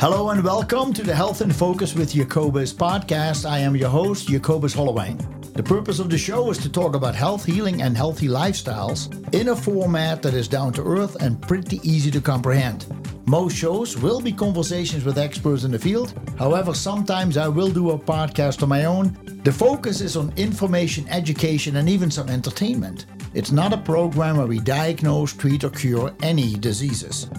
[0.00, 3.44] Hello and welcome to the Health in Focus with Jacobus podcast.
[3.44, 5.14] I am your host, Jacobus Holloway.
[5.52, 9.48] The purpose of the show is to talk about health, healing, and healthy lifestyles in
[9.48, 12.86] a format that is down to earth and pretty easy to comprehend.
[13.30, 16.12] Most shows will be conversations with experts in the field.
[16.36, 19.16] However, sometimes I will do a podcast on my own.
[19.44, 23.06] The focus is on information, education, and even some entertainment.
[23.32, 27.30] It's not a program where we diagnose, treat, or cure any diseases.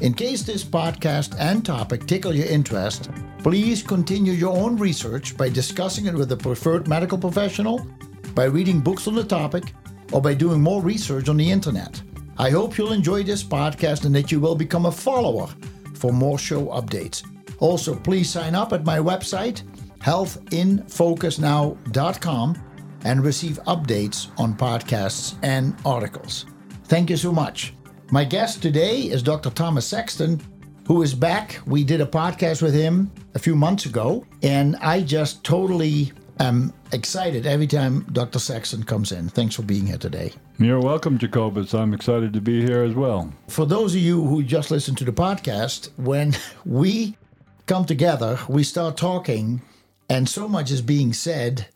[0.00, 5.48] In case this podcast and topic tickle your interest, please continue your own research by
[5.48, 7.84] discussing it with a preferred medical professional,
[8.36, 9.74] by reading books on the topic,
[10.12, 12.00] or by doing more research on the internet.
[12.38, 15.48] I hope you'll enjoy this podcast and that you will become a follower
[15.94, 17.22] for more show updates.
[17.58, 19.62] Also, please sign up at my website,
[20.00, 22.68] healthinfocusnow.com,
[23.04, 26.46] and receive updates on podcasts and articles.
[26.84, 27.74] Thank you so much.
[28.10, 29.50] My guest today is Dr.
[29.50, 30.40] Thomas Sexton,
[30.86, 31.60] who is back.
[31.66, 36.72] We did a podcast with him a few months ago, and I just totally am
[36.92, 38.38] excited every time Dr.
[38.38, 39.28] Sexton comes in.
[39.28, 40.32] Thanks for being here today.
[40.64, 41.74] You're welcome, Jacobus.
[41.74, 43.32] I'm excited to be here as well.
[43.48, 47.16] For those of you who just listened to the podcast, when we
[47.66, 49.60] come together, we start talking,
[50.08, 51.66] and so much is being said.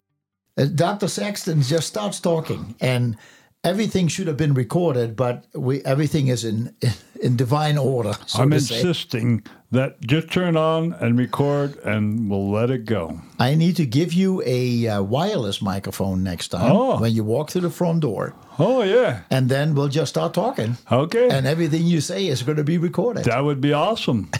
[0.57, 1.09] Uh, Dr.
[1.09, 3.17] Sexton just starts talking, and
[3.64, 6.75] everything should have been recorded, but we everything is in
[7.20, 8.12] in divine order.
[8.27, 13.20] So I'm insisting that just turn on and record, and we'll let it go.
[13.39, 17.00] I need to give you a uh, wireless microphone next time Oh.
[17.00, 20.77] when you walk through the front door, Oh yeah, and then we'll just start talking,
[20.91, 21.28] okay.
[21.28, 23.25] and everything you say is going to be recorded.
[23.25, 24.31] that would be awesome.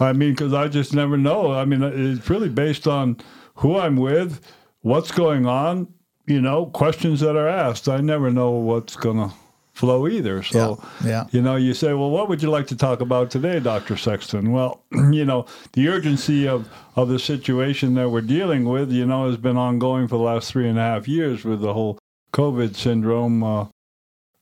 [0.00, 1.52] I mean, because I just never know.
[1.52, 3.16] I mean, it's really based on
[3.56, 4.40] who I'm with,
[4.82, 5.88] what's going on.
[6.26, 7.86] You know, questions that are asked.
[7.88, 9.32] I never know what's gonna
[9.74, 10.42] flow either.
[10.42, 11.24] So, Yeah, yeah.
[11.30, 13.96] you know, you say, well, what would you like to talk about today, Dr.
[13.96, 14.52] Sexton?
[14.52, 19.28] Well, you know, the urgency of, of the situation that we're dealing with, you know,
[19.28, 21.98] has been ongoing for the last three and a half years with the whole
[22.32, 23.42] COVID syndrome.
[23.42, 23.66] Uh,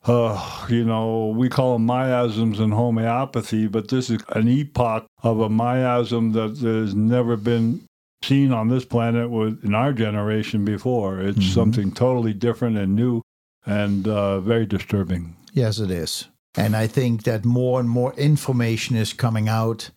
[0.05, 5.41] uh, you know, we call them miasms in homeopathy, but this is an epoch of
[5.41, 7.81] a miasm that has never been
[8.23, 11.21] seen on this planet with in our generation before.
[11.21, 13.23] It's something totally different and new
[13.67, 15.37] and uh, very disturbing.
[15.53, 16.29] Yes, it is.
[16.55, 19.91] And I think that more and more information is coming out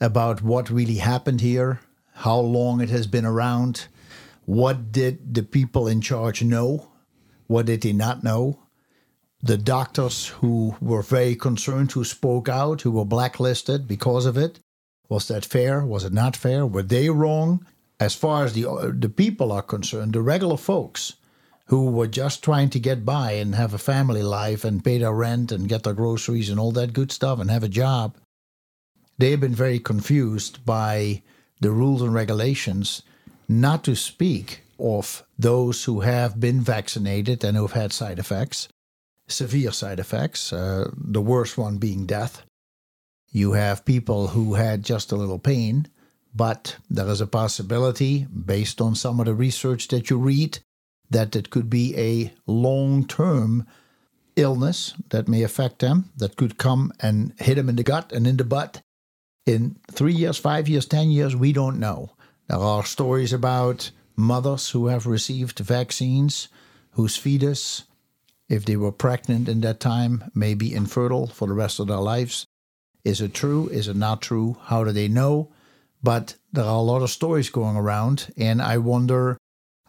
[0.00, 1.80] about what really happened here,
[2.14, 3.86] how long it has been around,
[4.44, 6.90] what did the people in charge know,
[7.46, 8.60] what did they not know.
[9.42, 14.60] The doctors who were very concerned, who spoke out, who were blacklisted because of it.
[15.08, 15.84] Was that fair?
[15.84, 16.66] Was it not fair?
[16.66, 17.66] Were they wrong?
[17.98, 21.14] As far as the the people are concerned, the regular folks,
[21.70, 25.12] who were just trying to get by and have a family life and pay their
[25.12, 28.16] rent and get their groceries and all that good stuff and have a job,
[29.18, 31.22] they have been very confused by
[31.60, 33.02] the rules and regulations,
[33.48, 38.66] not to speak of those who have been vaccinated and who've had side effects,
[39.28, 42.42] severe side effects, uh, the worst one being death.
[43.30, 45.86] You have people who had just a little pain,
[46.34, 50.58] but there is a possibility, based on some of the research that you read,
[51.10, 53.66] that it could be a long term
[54.36, 58.26] illness that may affect them, that could come and hit them in the gut and
[58.26, 58.82] in the butt
[59.46, 62.10] in three years, five years, 10 years, we don't know.
[62.48, 66.48] There are stories about mothers who have received vaccines
[66.92, 67.84] whose fetus,
[68.48, 71.98] if they were pregnant in that time, may be infertile for the rest of their
[71.98, 72.46] lives.
[73.04, 73.68] Is it true?
[73.68, 74.56] Is it not true?
[74.64, 75.50] How do they know?
[76.02, 79.36] But there are a lot of stories going around, and I wonder.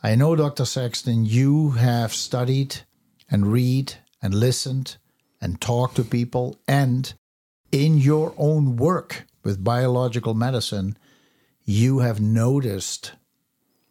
[0.03, 0.65] I know, Dr.
[0.65, 2.77] Sexton, you have studied
[3.29, 4.97] and read and listened
[5.39, 7.13] and talked to people, and
[7.71, 10.97] in your own work with biological medicine,
[11.63, 13.13] you have noticed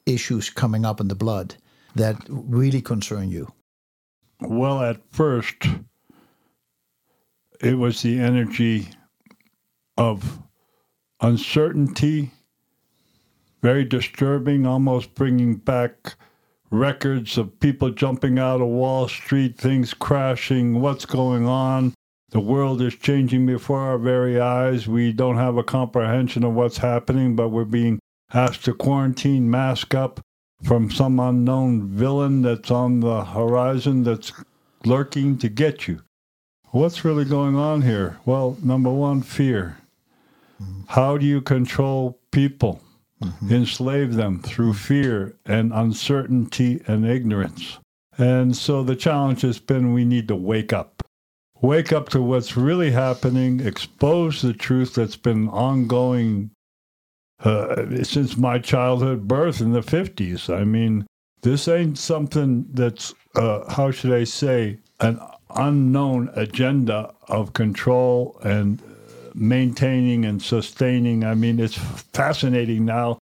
[0.05, 1.55] issues coming up in the blood
[1.95, 3.53] that really concern you.
[4.41, 5.67] Well, at first,
[7.61, 8.89] it was the energy
[9.97, 10.41] of
[11.21, 12.33] uncertainty,
[13.63, 16.15] very disturbing, almost bringing back
[16.71, 21.95] records of people jumping out of Wall Street, things crashing, what's going on.
[22.31, 24.87] The world is changing before our very eyes.
[24.87, 27.99] We don't have a comprehension of what's happening, but we're being
[28.33, 30.21] asked to quarantine, mask up
[30.63, 34.33] from some unknown villain that's on the horizon that's
[34.85, 36.03] lurking to get you.
[36.71, 38.19] What's really going on here?
[38.25, 39.79] Well, number one, fear.
[40.63, 40.83] Mm-hmm.
[40.89, 42.81] How do you control people?
[43.51, 47.79] Enslave them through fear and uncertainty and ignorance.
[48.17, 51.03] And so the challenge has been we need to wake up.
[51.61, 56.51] Wake up to what's really happening, expose the truth that's been ongoing
[57.45, 60.55] uh, since my childhood birth in the 50s.
[60.55, 61.07] I mean,
[61.43, 65.21] this ain't something that's, uh, how should I say, an
[65.55, 68.83] unknown agenda of control and
[69.35, 71.25] maintaining and sustaining.
[71.25, 73.19] I mean, it's fascinating now.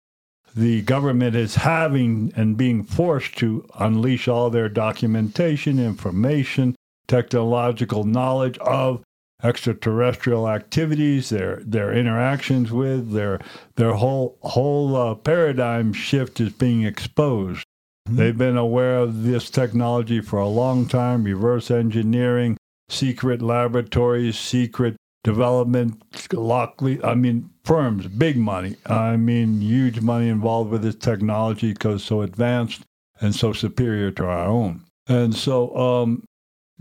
[0.55, 6.75] The government is having and being forced to unleash all their documentation, information,
[7.07, 9.03] technological knowledge of
[9.43, 13.39] extraterrestrial activities, their their interactions with their
[13.75, 17.65] their whole whole uh, paradigm shift is being exposed.
[18.07, 18.17] Mm-hmm.
[18.17, 22.57] They've been aware of this technology for a long time, reverse engineering,
[22.89, 26.01] secret laboratories, secret development,
[26.31, 28.77] Lockheed, I mean, firms, big money.
[28.85, 32.83] I mean, huge money involved with this technology because so advanced
[33.19, 34.85] and so superior to our own.
[35.07, 36.23] And so, um,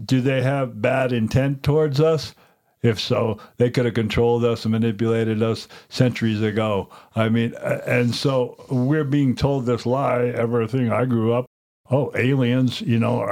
[0.05, 2.35] do they have bad intent towards us?
[2.83, 6.91] If so, they could have controlled us and manipulated us centuries ago.
[7.17, 7.55] I mean,
[7.87, 10.27] and so we're being told this lie.
[10.27, 11.47] Everything I grew up,
[11.91, 13.23] oh, aliens, you know,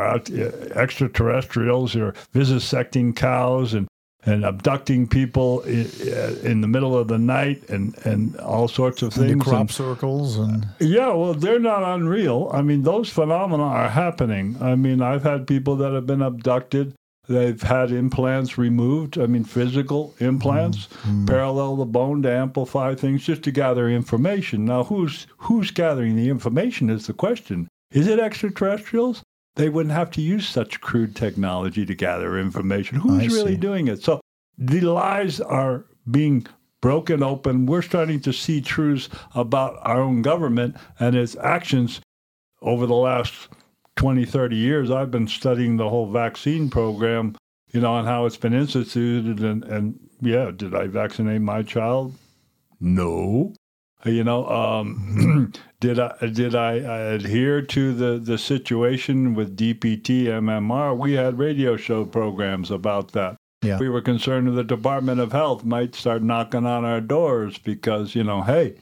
[0.75, 3.87] extraterrestrials are vivisecting cows and
[4.25, 9.33] and abducting people in, the middle of the night and, and all sorts of things.
[9.33, 12.51] And crop and, circles and yeah, well, they're not unreal.
[12.53, 14.57] I mean, those phenomena are happening.
[14.61, 16.95] I mean, I've had people that have been abducted.
[17.29, 19.19] They've had implants removed.
[19.19, 21.27] I mean, physical implants, mm-hmm.
[21.27, 24.65] parallel the bone to amplify things, just to gather information.
[24.65, 27.69] Now, who's who's gathering the information is the question.
[27.93, 29.23] Is it extraterrestrials?
[29.57, 32.99] They wouldn't have to use such crude technology to gather information.
[32.99, 33.61] Who's I really see.
[33.61, 34.03] doing it?
[34.03, 34.21] So
[34.59, 36.47] the lies are being
[36.81, 37.67] broken open.
[37.67, 42.01] We're starting to see truths about our own government and its actions
[42.61, 43.49] over the last
[43.97, 44.91] 20, 30 years.
[44.91, 47.37] I've been studying the whole vaccine program,
[47.73, 49.41] you know, and how it's been instituted.
[49.41, 52.15] And, and yeah, did I vaccinate my child?
[52.81, 53.55] No.
[54.05, 60.97] You know, um, did I did I adhere to the, the situation with DPT MMR?
[60.97, 63.37] We had radio show programs about that.
[63.63, 63.79] Yeah.
[63.79, 68.17] We were concerned that the Department of Health might start knocking on our doors because
[68.17, 68.75] you know, hey,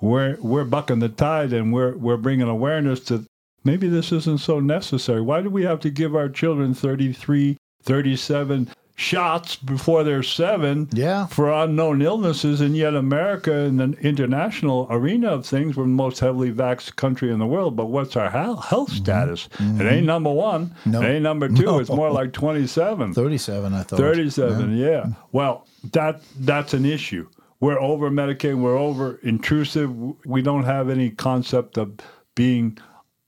[0.00, 3.24] we're we're bucking the tide and we're we're bringing awareness to
[3.64, 5.22] maybe this isn't so necessary.
[5.22, 11.26] Why do we have to give our children 33, 37 shots before they're seven yeah.
[11.26, 16.18] for unknown illnesses, and yet America in the international arena of things, we're the most
[16.18, 17.76] heavily vaxxed country in the world.
[17.76, 18.96] But what's our health mm-hmm.
[18.96, 19.48] status?
[19.58, 19.80] Mm-hmm.
[19.80, 20.74] It ain't number one.
[20.86, 21.02] No.
[21.02, 21.62] It ain't number two.
[21.62, 21.78] No.
[21.78, 23.14] It's more like 27.
[23.14, 23.98] 37, I thought.
[23.98, 24.86] 37, yeah.
[24.86, 25.06] yeah.
[25.30, 27.28] Well, that that's an issue.
[27.60, 28.58] We're over medicated.
[28.58, 29.94] We're over intrusive.
[30.26, 31.92] We don't have any concept of
[32.34, 32.78] being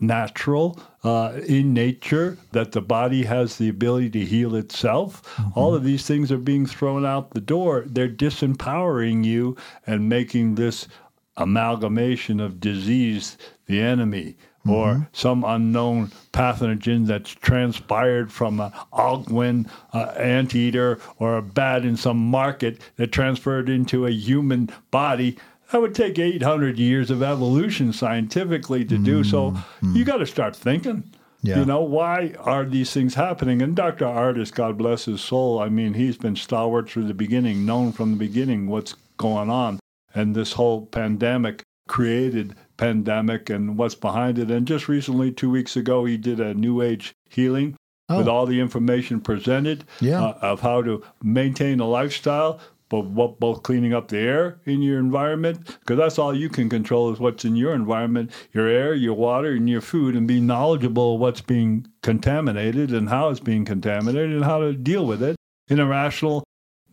[0.01, 5.23] natural uh, in nature, that the body has the ability to heal itself.
[5.37, 5.59] Mm-hmm.
[5.59, 7.85] All of these things are being thrown out the door.
[7.87, 9.57] They're disempowering you
[9.87, 10.89] and making this
[11.37, 14.37] amalgamation of disease the enemy.
[14.67, 14.71] Mm-hmm.
[14.71, 21.97] Or some unknown pathogen that's transpired from an Alcuin uh, anteater or a bat in
[21.97, 25.39] some market that transferred into a human body
[25.71, 29.23] that would take 800 years of evolution scientifically to do.
[29.23, 29.97] So mm-hmm.
[29.97, 31.05] you got to start thinking.
[31.43, 31.61] Yeah.
[31.61, 33.63] You know, why are these things happening?
[33.63, 34.07] And Dr.
[34.07, 38.11] Ardis, God bless his soul, I mean, he's been stalwart through the beginning, known from
[38.11, 39.79] the beginning what's going on.
[40.15, 44.51] And this whole pandemic created pandemic and what's behind it.
[44.51, 47.77] And just recently, two weeks ago, he did a New Age healing
[48.09, 48.19] oh.
[48.19, 50.23] with all the information presented yeah.
[50.23, 54.99] uh, of how to maintain a lifestyle both, both cleaning up the air in your
[54.99, 59.15] environment, because that's all you can control is what's in your environment, your air, your
[59.15, 63.65] water, and your food, and be knowledgeable of what's being contaminated and how it's being
[63.65, 65.37] contaminated and how to deal with it
[65.69, 66.45] in a rational,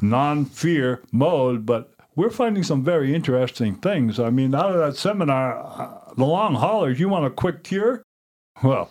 [0.01, 1.65] non fear mode.
[1.65, 4.19] But we're finding some very interesting things.
[4.19, 8.03] I mean, out of that seminar, uh, the long haulers, you want a quick cure?
[8.63, 8.89] Well,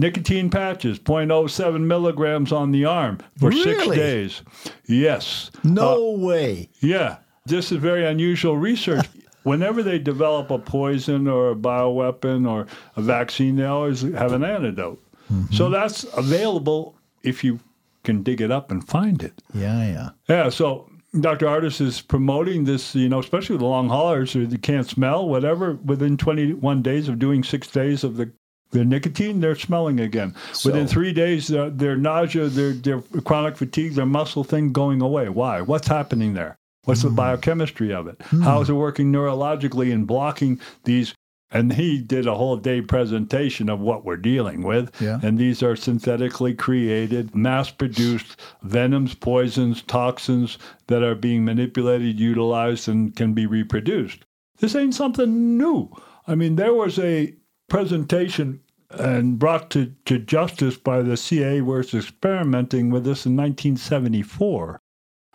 [0.00, 3.62] nicotine patches, 0.07 milligrams on the arm for really?
[3.62, 4.42] six days.
[4.86, 5.50] Yes.
[5.64, 6.68] No uh, way.
[6.80, 7.18] Yeah.
[7.46, 9.06] This is very unusual research.
[9.44, 14.42] Whenever they develop a poison or a bioweapon or a vaccine, they always have an
[14.42, 15.00] antidote.
[15.32, 15.54] Mm-hmm.
[15.54, 17.60] So that's available if you
[18.02, 19.40] can dig it up and find it.
[19.54, 20.10] Yeah, yeah.
[20.28, 21.46] Yeah, so Dr.
[21.46, 25.74] Ardis is promoting this, you know, especially with the long haulers who can't smell, whatever,
[25.84, 28.32] within 21 days of doing six days of the
[28.70, 30.34] their nicotine, they're smelling again.
[30.52, 35.00] So, Within three days, their, their nausea, their, their chronic fatigue, their muscle thing going
[35.00, 35.28] away.
[35.28, 35.60] Why?
[35.60, 36.58] What's happening there?
[36.84, 37.04] What's mm.
[37.04, 37.16] the hmm.
[37.16, 38.18] biochemistry of it?
[38.18, 38.42] Mm.
[38.42, 41.14] How is it working neurologically and blocking these
[41.50, 44.90] And he did a whole day presentation of what we're dealing with.
[45.00, 45.20] Yeah.
[45.22, 50.58] And these are synthetically created, mass produced venoms, poisons, toxins
[50.88, 54.24] that are being manipulated, utilized, and can be reproduced.
[54.58, 55.90] This ain't something new.
[56.26, 57.34] I mean, there was a
[57.68, 64.80] presentation and brought to, to justice by the CIA was experimenting with this in 1974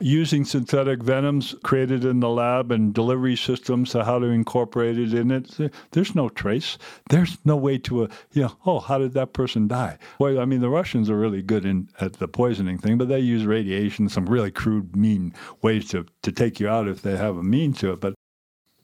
[0.02, 5.14] using synthetic venoms created in the lab and delivery systems to how to incorporate it
[5.14, 5.58] in it.
[5.92, 6.78] There's no trace.
[7.10, 9.98] There's no way to, uh, you know, oh, how did that person die?
[10.20, 13.20] Well, I mean, the Russians are really good in at the poisoning thing, but they
[13.20, 17.38] use radiation, some really crude, mean ways to, to take you out if they have
[17.38, 18.02] a mean to it.
[18.02, 18.16] But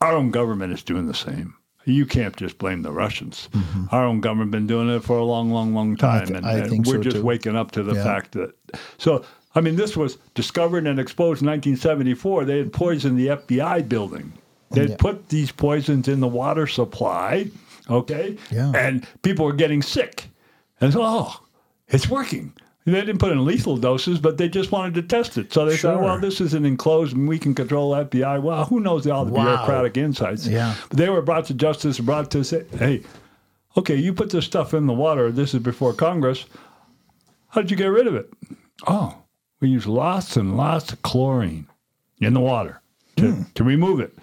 [0.00, 1.57] our own government is doing the same.
[1.88, 3.48] You can't just blame the Russians.
[3.52, 3.84] Mm-hmm.
[3.92, 6.86] Our own government been doing it for a long, long, long time, th- and, and
[6.86, 7.22] we're so just too.
[7.24, 8.04] waking up to the Yeah.
[8.04, 8.52] fact that.
[8.98, 12.44] So, I mean, this was discovered and exposed in 1974.
[12.44, 14.32] They had poisoned the FBI building.
[14.70, 14.96] They'd Yeah.
[14.98, 17.46] put these poisons in the water supply,
[17.88, 18.70] okay, Yeah.
[18.74, 20.28] and people were getting sick.
[20.80, 21.40] And so, oh,
[21.88, 22.52] it's working.
[22.92, 25.52] They didn't put in lethal doses, but they just wanted to test it.
[25.52, 25.94] So they Sure.
[25.94, 28.40] said, well, this is an enclosed and we can control FBI.
[28.42, 29.44] Well, who knows all the Wow.
[29.44, 30.46] bureaucratic insights?
[30.46, 30.74] Yeah.
[30.88, 33.02] But they were brought to justice, brought to say, hey,
[33.76, 35.30] okay, you put this stuff in the water.
[35.30, 36.44] This is before Congress.
[37.48, 38.30] How did you get rid of it?
[38.86, 39.16] Oh,
[39.60, 41.66] we use lots and lots of chlorine
[42.20, 42.80] in the water
[43.16, 43.42] to, hmm.
[43.54, 44.16] to remove it.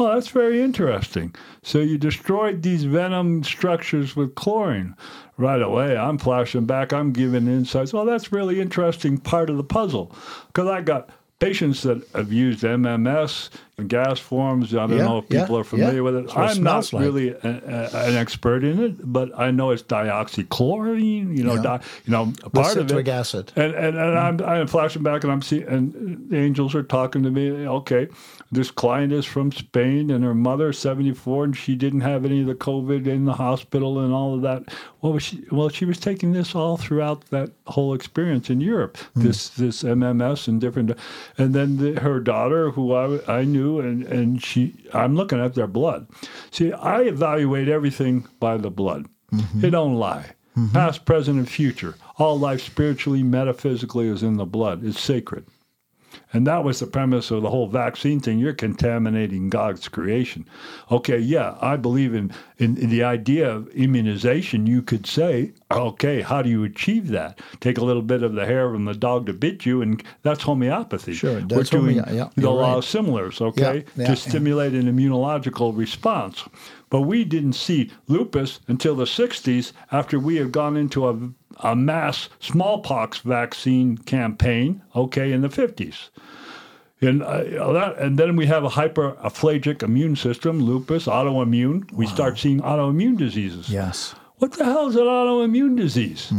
[0.00, 1.34] Oh, that's very interesting.
[1.62, 4.94] So you destroyed these venom structures with chlorine.
[5.36, 6.92] Right away, I'm flashing back.
[6.92, 7.92] I'm giving insights.
[7.92, 10.14] Well, that's really interesting part of the puzzle.
[10.46, 13.50] Because I got patients that have used MMS
[13.86, 14.74] gas forms.
[14.74, 16.00] I don't Yeah, know if yeah, people are familiar yeah.
[16.00, 16.26] with it.
[16.34, 17.02] What it I'm not like.
[17.02, 21.36] really a, a, an expert in it, but I know it's dioxychlorine.
[21.36, 21.62] You know, Yeah.
[21.62, 23.08] di, you know, a part of it.
[23.08, 23.52] acid.
[23.56, 27.22] And and, and I'm I'm flashing back and I'm seeing and the angels are talking
[27.22, 27.50] to me.
[27.66, 28.08] Okay,
[28.50, 32.40] this client is from Spain and her mother is 74 and she didn't have any
[32.40, 34.64] of the COVID in the hospital and all of that.
[35.00, 35.44] What was she?
[35.52, 38.96] Well, she was taking this all throughout that whole experience in Europe.
[39.14, 39.22] Hmm.
[39.22, 40.92] This this MMS and different,
[41.36, 45.54] and then the, her daughter, who I I knew, and and she I'm looking at
[45.54, 46.08] their blood.
[46.50, 49.06] See, I evaluate everything by the blood.
[49.32, 49.64] Mm-hmm.
[49.64, 50.32] It don't lie.
[50.56, 50.72] Mm-hmm.
[50.72, 51.94] Past, present, and future.
[52.18, 54.84] All life spiritually, metaphysically is in the blood.
[54.84, 55.46] It's sacred.
[56.32, 58.38] And that was the premise of the whole vaccine thing.
[58.38, 60.46] You're contaminating God's creation.
[60.90, 64.66] Okay, yeah, I believe in, in, in the idea of immunization.
[64.66, 67.40] You could say, okay, how do you achieve that?
[67.60, 70.42] Take a little bit of the hair from the dog to bit you, and that's
[70.42, 71.14] homeopathy.
[71.14, 72.78] Sure, We're doing homeo- yeah, the law right.
[72.78, 76.44] of similars, okay, Yeah, yeah, to stimulate an immunological response.
[76.90, 81.18] But we didn't see lupus until the 60s after we had gone into a,
[81.58, 86.08] a mass smallpox vaccine campaign, okay, in the 50s.
[87.00, 91.90] And, uh, that, and then we have a hyperphagic immune system, lupus, autoimmune.
[91.92, 93.68] We start seeing autoimmune diseases.
[93.68, 94.14] Yes.
[94.36, 96.32] What the hell is an autoimmune disease?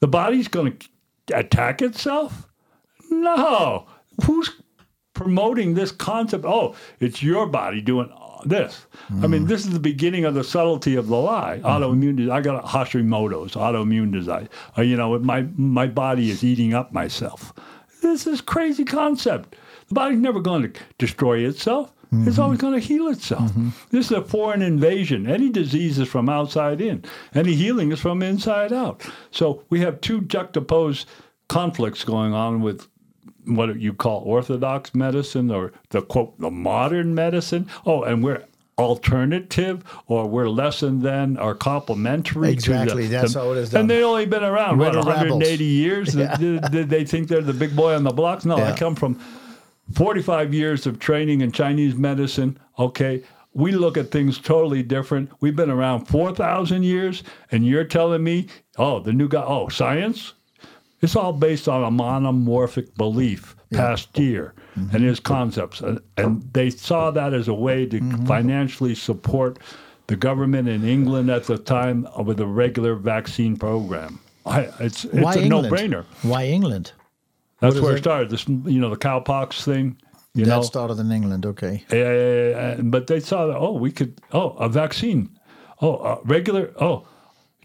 [0.00, 2.46] The body's going to attack itself?
[3.10, 3.86] No.
[4.24, 4.50] Who's
[5.12, 6.44] promoting this concept?
[6.44, 8.10] Oh, it's your body doing
[8.44, 8.86] this.
[9.22, 11.60] I mean, this is the beginning of the subtlety of the lie.
[11.64, 12.16] Autoimmune.
[12.16, 14.48] dis- I got Hashimoto's autoimmune disease.
[14.76, 17.52] Uh, you know, my my body is eating up myself.
[18.02, 19.56] This is crazy concept.
[19.88, 21.92] The body's never going to destroy itself.
[22.12, 23.50] It's always going to heal itself.
[23.90, 25.26] This is a foreign invasion.
[25.28, 27.04] Any disease is from outside in.
[27.34, 29.02] Any healing is from inside out.
[29.32, 31.08] So we have two juxtaposed
[31.48, 32.86] conflicts going on with
[33.46, 37.66] what you call orthodox medicine or the quote the modern medicine.
[37.84, 38.44] Oh, and we're
[38.78, 42.48] alternative or we're lesser than or complementary.
[42.48, 44.96] to Exactly, the- that's the- how it is And they've only been around We're what
[44.96, 45.60] 180 rebels.
[45.60, 46.12] years.
[46.38, 48.72] Did, did they think they're the big boy on the block No, Yeah.
[48.72, 49.18] I come from
[49.92, 52.58] 45 years of training in Chinese medicine.
[52.78, 53.22] Okay.
[53.54, 55.30] We look at things totally different.
[55.40, 60.34] We've been around 4,000 years, and you're telling me, oh, the new guy, oh, science?
[61.06, 65.80] It's all based on a monomorphic belief, Pasteur, and his concepts.
[65.80, 69.58] And, and they saw that as a way to financially support
[70.08, 74.18] the government in England at the time with a regular vaccine program.
[74.44, 75.70] I, it's it's Why a England?
[75.70, 76.04] no-brainer.
[76.22, 76.92] Why England?
[77.60, 78.02] That's where it it?
[78.02, 78.30] started.
[78.30, 79.96] This, you know, the cowpox thing.
[80.34, 81.46] You that know, started in England.
[81.46, 81.84] Okay.
[81.90, 83.56] uh, but they saw that.
[83.56, 84.20] Oh, we could.
[84.32, 85.30] Oh, a vaccine.
[85.80, 86.72] Oh, uh, regular.
[86.80, 87.06] Oh,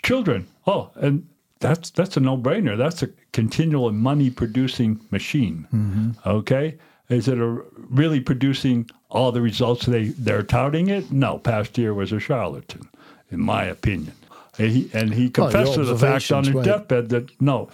[0.03, 0.48] children.
[0.65, 1.27] Oh, and
[1.60, 2.77] that's that's a no-brainer.
[2.77, 5.67] That's a continual money-producing machine.
[5.73, 6.11] Mm-hmm.
[6.25, 6.77] Okay,
[7.09, 11.11] is it a, really producing all the results they they're touting it?
[11.11, 12.89] No, Pasteur was a charlatan,
[13.29, 14.13] in my opinion.
[14.57, 16.65] And he, and he confessed to the fact on his right.
[16.65, 17.69] deathbed that no,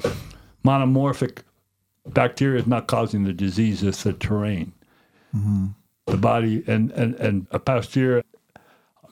[0.64, 1.40] monomorphic
[2.06, 4.74] bacteria is not causing the disease; it's the terrain
[5.36, 5.68] mm-hmm.
[6.06, 8.24] the body and and and a Pasteur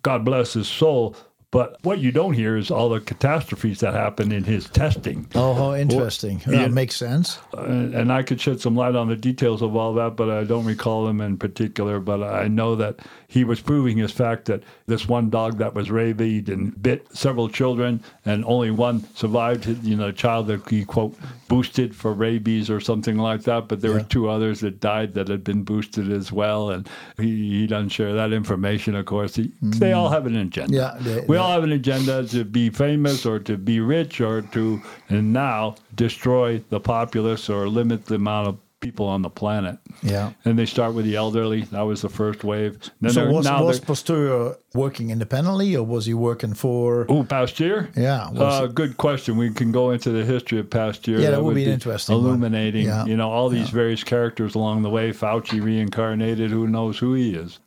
[0.02, 1.16] God bless his soul.
[1.56, 5.26] But what you don't hear is all the catastrophes that happen in his testing.
[5.36, 6.42] Oh, how interesting.
[6.46, 7.40] Well, yeah, makes sense.
[7.54, 10.44] Uh, and I could shed some light on the details of all that, but I
[10.44, 12.02] don't recall them in particular.
[12.02, 15.92] But I know that he was proving his fact that this one dog that was
[15.92, 19.68] rabid and bit several children, and only one survived.
[19.84, 21.16] You know, a child that he quote
[21.48, 23.68] boosted for rabies or something like that.
[23.68, 23.98] But there yeah.
[23.98, 27.90] were two others that died that had been boosted as well, and he, he doesn't
[27.90, 28.96] share that information.
[28.96, 29.76] Of course, he, mm.
[29.76, 30.76] they all have an agenda.
[30.76, 34.22] Yeah, they, we they, all have an agenda to be famous or to be rich
[34.22, 39.30] or to, and now destroy the populace or limit the amount of people on the
[39.30, 39.78] planet.
[40.04, 40.34] Yeah.
[40.46, 41.62] And they start with the elderly.
[41.72, 42.78] That was the first wave.
[43.02, 47.08] Then so was, was Pasteur working independently or was he working for...
[47.10, 47.90] Oh, Pasteur?
[47.98, 48.28] Yeah.
[48.28, 49.38] Uh, good question.
[49.38, 51.14] We can go into the history of Pasteur.
[51.14, 52.16] Yeah, that, that would, be, be interesting.
[52.16, 53.06] Illuminating, yeah.
[53.06, 53.82] you know, all these yeah.
[53.82, 55.12] various characters along the way.
[55.12, 56.52] Fauci reincarnated.
[56.52, 57.60] Who knows who he is?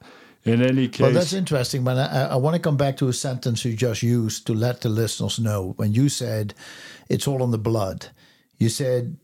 [0.44, 1.00] In any case.
[1.00, 4.02] Well, that's interesting, but I, I want to come back to a sentence you just
[4.02, 5.74] used to let the listeners know.
[5.76, 6.54] When you said
[7.08, 8.06] it's all in the blood,
[8.56, 9.18] you said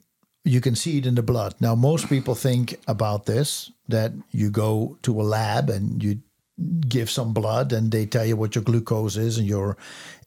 [0.44, 1.54] you can see it in the blood.
[1.58, 6.20] Now, most people think about this that you go to a lab and you
[6.88, 9.76] give some blood and they tell you what your glucose is and your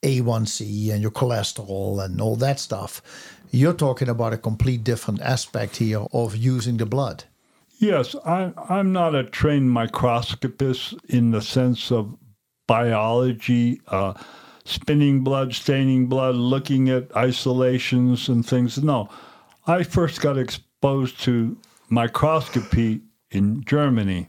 [0.03, 3.01] A1C and your cholesterol and all that stuff.
[3.51, 7.23] You're talking about a complete different aspect here of using the blood.
[7.79, 12.17] Yes, I, I'm not a trained microscopist in the sense of
[12.67, 14.15] biology, uh,
[14.65, 18.81] spinning blood, staining blood, looking at isolations and things.
[18.83, 19.09] No,
[19.67, 21.57] I first got exposed to
[21.89, 24.27] microscopy in Germany,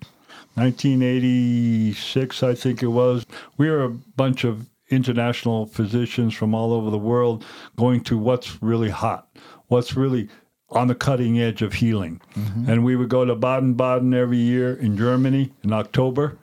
[0.54, 3.24] 1986, I think it was.
[3.56, 7.44] We were a bunch of international physicians from all over the world
[7.76, 9.28] going to what's really hot,
[9.68, 10.28] what's really
[10.70, 12.20] on the cutting edge of healing.
[12.34, 12.68] Mm-hmm.
[12.68, 16.36] And we would go to Baden Baden every year in Germany in October,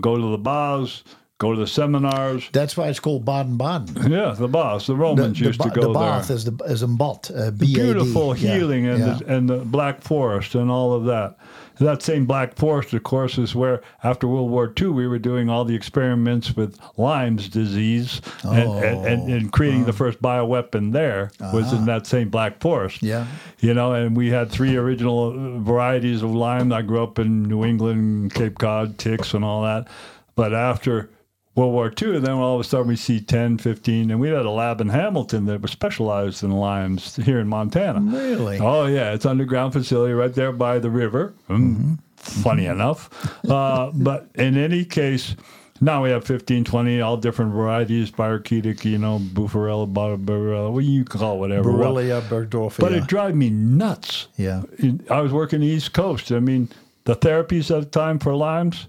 [0.00, 1.02] go to the baths,
[1.38, 2.48] go to the seminars.
[2.52, 4.10] That's why it's called Baden Baden.
[4.10, 4.86] Yeah, the Bath.
[4.86, 6.36] The Romans the, the, used to go the Bath there.
[6.36, 9.14] is the is in Bot, uh, Beautiful healing yeah, and yeah.
[9.14, 11.36] The, and the Black Forest and all of that.
[11.78, 15.48] That same Black Forest, of course, is where after World War II we were doing
[15.48, 20.20] all the experiments with Lyme's disease oh, and, and, and, and, creating uh, the first
[20.20, 21.56] bioweapon there uh-huh.
[21.56, 23.00] was in that same Black Forest.
[23.00, 23.28] Yeah.
[23.60, 26.72] You know, and we had three original varieties of Lyme.
[26.72, 29.86] I grew up in New England, Cape Cod, ticks and all that.
[30.34, 31.10] But after
[31.58, 34.28] World War II, and then all of a sudden we see 10, 15, and we
[34.28, 38.00] had a lab in Hamilton that was specialized in Lyme's here in Montana.
[38.00, 38.60] Really?
[38.60, 39.12] Oh, yeah.
[39.12, 41.34] It's underground facility right there by the river.
[41.50, 41.94] Mm, mm-hmm.
[42.16, 43.10] Funny enough.
[43.50, 45.34] Uh, but in any case,
[45.80, 51.04] now we have 15, 20, all different varieties, spirochetic, you know, Buffarella, Barbarella, what you
[51.04, 51.72] call it, whatever.
[51.72, 52.78] Borrelia, Bergdorfia.
[52.78, 54.28] But it drives me nuts.
[54.36, 54.62] Yeah.
[55.10, 56.30] I was working the East Coast.
[56.30, 56.68] I mean,
[57.02, 58.86] the therapies at the time for Lyme's,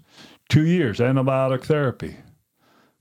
[0.50, 2.18] two years, antibiotic therapy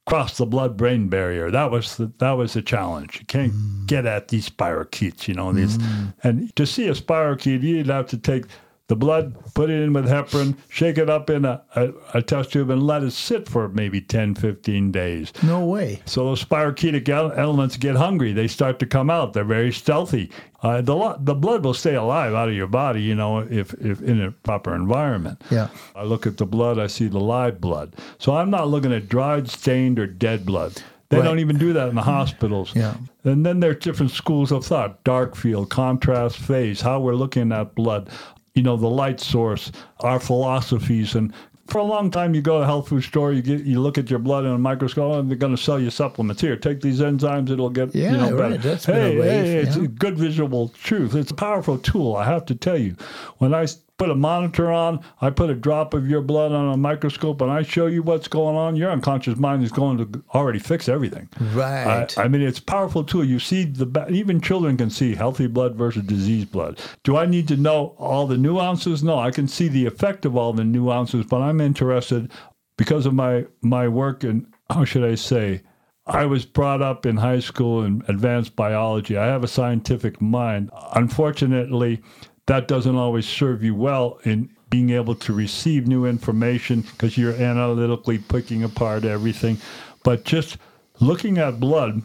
[0.09, 1.51] cross the blood-brain barrier.
[1.51, 3.19] That was the, that was the challenge.
[3.21, 3.87] You can't mm.
[3.87, 5.53] get at these spirochetes, you know.
[5.53, 6.15] These mm.
[6.23, 8.47] and to see a spirochete, you'd have to take
[8.89, 12.53] the blood, put it in with heparin, shake it up in a, a, a, test
[12.53, 15.31] tube, and let it sit for maybe 10, 15 days.
[15.43, 16.01] No way.
[16.07, 18.33] So those spirochetic elements get hungry.
[18.33, 19.35] They start to come out.
[19.35, 20.31] They're very stealthy.
[20.63, 24.01] Uh, the, the blood will stay alive out of your body, you know, if, if
[24.01, 25.43] in a proper environment.
[25.51, 25.69] Yeah.
[25.95, 27.95] I look at the blood, I see the live blood.
[28.17, 30.83] So I'm not looking at dried, stained, or dead blood.
[31.11, 31.25] They right.
[31.25, 32.75] don't even do that in the hospitals.
[32.75, 32.95] Yeah.
[33.25, 37.75] And then there's different schools of thought dark field, contrast phase, how we're looking at
[37.75, 38.11] blood
[38.59, 41.15] you know, the light source, our philosophies.
[41.15, 41.33] And
[41.69, 43.99] for a long time, you go to a health food store, you get, you look
[43.99, 46.43] at your blood in a microscope, and they're going to sell you supplements.
[46.43, 48.51] Here, take these enzymes; it'll get yeah, you know right.
[48.51, 48.57] better.
[48.59, 49.61] That's hey, wave, hey, yeah.
[49.61, 51.15] it's a good visual truth.
[51.15, 52.17] It's a powerful tool.
[52.17, 52.97] I have to tell you,
[53.37, 53.67] when I
[53.99, 57.51] put a monitor on, I put a drop of your blood on a microscope, and
[57.51, 61.29] I show you what's going on, your unconscious mind is going to already fix everything.
[61.53, 62.17] Right.
[62.17, 63.25] I, I mean, it's powerful tool.
[63.25, 66.81] You see, the even children can see healthy blood versus diseased blood.
[67.03, 69.03] Do I need to know all the nuances?
[69.03, 72.31] No, I can see the effect of all the nuances, but I'm interested
[72.77, 75.63] because of my my work and how should I say.
[76.07, 79.19] I was brought up in high school in advanced biology.
[79.19, 80.71] I have a scientific mind.
[80.95, 82.01] Unfortunately,
[82.49, 87.35] that doesn't always serve you well in being able to receive new information because you're
[87.35, 89.59] analytically picking apart everything.
[90.03, 90.57] But just
[90.99, 92.03] looking at blood,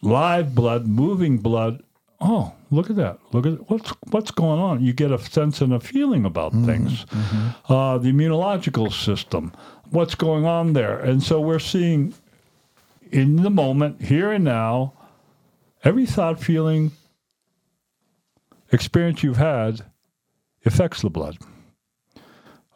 [0.00, 1.82] live blood, moving blood,
[2.20, 3.18] oh, look at that.
[3.32, 4.82] Look at what's what's going on.
[4.82, 7.04] You get a sense and a feeling about mm-hmm, things.
[7.06, 7.72] Mm-hmm.
[7.72, 9.52] Uh, the immunological system,
[9.90, 10.98] what's going on there.
[10.98, 12.14] And so we're seeing
[13.10, 14.94] in the moment, here and now,
[15.84, 16.92] every thought, feeling,
[18.72, 19.82] experience you've had
[20.64, 21.38] affects the blood.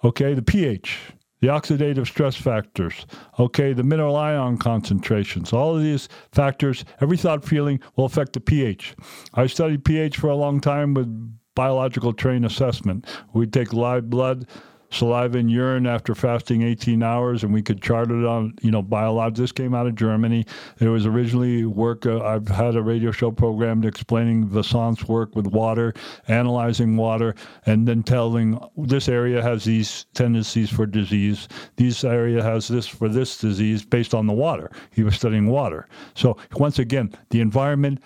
[0.04, 0.98] Okay, the pH,
[1.40, 3.06] the oxidative stress factors,
[3.38, 8.40] okay, the mineral ion concentrations, all of these factors, every thought feeling will affect the
[8.40, 8.94] pH.
[9.35, 11.09] I studied pH for a long time with
[11.54, 13.06] biological terrain assessment.
[13.32, 14.46] We take live blood
[14.90, 18.83] saliva and urine after fasting 18 hours, and we could chart it on, you know,
[18.83, 19.37] biologics.
[19.37, 20.46] This came out of Germany.
[20.81, 22.07] It was originally work.
[22.07, 25.94] Uh, I've had a radio show program explaining Vincent's work with water,
[26.29, 27.35] analyzing water,
[27.66, 31.49] and then telling this area has these tendencies for disease.
[31.77, 34.70] This area has this for this disease based on the water.
[34.90, 35.88] He was studying water.
[36.14, 38.01] So once again, the environment.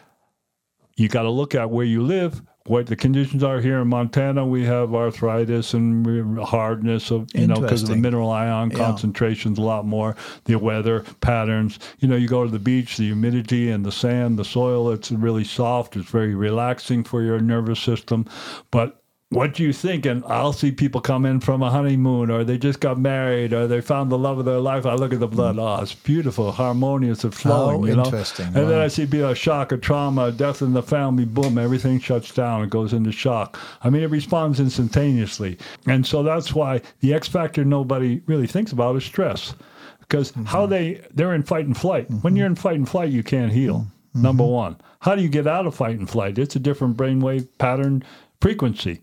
[0.96, 4.46] You got to look at where you live, what the conditions are here in Montana.
[4.46, 8.76] We have arthritis and hardness of you know because of the mineral ion yeah.
[8.76, 10.14] concentrations a lot more.
[10.44, 11.80] The weather patterns.
[11.98, 14.92] You know, you go to the beach, the humidity and the sand, the soil.
[14.92, 15.96] It's really soft.
[15.96, 18.26] It's very relaxing for your nervous system.
[18.70, 18.99] But
[19.30, 20.06] what do you think?
[20.06, 23.68] And I'll see people come in from a honeymoon, or they just got married, or
[23.68, 24.86] they found the love of their life.
[24.86, 25.54] I look at the blood.
[25.54, 25.78] Mm.
[25.78, 27.82] Oh, it's beautiful, harmonious, and flowing.
[27.82, 28.04] Oh, you know?
[28.04, 28.46] interesting.
[28.46, 28.64] And wow.
[28.64, 31.24] then I see be a shock, a trauma, a death in the family.
[31.24, 32.64] Boom, everything shuts down.
[32.64, 33.56] It goes into shock.
[33.84, 38.72] I mean, it responds instantaneously, and so that's why the X factor nobody really thinks
[38.72, 39.54] about is stress,
[40.00, 40.44] because mm-hmm.
[40.46, 42.08] how they they're in fight and flight.
[42.08, 42.18] Mm-hmm.
[42.22, 43.86] When you're in fight and flight, you can't heal.
[44.16, 44.22] Mm-hmm.
[44.22, 44.76] Number one.
[45.02, 46.36] How do you get out of fight and flight?
[46.36, 48.02] It's a different brainwave pattern
[48.40, 49.00] frequency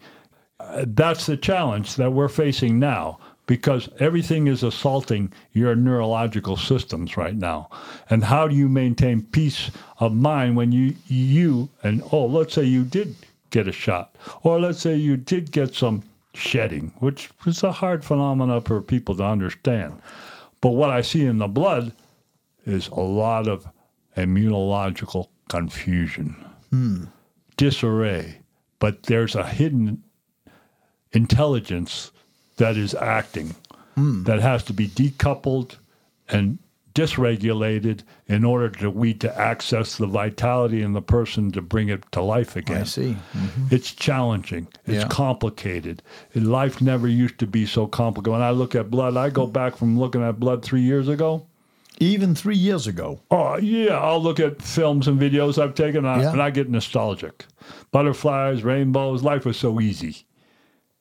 [0.85, 7.35] that's the challenge that we're facing now because everything is assaulting your neurological systems right
[7.35, 7.69] now.
[8.09, 12.63] And how do you maintain peace of mind when you you and oh, let's say
[12.63, 13.15] you did
[13.49, 18.03] get a shot, or let's say you did get some shedding, which is a hard
[18.03, 19.99] phenomenon for people to understand.
[20.61, 21.93] But what I see in the blood
[22.65, 23.65] is a lot of
[24.17, 26.35] immunological confusion,
[26.69, 27.05] hmm.
[27.55, 28.39] disarray.
[28.79, 30.03] But there's a hidden
[31.17, 32.11] intelligence
[32.57, 33.55] that is acting
[33.97, 34.23] mm.
[34.25, 35.75] that has to be decoupled
[36.29, 36.59] and
[36.93, 42.03] dysregulated in order to we to access the vitality in the person to bring it
[42.11, 42.81] to life again.
[42.81, 43.15] I see.
[43.33, 43.75] Mm-hmm.
[43.75, 44.67] It's challenging.
[44.87, 45.07] It's yeah.
[45.07, 46.01] complicated.
[46.33, 48.33] Life never used to be so complicated.
[48.33, 51.45] When I look at blood, I go back from looking at blood three years ago.
[51.99, 53.19] Even three years ago.
[53.31, 56.29] Oh yeah, I'll look at films and videos I've taken, and, yeah.
[56.29, 57.45] I, and I get nostalgic.
[57.91, 59.23] Butterflies, rainbows.
[59.23, 60.26] Life was so easy.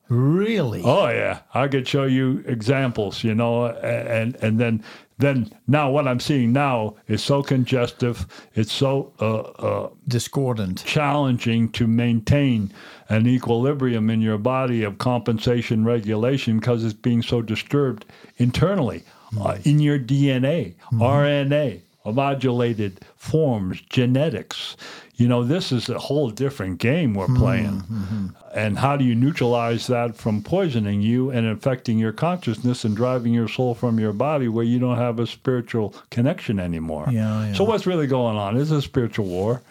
[0.09, 0.83] Really?
[0.85, 4.85] Oh yeah, I could show you examples, you know, and and then
[5.19, 11.71] then now what I'm seeing now is so congestive, it's so uh, uh, discordant, challenging
[11.71, 12.73] to maintain
[13.09, 18.05] an equilibrium in your body of compensation regulation because it's being so disturbed
[18.37, 19.43] internally mm-hmm.
[19.47, 21.03] uh, in your DNA, mm-hmm.
[21.03, 24.77] RNA, modulated forms, genetics.
[25.17, 27.81] You know, this is a whole different game we're mm-hmm, playing.
[27.83, 28.27] Mm-hmm.
[28.55, 33.33] And how do you neutralize that from poisoning you and affecting your consciousness and driving
[33.33, 37.07] your soul from your body where you don't have a spiritual connection anymore?
[37.11, 37.55] Yeah, yeah.
[37.55, 38.57] So, what's really going on?
[38.57, 39.63] It's a spiritual war.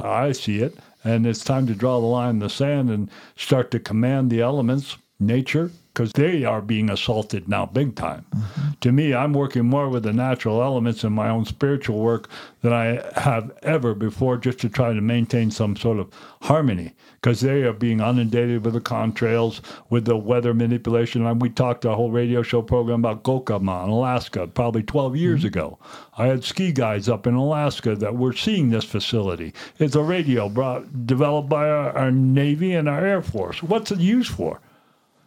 [0.00, 0.76] I see it.
[1.04, 4.40] And it's time to draw the line in the sand and start to command the
[4.40, 8.26] elements, nature, because they are being assaulted now big time.
[8.34, 8.70] Mm-hmm.
[8.80, 12.28] To me, I'm working more with the natural elements in my own spiritual work
[12.62, 17.40] than I have ever before just to try to maintain some sort of harmony because
[17.40, 21.24] they are being inundated with the contrails, with the weather manipulation.
[21.24, 25.40] And we talked a whole radio show program about Gakona in Alaska probably 12 years
[25.40, 25.46] mm-hmm.
[25.46, 25.78] ago.
[26.18, 29.54] I had ski guides up in Alaska that were seeing this facility.
[29.78, 33.62] It's a radio brought, developed by our, our Navy and our Air Force.
[33.62, 34.60] What's it used for?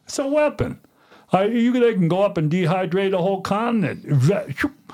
[0.08, 0.80] It's a weapon.
[1.34, 4.06] Uh, you they can go up and dehydrate a whole continent.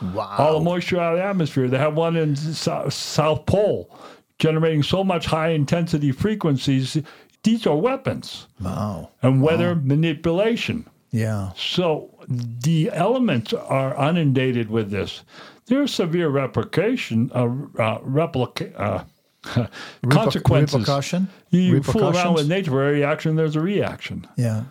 [0.02, 0.36] Wow.
[0.38, 1.68] All the moisture out of the atmosphere.
[1.68, 3.96] They have one in so- South Pole,
[4.40, 6.98] generating so much high intensity frequencies.
[7.44, 8.48] These are weapons.
[8.60, 9.12] Wow.
[9.22, 9.82] And weather wow.
[9.84, 10.90] manipulation.
[11.12, 11.52] Yeah.
[11.56, 15.22] So the elements are inundated with this.
[15.68, 17.50] There's severe replication, uh,
[17.80, 19.06] uh, replica,
[19.46, 19.68] uh,
[20.10, 20.80] consequences.
[20.80, 21.28] Repercussion?
[21.52, 24.26] You fool around with nature for a reaction, there's a reaction.
[24.36, 24.64] Yeah.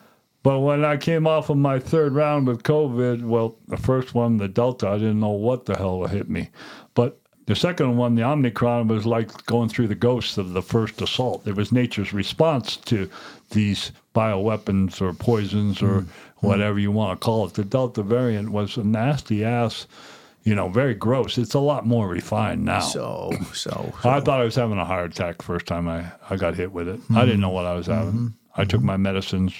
[0.43, 4.39] But when I came off of my third round with COVID, well, the first one,
[4.39, 6.51] the Delta, I didn't know what the hell hit me.
[6.95, 11.01] But the second one, the Omicron, was like going through the ghosts of the first
[11.01, 11.47] assault.
[11.47, 13.09] It was nature's response to
[13.51, 16.09] these bioweapons or poisons or mm.
[16.39, 17.55] whatever you want to call it.
[17.55, 19.87] The Delta variant was a nasty ass
[20.45, 21.39] you know, very gross.
[21.39, 22.81] It's a lot more refined now.
[22.81, 24.11] So, so, so.
[24.11, 26.89] I thought I was having a heart attack first time I, I got hit with
[26.89, 27.01] it.
[27.01, 27.17] Mm-hmm.
[27.17, 28.13] I didn't know what I was having.
[28.13, 28.27] Mm-hmm.
[28.57, 29.55] I took my medicines.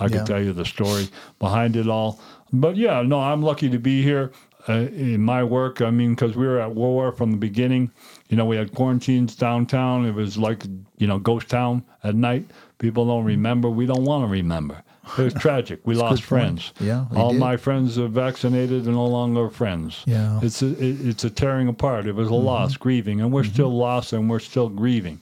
[0.00, 0.24] I could yeah.
[0.24, 2.20] tell you the story behind it all.
[2.52, 4.32] But yeah, no, I'm lucky to be here
[4.68, 5.80] uh, in my work.
[5.80, 7.90] I mean, because we were at war from the beginning.
[8.28, 10.06] You know, we had quarantines downtown.
[10.06, 10.64] It was like,
[10.98, 12.50] you know, ghost town at night.
[12.78, 13.70] People don't remember.
[13.70, 14.82] We don't want to remember.
[15.18, 15.80] It was tragic.
[15.84, 16.72] We lost friends.
[16.80, 17.40] Yeah, all did.
[17.40, 20.02] my friends are vaccinated and no longer friends.
[20.06, 20.40] Yeah.
[20.42, 22.06] it's a, it, it's a tearing apart.
[22.06, 25.20] It was a loss, grieving, and we're still lost and we're still grieving.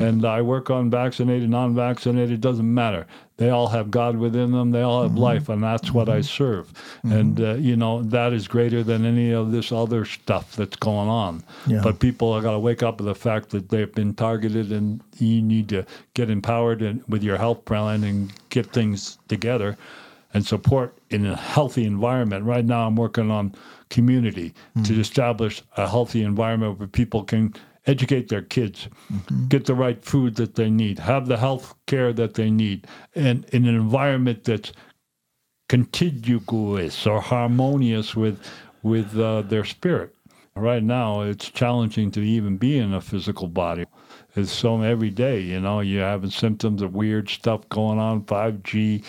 [0.00, 2.32] And I work on vaccinated, non-vaccinated.
[2.32, 3.06] It doesn't matter.
[3.40, 4.70] They all have God within them.
[4.70, 5.20] They all have mm-hmm.
[5.20, 6.22] life, and that's what I mm-hmm.
[6.24, 6.74] serve.
[6.98, 7.12] Mm-hmm.
[7.12, 11.08] And uh, you know that is greater than any of this other stuff that's going
[11.08, 11.42] on.
[11.66, 11.80] Yeah.
[11.82, 15.02] But people have got to wake up to the fact that they've been targeted, and
[15.16, 19.78] you need to get empowered and, with your health plan and get things together
[20.34, 22.44] and support in a healthy environment.
[22.44, 23.54] Right now, I'm working on
[23.88, 24.52] community
[24.84, 27.54] to establish a healthy environment where people can
[27.86, 28.88] educate their kids,
[29.48, 33.44] get the right food that they need, have the health care that they need, and
[33.46, 34.72] in an environment that's
[35.68, 38.40] contiguous or harmonious with
[38.82, 40.14] with uh, their spirit.
[40.56, 43.86] Right now, it's challenging to even be in a physical body.
[44.34, 49.04] It's so every day, you know, you're having symptoms of weird stuff going on, 5G.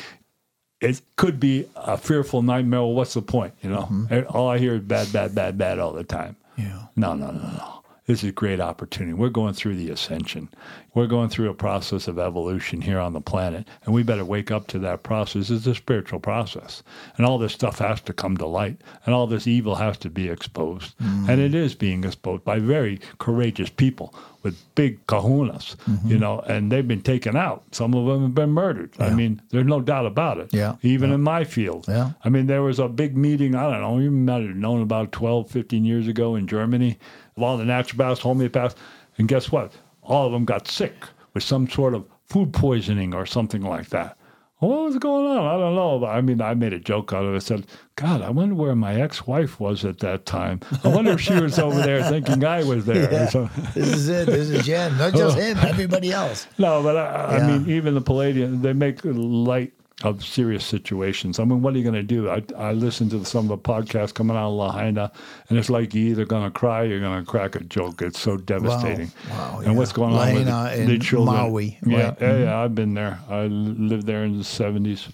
[0.82, 2.82] It could be a fearful nightmare.
[2.82, 3.54] Well, what's the point?
[3.62, 6.38] You know, And all I hear is bad, bad, bad, bad all the time.
[6.58, 6.86] Yeah.
[6.96, 7.81] No, no, no, no.
[8.12, 9.14] This is a great opportunity.
[9.14, 10.50] We're going through the ascension.
[10.94, 14.52] We're going through a process of evolution here on the planet, and we better wake
[14.52, 15.50] up to that process.
[15.50, 16.84] It's a spiritual process,
[17.16, 20.10] and all this stuff has to come to light, and all this evil has to
[20.10, 21.30] be exposed, mm-hmm.
[21.30, 26.10] and it is being exposed by very courageous people with big kahunas, mm-hmm.
[26.10, 27.64] you know, and they've been taken out.
[27.72, 28.92] Some of them have been murdered.
[29.00, 30.52] I mean, there's no doubt about it.
[30.52, 30.78] Yeah.
[30.82, 31.86] Even in my field.
[31.88, 32.14] Yeah.
[32.24, 35.12] I mean, there was a big meeting, I don't know, you might have known about
[35.12, 36.98] 12, 15 years ago in Germany,
[37.38, 38.76] of all the naturopaths, homeopaths.
[39.18, 39.74] And guess what?
[40.04, 40.94] All of them got sick
[41.34, 44.18] with some sort of food poisoning or something like that.
[44.60, 45.44] What was going on?
[45.44, 46.06] I don't know.
[46.06, 47.38] I mean, I made a joke out of it.
[47.38, 47.66] I said,
[47.96, 50.60] God, I wonder where my ex wife was at that time.
[50.84, 53.12] I wonder if she was over there thinking I was there.
[53.12, 53.28] Yeah.
[53.30, 54.28] So- this is it.
[54.28, 54.96] This is Jen.
[55.00, 56.46] Not just him, everybody else.
[56.60, 57.44] no, but I, Yeah.
[57.44, 61.40] I mean, even the Palladium, they make light of serious situations.
[61.40, 62.30] I mean, what are you going to do?
[62.30, 65.12] I, I listened to some of the podcasts coming out of Lahaina,
[65.50, 68.02] and it's like you're either going to cry or you're going to crack a joke.
[68.02, 69.12] It's so devastating.
[69.30, 69.96] Wow, And what's yeah.
[69.96, 71.36] going on with the, the children?
[71.36, 72.20] Maui, Yeah, right?
[72.20, 72.24] Mm-hmm.
[72.24, 72.60] yeah, yeah.
[72.60, 73.20] I've been there.
[73.30, 75.10] I lived there in the 70s.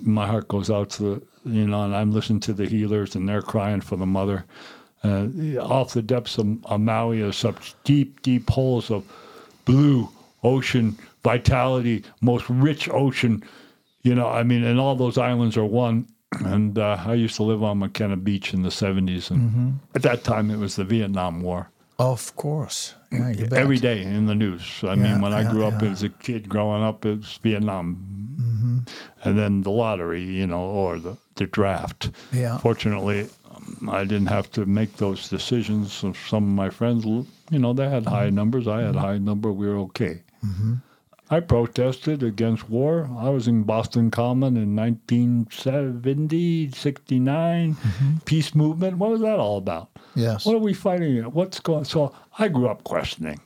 [0.00, 3.28] My heart goes out to the, you know, and I'm listening to the healers, and
[3.28, 4.44] they're crying for the mother.
[5.04, 5.26] Uh,
[5.60, 9.04] off the depths of, of Maui are such deep, deep holes of
[9.64, 10.08] blue
[10.44, 13.42] ocean vitality, most rich ocean.
[14.02, 16.06] You know, I mean, and all those islands are one.
[16.44, 19.30] And uh, I used to live on Makena Beach in the 70s.
[19.30, 19.70] And Mm-hmm.
[19.94, 21.68] at that time, it was the Vietnam War.
[21.98, 22.94] Of course.
[23.12, 23.48] Yeah.
[23.52, 24.62] Every day in the news.
[24.82, 25.90] I Yeah, mean, when I grew up yeah.
[25.90, 27.96] as a kid growing up, it was Vietnam.
[28.40, 28.78] Mm-hmm.
[29.28, 32.10] And then the lottery, you know, or the, the draft.
[32.32, 32.56] Yeah.
[32.58, 33.28] Fortunately,
[33.90, 35.92] I didn't have to make those decisions.
[35.92, 36.14] Some
[36.48, 38.66] of my friends, you know, they had high numbers.
[38.66, 39.52] I had a high number.
[39.52, 40.22] We were okay.
[41.32, 43.08] I protested against war.
[43.18, 47.74] I was in Boston Common in 1970, 69.
[47.74, 48.18] Mm-hmm.
[48.26, 48.98] Peace movement.
[48.98, 49.88] What was that all about?
[50.14, 50.44] Yes.
[50.44, 51.22] What are we fighting?
[51.22, 51.84] What's going?
[51.84, 53.40] So I grew up questioning.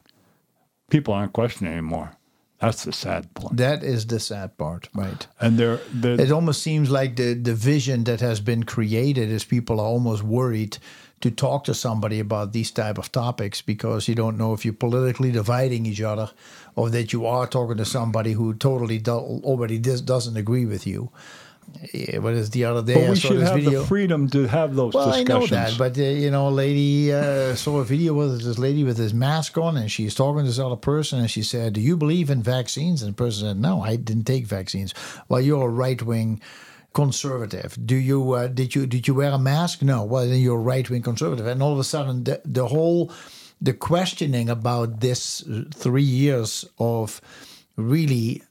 [0.90, 2.16] People aren't questioning anymore.
[2.59, 3.57] That's the sad part.
[3.57, 5.25] That is the sad part, right?
[5.40, 9.79] And they're It almost seems like the, the vision that has been created is people
[9.79, 10.79] are almost worried
[11.20, 14.75] to talk to somebody about these type of topics because you don't know if you're
[14.75, 16.31] politically dividing each other
[16.77, 20.87] or that you are talking to somebody who totally do, already dis, doesn't agree with
[20.87, 21.11] you.
[21.93, 22.95] Yeah, what is the other day?
[22.95, 23.81] but we should have video.
[23.81, 27.12] the freedom to have those Well, I know that, but uh, you know, a lady
[27.12, 30.47] uh, saw a video with this lady with this mask on, and she's talking to
[30.47, 33.61] this other person, and she said, "Do you believe in vaccines?" And the person said,
[33.61, 34.95] "No, I didn't take vaccines."
[35.29, 36.41] Well, you're a right wing
[36.95, 37.77] conservative.
[37.85, 39.83] Do you uh, did you did you wear a mask?
[39.83, 40.05] No.
[40.05, 43.12] Well, then you're a right wing conservative, and all of a sudden, the, the whole
[43.61, 47.21] the questioning about this three years of
[47.77, 48.42] really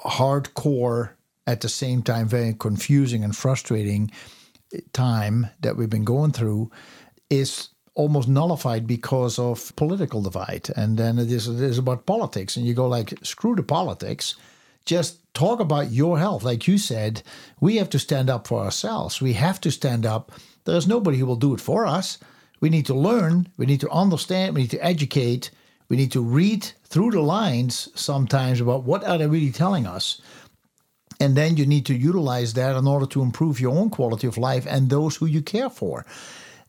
[0.00, 1.10] hardcore
[1.46, 4.10] at the same time very confusing and frustrating
[4.92, 6.70] time that we've been going through
[7.30, 10.70] is almost nullified because of political divide.
[10.76, 12.56] And then it is, it is about politics.
[12.56, 14.36] And you go like screw the politics.
[14.84, 16.44] Just talk about your health.
[16.44, 17.22] Like you said
[17.60, 19.20] we have to stand up for ourselves.
[19.20, 20.32] We have to stand up.
[20.64, 22.18] There's nobody who will do it for us
[22.60, 25.50] we need to learn we need to understand we need to educate
[25.88, 30.20] we need to read through the lines sometimes about what are they really telling us
[31.20, 34.38] and then you need to utilize that in order to improve your own quality of
[34.38, 36.06] life and those who you care for.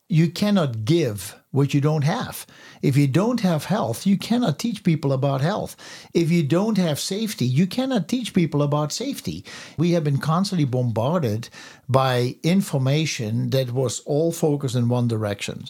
[0.07, 2.47] You cannot give what you don't have.
[2.81, 5.75] If you don't have health, you cannot teach people about health.
[6.15, 9.45] If you don't have safety, you cannot teach people about safety.
[9.77, 11.49] We have been constantly bombarded
[11.89, 15.65] by information that was all focused in one direction.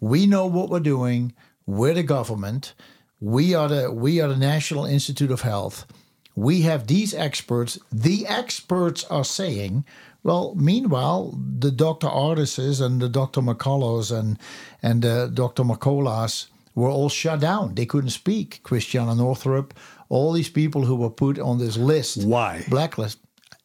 [0.00, 1.32] We know what we're doing.
[1.66, 2.74] We're the government.
[3.20, 5.86] We are the we are the National Institute of Health
[6.34, 7.78] we have these experts.
[7.90, 9.84] The experts are saying,
[10.22, 12.06] well, meanwhile, the Dr.
[12.06, 13.40] Ardises and the Dr.
[13.40, 14.38] McCullough and,
[14.82, 15.64] and uh, Dr.
[15.64, 17.74] McCulloughs were all shut down.
[17.74, 18.60] They couldn't speak.
[18.62, 19.74] Christiane Northrup,
[20.08, 22.24] all these people who were put on this list.
[22.24, 22.64] Why?
[22.68, 23.18] Blacklist.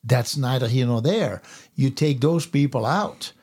[0.08, 1.42] That's neither here nor there.
[1.76, 3.34] You take those people out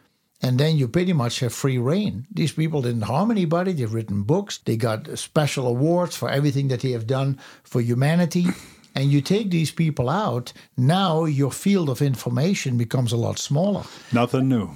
[0.43, 2.27] and then you pretty much have free reign.
[2.33, 3.73] These people didn't harm anybody.
[3.73, 4.59] They've written books.
[4.59, 8.47] They got special awards for everything that they have done for humanity.
[8.97, 13.83] And you take these people out, now your field of information becomes a lot smaller.
[14.13, 14.71] Nothing new.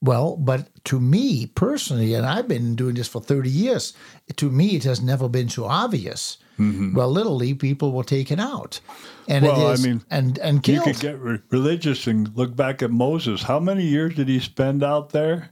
[0.00, 3.92] Well, but to me personally, and I've been doing this for 30 years,
[4.36, 6.38] to me it has never been so obvious.
[6.58, 6.94] Mm-hmm.
[6.94, 8.80] Well, literally, people were taken out,
[9.28, 10.86] and well, it is, I mean, and and killed.
[10.86, 13.42] You could get re- religious and look back at Moses.
[13.42, 15.50] How many years did he spend out there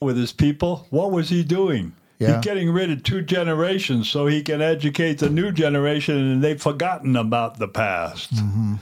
[0.00, 0.86] with his people?
[0.90, 1.94] What was he doing?
[2.18, 2.36] Yeah.
[2.36, 6.60] He's getting rid of two generations so he can educate the new generation, and they've
[6.60, 8.34] forgotten about the past.
[8.34, 8.74] Mm-hmm.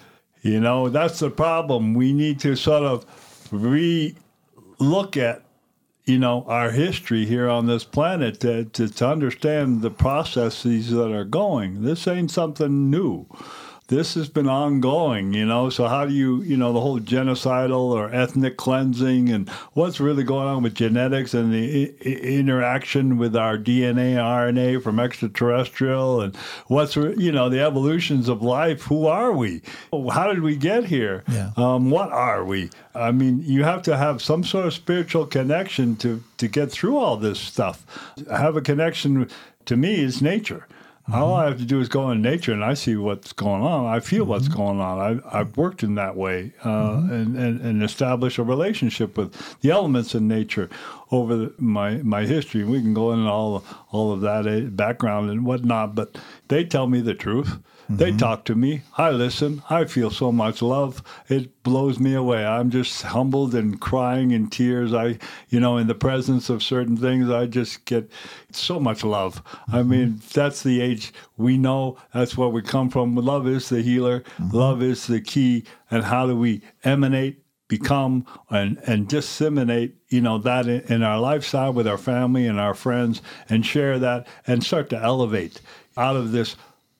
[0.43, 1.95] You know, that's the problem.
[1.95, 3.05] We need to sort of
[3.51, 4.15] re
[4.79, 5.43] look at
[6.11, 11.13] you know our history here on this planet to, to, to understand the processes that
[11.13, 11.83] are going.
[11.83, 13.27] This ain't something new
[13.91, 15.69] this has been ongoing, you know.
[15.69, 20.23] So how do you, you know, the whole genocidal or ethnic cleansing and what's really
[20.23, 26.37] going on with genetics and the I- interaction with our DNA, RNA from extraterrestrial, and
[26.69, 28.83] what's, you know, the evolutions of life.
[28.83, 29.61] Who are we?
[30.13, 31.25] How did we get here?
[31.29, 31.51] Yeah.
[31.57, 32.71] Um, what are we?
[32.95, 36.97] I mean, you have to have some sort of spiritual connection to to get through
[36.97, 37.85] all this stuff.
[38.31, 39.29] Have a connection.
[39.67, 40.67] To me, is nature.
[41.13, 43.87] All I have to do is go in nature and I see what's going on.
[43.87, 45.23] I feel what's going on.
[45.25, 49.71] I, I've worked in that way uh, and, and, and establish a relationship with the
[49.71, 50.69] elements in nature
[51.11, 52.65] over the, my my history.
[52.65, 56.17] We can go into all all of that eh, background and whatnot, but
[56.51, 57.59] they tell me the truth.
[57.89, 58.19] They mm-hmm.
[58.19, 58.83] talk to me.
[58.99, 59.63] I listen.
[59.71, 61.03] I feel so much love.
[61.29, 62.45] It blows me away.
[62.45, 64.93] I'm just humbled and crying in tears.
[64.93, 68.11] I, you know, in the presence of certain things, I just get
[68.53, 69.43] so much love.
[69.69, 69.91] I mm-hmm.
[69.91, 71.99] mean, that's the age we know.
[72.13, 73.17] That's where we come from.
[73.17, 74.21] Love is the healer.
[74.21, 74.57] Mm-hmm.
[74.57, 75.65] Love is the key.
[75.91, 81.21] And how do we emanate become and, and disseminate you know that in, in, our
[81.21, 85.61] lifestyle with our family and our friends and share that and start to elevate
[86.01, 86.57] out of this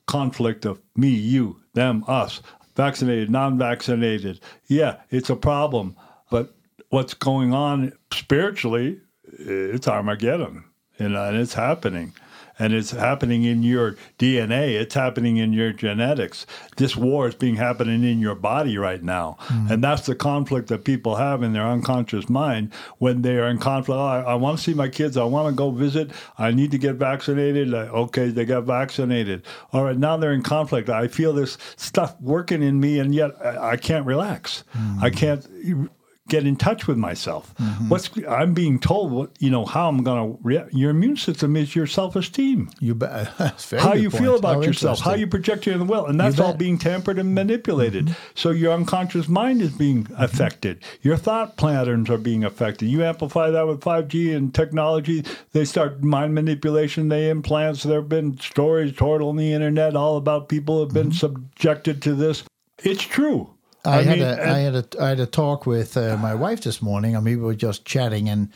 [0.07, 2.41] conflict of me you them us
[2.75, 4.39] vaccinated non-vaccinated.
[4.67, 5.95] Yeah it's a problem
[6.29, 6.55] but
[6.89, 10.63] what's going on spiritually it's armageddon
[10.99, 12.13] and, and it's happening
[12.61, 14.79] and it's happening in your DNA.
[14.79, 16.45] It's happening in your genetics.
[16.77, 19.71] This war is being happening in your body right now, mm.
[19.71, 23.57] and that's the conflict that people have in their unconscious mind when they are in
[23.57, 23.97] conflict.
[23.97, 25.17] Oh, I, I want to see my kids.
[25.17, 26.11] I want to go visit.
[26.37, 27.69] I need to get vaccinated.
[27.69, 29.41] Like, okay, they got vaccinated.
[29.73, 30.87] All right, now they're in conflict.
[30.87, 34.63] I feel this stuff working in me, and yet I, I can't relax.
[34.75, 35.01] Mm.
[35.01, 35.89] I can't
[36.31, 37.53] get in touch with myself.
[37.55, 37.89] Mm-hmm.
[37.89, 41.57] What's I'm being told what you know how I'm going to re- your immune system
[41.57, 42.69] is your self-esteem.
[42.79, 43.27] You bet.
[43.77, 44.23] how you point.
[44.23, 47.35] feel about how yourself, how you project your will, and that's all being tampered and
[47.35, 48.05] manipulated.
[48.05, 48.31] Mm-hmm.
[48.33, 50.23] So your unconscious mind is being mm-hmm.
[50.23, 50.83] affected.
[51.01, 52.87] Your thought patterns are being affected.
[52.87, 55.25] You amplify that with 5G and technology.
[55.51, 57.09] They start mind manipulation.
[57.09, 57.83] They implants.
[57.83, 61.17] There have been stories told on the internet all about people who have been mm-hmm.
[61.17, 62.45] subjected to this.
[62.83, 63.53] It's true.
[63.83, 66.35] I, I had mean, a, I had a I had a talk with uh, my
[66.35, 67.15] wife this morning.
[67.15, 68.49] I mean, we were just chatting, and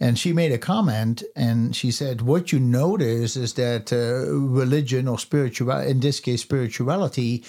[0.00, 5.08] and she made a comment, and she said, "What you notice is that uh, religion
[5.08, 7.44] or spiritual, in this case, spirituality,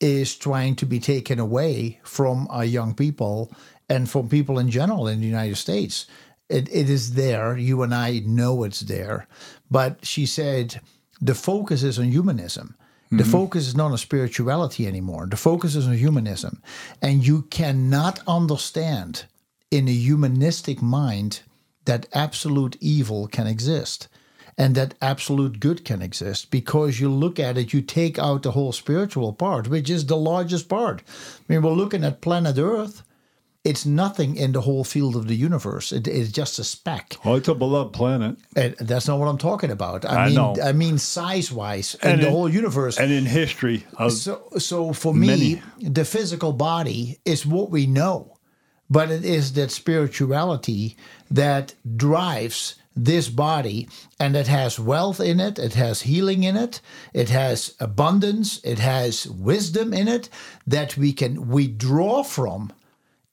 [0.00, 3.50] is trying to be taken away from our young people
[3.88, 6.06] and from people in general in the United States.
[6.48, 7.58] It, it is there.
[7.58, 9.26] You and I know it's there,
[9.70, 10.80] but she said
[11.20, 12.76] the focus is on humanism."
[13.10, 13.32] The mm-hmm.
[13.32, 15.26] focus is not on spirituality anymore.
[15.26, 16.62] The focus is on humanism.
[17.00, 19.24] And you cannot understand
[19.70, 21.40] in a humanistic mind
[21.86, 24.08] that absolute evil can exist
[24.58, 28.50] and that absolute good can exist because you look at it, you take out the
[28.50, 31.00] whole spiritual part, which is the largest part.
[31.08, 33.02] I mean, we're looking at planet Earth
[33.64, 35.92] it's nothing in the whole field of the universe.
[35.92, 37.16] It is just a speck.
[37.24, 38.38] Oh, it's a beloved planet.
[38.56, 40.04] And that's not what I'm talking about.
[40.04, 40.56] I, I mean, know.
[40.62, 43.84] I mean, size wise, in the whole universe, and in history.
[43.96, 48.38] Uh, so, so for me, the physical body is what we know,
[48.88, 50.96] but it is that spirituality
[51.30, 56.80] that drives this body and it has wealth in it it has healing in it
[57.14, 60.28] it has abundance it has wisdom in it
[60.66, 62.72] that we can we draw from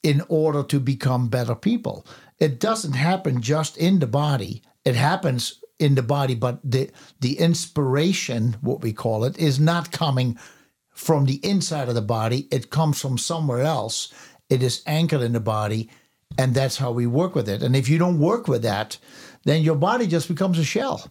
[0.06, 2.06] in order to become better people.
[2.38, 4.62] It doesn't happen just in the body.
[4.86, 6.92] It happens in the body, but the
[7.22, 10.38] the inspiration, what we call it, is not coming
[10.92, 12.48] from the inside of the body.
[12.52, 14.14] It comes from somewhere else.
[14.48, 15.90] It is anchored in the body,
[16.38, 17.64] and that's how we work with it.
[17.64, 19.00] And if you don't work with that,
[19.44, 21.10] then your body just becomes a shell.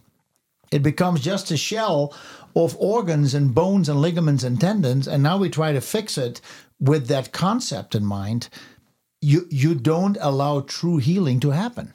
[0.71, 2.15] It becomes just a shell
[2.55, 5.05] of organs and bones and ligaments and tendons.
[5.05, 6.39] And now we try to fix it
[6.79, 8.49] with that concept in mind.
[9.25, 11.93] You, you don't allow true healing to happen.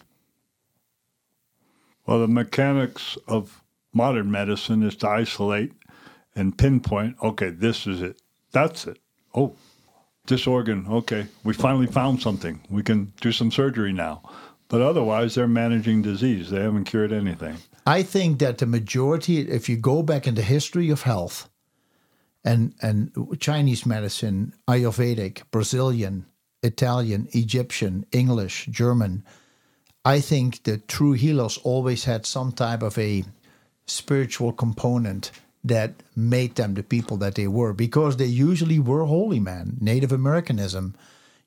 [2.04, 3.62] Well, the mechanics of
[3.92, 5.72] modern medicine is to isolate
[6.34, 8.20] and pinpoint okay, this is it.
[8.50, 8.98] That's it.
[9.32, 9.54] Oh,
[10.26, 12.62] this organ, okay, we finally found something.
[12.68, 14.22] We can do some surgery now.
[14.66, 16.50] But otherwise, they're managing disease.
[16.50, 17.58] They haven't cured anything.
[17.86, 21.48] I think that the majority, if you go back in the history of health
[22.44, 26.26] and, and Chinese medicine, Ayurvedic, Brazilian,
[26.62, 29.24] Italian, Egyptian, English, German,
[30.04, 33.24] I think the true healers always had some type of a
[33.86, 35.30] spiritual component
[35.62, 39.76] that made them the people that they were because they usually were holy men.
[39.80, 40.94] Native Americanism,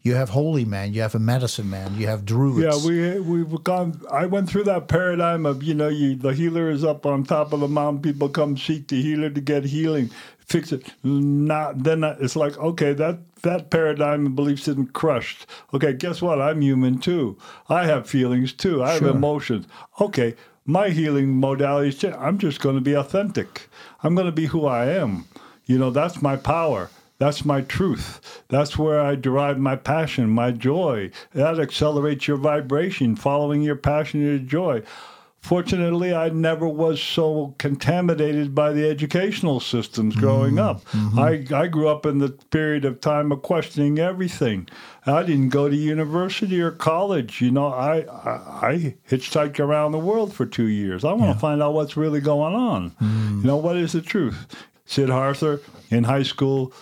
[0.03, 2.59] you have holy man, you have a medicine man, you have druids.
[2.59, 4.01] Yeah, we we've gone.
[4.11, 7.53] I went through that paradigm of you know you, the healer is up on top
[7.53, 8.01] of the mountain.
[8.01, 10.93] People come seek the healer to get healing, fix it.
[11.03, 15.45] Not then it's like okay that that paradigm of beliefs isn't crushed.
[15.73, 16.41] Okay, guess what?
[16.41, 17.37] I'm human too.
[17.69, 18.83] I have feelings too.
[18.83, 19.07] I sure.
[19.07, 19.67] have emotions.
[20.01, 20.35] Okay,
[20.65, 23.69] my healing modality is I'm just going to be authentic.
[24.01, 25.25] I'm going to be who I am.
[25.65, 26.89] You know, that's my power.
[27.23, 28.43] That's my truth.
[28.49, 31.09] That's where I derive my passion, my joy.
[31.31, 34.83] That accelerates your vibration, following your passion, your joy.
[35.39, 40.67] Fortunately, I never was so contaminated by the educational systems growing mm-hmm.
[40.67, 40.83] up.
[40.89, 41.55] Mm-hmm.
[41.55, 44.67] I, I grew up in the period of time of questioning everything.
[45.05, 47.39] I didn't go to university or college.
[47.39, 51.05] You know, I, I, I hitchhiked around the world for two years.
[51.05, 51.33] I want yeah.
[51.35, 52.91] to find out what's really going on.
[53.01, 53.37] Mm.
[53.37, 54.45] You know, what is the truth?
[54.85, 56.73] Siddhartha in high school,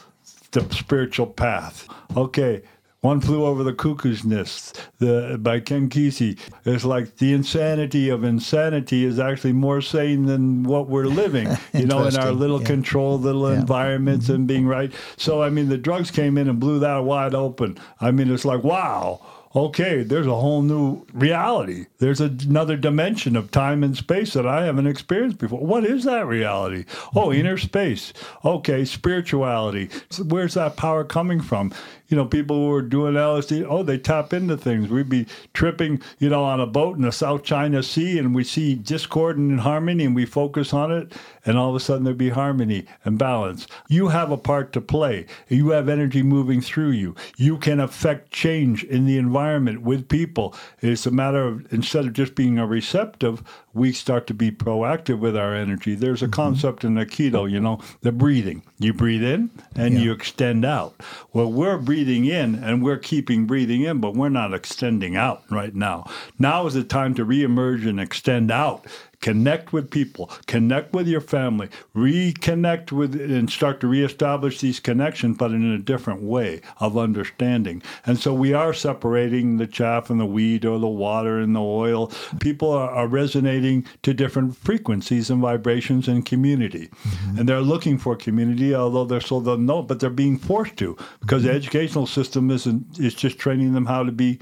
[0.52, 1.88] the spiritual path.
[2.16, 2.62] Okay,
[3.02, 6.38] one Flew Over the Cuckoo's Nest the, by Ken Kesey.
[6.66, 11.88] It's like the insanity of insanity is actually more sane than what we're living, you
[11.88, 12.68] know, in our little yeah.
[12.68, 13.60] controlled little yeah.
[13.60, 14.36] environments mm-hmm.
[14.36, 14.94] and being right.
[15.18, 17.80] So, I mean, the drugs came in and blew that wide open.
[18.00, 19.20] I mean, it's like, wow
[19.56, 21.88] okay, there's a whole new reality.
[22.00, 25.60] There's another dimension of time and space that I haven't experienced before.
[25.60, 26.86] What is that reality?
[27.16, 27.40] Oh, mm-hmm.
[27.40, 28.14] inner space.
[28.46, 29.90] Okay, spirituality.
[30.10, 31.74] So where's that power coming from?
[32.12, 34.90] You know, people who are doing LSD, oh, they tap into things.
[34.90, 38.44] We'd be tripping, you know, on a boat in the South China Sea and we
[38.44, 41.14] see discord and harmony and we focus on it
[41.46, 43.66] and all of a sudden there'd be harmony and balance.
[43.88, 45.26] You have a part to play.
[45.48, 47.16] You have energy moving through you.
[47.38, 50.54] You can affect change in the environment with people.
[50.82, 53.42] It's a matter of instead of just being a receptive,
[53.74, 55.96] we start to be proactive with our energy.
[55.96, 56.34] There's a mm-hmm.
[56.34, 58.64] concept in Aikido, you know, the breathing.
[58.80, 60.00] You breathe in and yeah.
[60.02, 61.00] you extend out.
[61.34, 65.76] Well, we're breathing in and we're keeping breathing in, but we're not extending out right
[65.76, 66.10] now.
[66.40, 68.86] Now is the time to reemerge and extend out
[69.22, 75.38] connect with people, connect with your family, reconnect with, and start to reestablish these connections,
[75.38, 77.82] but in a different way of understanding.
[78.06, 81.62] And so we are separating the chaff and the weed or the water and the
[81.62, 82.12] oil.
[82.40, 86.88] People are, are resonating to different frequencies and vibrations and community.
[86.88, 87.40] Mm-hmm.
[87.40, 90.98] And they're looking for community, although they're so don't know, but they're being forced to
[91.20, 94.40] because the educational system isn't, is just training them how to be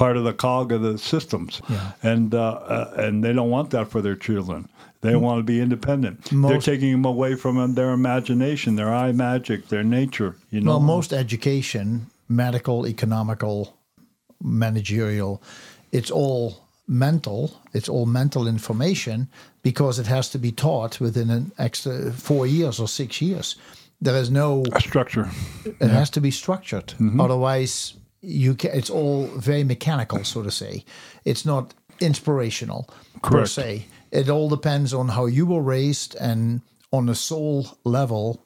[0.00, 1.92] part of the cog of the systems, yeah.
[2.02, 4.66] and uh, uh, and they don't want that for their children.
[5.02, 6.32] They want to be independent.
[6.32, 10.36] Most, They're taking them away from their imagination, their eye magic, their nature.
[10.50, 10.70] You know.
[10.70, 13.76] Well, most education, medical, economical,
[14.42, 15.42] managerial,
[15.92, 16.44] it's all
[16.88, 17.60] mental.
[17.74, 19.28] It's all mental information
[19.62, 23.56] because it has to be taught within an extra four years or six years.
[24.00, 25.28] There is no a structure.
[25.64, 25.88] It yeah.
[25.88, 26.88] has to be structured.
[26.98, 27.20] Mm-hmm.
[27.20, 30.84] Otherwise, you can, it's all very mechanical, so to say.
[31.24, 32.88] It's not inspirational
[33.22, 33.32] Correct.
[33.32, 33.86] per se.
[34.10, 36.62] It all depends on how you were raised and
[36.92, 38.44] on a soul level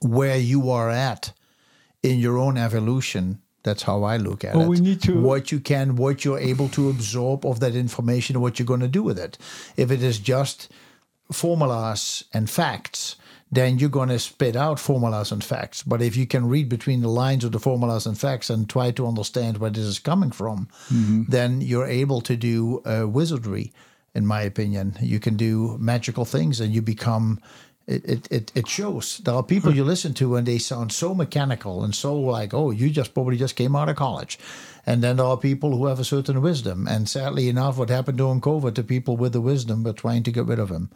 [0.00, 1.32] where you are at
[2.02, 3.40] in your own evolution.
[3.64, 4.68] That's how I look at well, it.
[4.68, 8.58] We need to what you can, what you're able to absorb of that information, what
[8.58, 9.36] you're going to do with it.
[9.76, 10.70] If it is just
[11.30, 13.16] formulas and facts,
[13.50, 15.82] then you're going to spit out formulas and facts.
[15.82, 18.90] But if you can read between the lines of the formulas and facts and try
[18.92, 21.24] to understand where this is coming from, mm-hmm.
[21.28, 23.72] then you're able to do uh, wizardry,
[24.14, 24.96] in my opinion.
[25.00, 27.40] You can do magical things and you become.
[27.86, 29.16] It, it, it shows.
[29.16, 32.70] There are people you listen to and they sound so mechanical and so like, oh,
[32.70, 34.38] you just probably just came out of college.
[34.84, 36.86] And then there are people who have a certain wisdom.
[36.86, 40.30] And sadly enough, what happened during COVID to people with the wisdom, but trying to
[40.30, 40.90] get rid of them.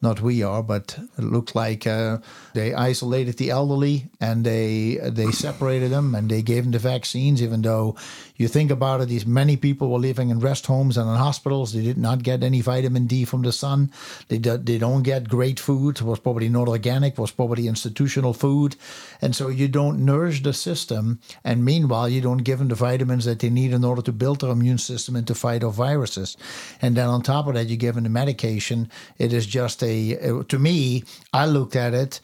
[0.00, 2.18] Not we are, but it looked like uh,
[2.54, 7.42] they isolated the elderly and they they separated them and they gave them the vaccines.
[7.42, 7.96] Even though
[8.38, 11.72] you think about it, these many people were living in rest homes and in hospitals.
[11.72, 13.90] They did not get any vitamin D from the sun.
[14.28, 15.96] They do, they don't get great food.
[15.96, 17.18] It was probably not organic.
[17.18, 18.76] Was probably institutional food,
[19.20, 21.18] and so you don't nourish the system.
[21.42, 24.40] And meanwhile, you don't give them the vitamins that they need in order to build
[24.40, 26.36] their immune system and to fight off viruses.
[26.80, 28.88] And then on top of that, you give them the medication.
[29.18, 31.02] It is just a to me.
[31.32, 32.20] I looked at it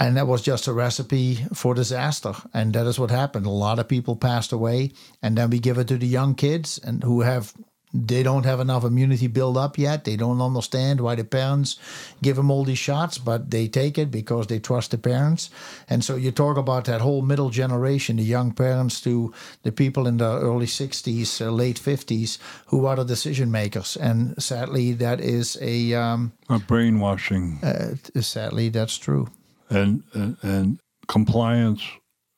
[0.00, 2.32] and that was just a recipe for disaster.
[2.54, 3.44] And that is what happened.
[3.44, 4.92] A lot of people passed away.
[5.22, 7.52] And then we give it to the young kids and who have
[7.92, 10.04] they don't have enough immunity built up yet.
[10.04, 11.76] They don't understand why the parents
[12.22, 15.50] give them all these shots but they take it because they trust the parents.
[15.88, 19.34] And so you talk about that whole middle generation the young parents to
[19.64, 23.96] the people in the early 60s uh, late 50s who are the decision makers.
[23.96, 27.58] And sadly that is a um, a brainwashing.
[27.64, 29.26] uh, sadly that's true
[29.70, 31.82] and, and, and compliance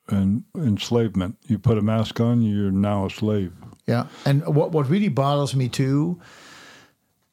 [0.08, 1.36] and enslavement.
[1.46, 3.52] You put a mask on, you're now a slave.
[3.86, 6.20] Yeah, and what what really bothers me too,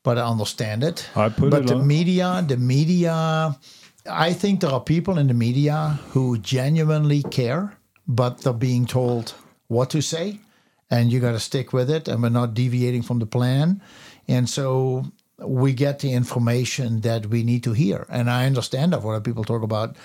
[0.04, 1.08] but I understand it.
[1.16, 1.52] I put it.
[1.52, 1.88] but it the on.
[1.88, 3.56] media, the media,
[4.10, 7.78] I think there are people in the media who genuinely care,
[8.08, 9.34] but they're being told
[9.68, 10.39] what to say,
[10.89, 13.82] and you got to stick with it, and we're not deviating from the plan,
[14.28, 15.06] and so
[15.42, 18.06] we get the information that we need to hear.
[18.10, 19.96] And I understand that what people talk about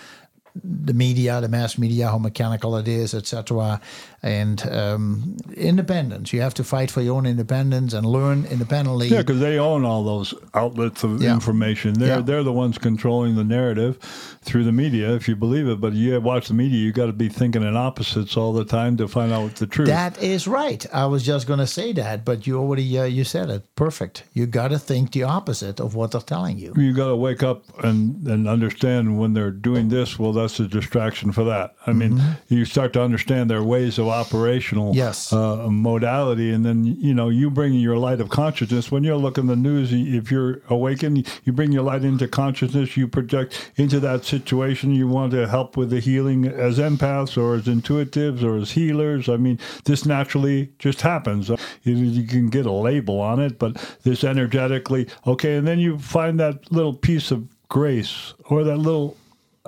[0.63, 3.81] the media, the mass media, how mechanical it is, etc.
[4.25, 6.33] And um, independence.
[6.33, 9.09] You have to fight for your own independence and learn independently.
[9.09, 11.35] Yeah, because they own all those outlets of Yeah.
[11.35, 11.93] information.
[11.93, 12.21] They're Yeah.
[12.23, 13.99] they're the ones controlling the narrative
[14.43, 15.79] through the media, if you believe it.
[15.79, 18.97] But you watch the media, you got to be thinking in opposites all the time
[18.97, 19.89] to find out the truth.
[19.89, 20.87] That is right.
[20.91, 23.63] I was just going to say that, but you already uh, you said it.
[23.77, 24.23] Perfect.
[24.33, 26.73] You got to think the opposite of what they're telling you.
[26.79, 30.67] you got to wake up and, and understand when they're doing this, well, that's a
[30.67, 31.75] distraction for that.
[31.87, 34.95] I mean, you start to understand their ways of operational.
[34.95, 35.33] Yes.
[35.33, 36.53] uh, modality.
[36.53, 38.91] And then, you know, you bring your light of consciousness.
[38.91, 43.09] When you're looking the news, if you're awakened, you bring your light into consciousness, you
[43.09, 44.95] project into that situation.
[44.95, 49.29] You want to help with the healing as empaths or as intuitives or as healers.
[49.29, 51.49] I mean, this naturally just happens.
[51.83, 55.57] You, you can get a label on it, but this energetically, okay.
[55.57, 59.17] And then you find that little piece of grace or that little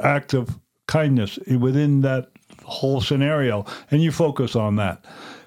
[0.02, 2.28] act of kindness within that
[2.66, 5.04] whole scenario, and you focus on that.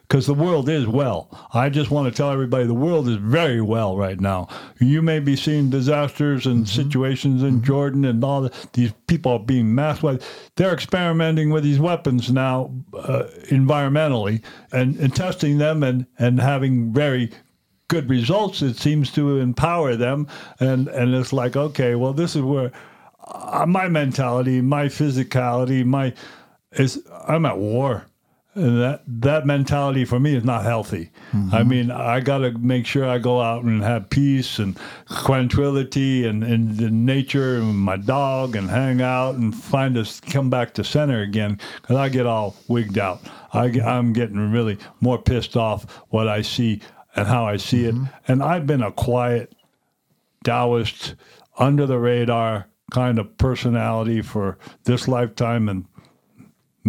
[0.08, 1.30] Because the world is well.
[1.54, 4.48] I just want to tell everybody the world is very well right now.
[4.80, 9.40] You may be seeing disasters and situations in Jordan and all the, these people are
[9.40, 10.04] being mass.
[10.56, 14.42] They're experimenting with these weapons now uh, environmentally
[14.72, 17.30] and, and testing them and, and having very
[17.88, 18.64] good results.
[18.64, 20.26] It seems to empower them.
[20.60, 22.72] And, and it's like, okay, well, this is where
[23.28, 26.16] uh, my mentality, my physicality, my
[26.74, 28.06] is I'm at war.
[28.56, 31.12] And that that mentality for me is not healthy.
[31.32, 31.56] Mm-hmm.
[31.56, 34.78] I mean, I got to make sure I go out and have peace and
[35.24, 40.50] tranquility and and the nature and my dog and hang out and find us come
[40.50, 43.22] back to center again because I get all wigged out.
[43.54, 46.82] I, I'm getting really more pissed off what I see
[47.16, 47.96] and how I see it.
[47.96, 48.32] Mm-hmm.
[48.32, 49.54] And I've been a quiet
[50.44, 51.16] Taoist,
[51.58, 55.86] under the radar kind of personality for this lifetime and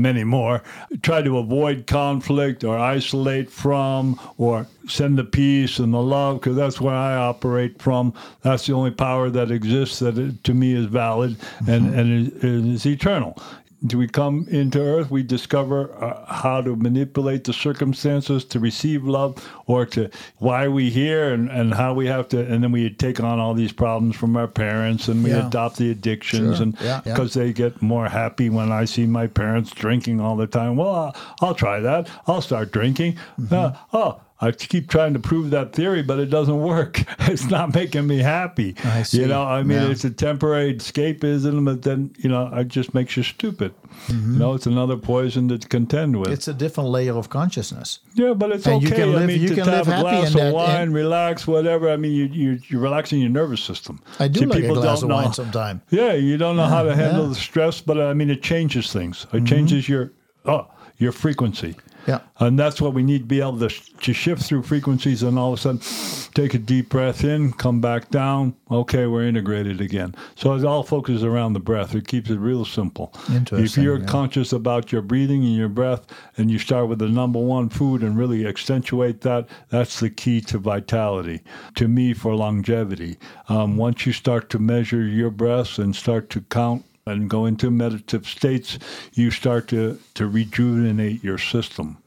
[0.01, 0.62] many more.
[1.03, 6.57] Try to avoid conflict or isolate from or send the peace and the love because
[6.57, 8.14] that's where I operate from.
[8.42, 11.36] That's the only power that exists that to me is valid
[11.66, 11.98] and, mm-hmm.
[11.98, 13.40] and is, is eternal.
[13.87, 19.05] Do we come into Earth, we discover uh, how to manipulate the circumstances to receive
[19.05, 22.91] love, or to why we here and, and how we have to, and then we
[22.91, 25.47] take on all these problems from our parents, and we Yeah.
[25.47, 26.62] adopt the addictions, Sure.
[26.64, 27.14] and Yeah, yeah.
[27.14, 30.76] because they get more happy when I see my parents drinking all the time.
[30.76, 32.07] Well, I'll, I'll try that.
[32.26, 33.14] I'll start drinking.
[33.41, 33.55] Mm-hmm.
[33.55, 37.03] Uh, oh, I keep trying to prove that theory, but it doesn't work.
[37.30, 38.74] It's not making me happy.
[38.84, 39.20] I see.
[39.20, 39.91] You know, I mean, Yeah.
[39.91, 43.72] it's a temporary escapism, but then you know, it just makes you stupid.
[44.09, 46.28] You know, it's another poison to contend with.
[46.28, 46.34] Mm-hmm.
[46.34, 47.99] It's a different layer of consciousness.
[48.14, 48.86] yeah, but it's and okay.
[48.86, 50.91] you can I live- mean, you to can have live a glass of that- wine,
[50.93, 51.91] relax, whatever.
[51.91, 54.01] I mean, you, you you're relaxing your nervous system.
[54.18, 55.82] I do See, like a people glass don't of wine know- sometime.
[55.91, 57.34] Yeah, you don't know how to handle yeah.
[57.34, 59.16] the stress, but I mean, it changes things.
[59.26, 59.36] Mm-hmm.
[59.36, 60.12] It changes your
[60.47, 60.66] oh,
[60.99, 61.76] your frequency.
[62.07, 62.20] Yeah.
[62.38, 65.53] And that's what we need to be able to, to shift through frequencies and all
[65.53, 68.55] of a sudden take a deep breath in, come back down.
[68.70, 70.14] Okay, we're integrated again.
[70.36, 71.94] So it all focuses around the breath.
[71.94, 73.12] It keeps it real simple.
[73.30, 74.07] Interesting, If you're yeah.
[74.07, 78.03] conscious about your breathing and your breath and you start with the number one food
[78.03, 81.42] and really accentuate that, that's the key to vitality,
[81.74, 83.18] to me, for longevity.
[83.48, 87.71] Um, once you start to measure your breaths and start to count and go into
[87.71, 88.79] meditative states,
[89.15, 91.99] you start to, to rejuvenate your system.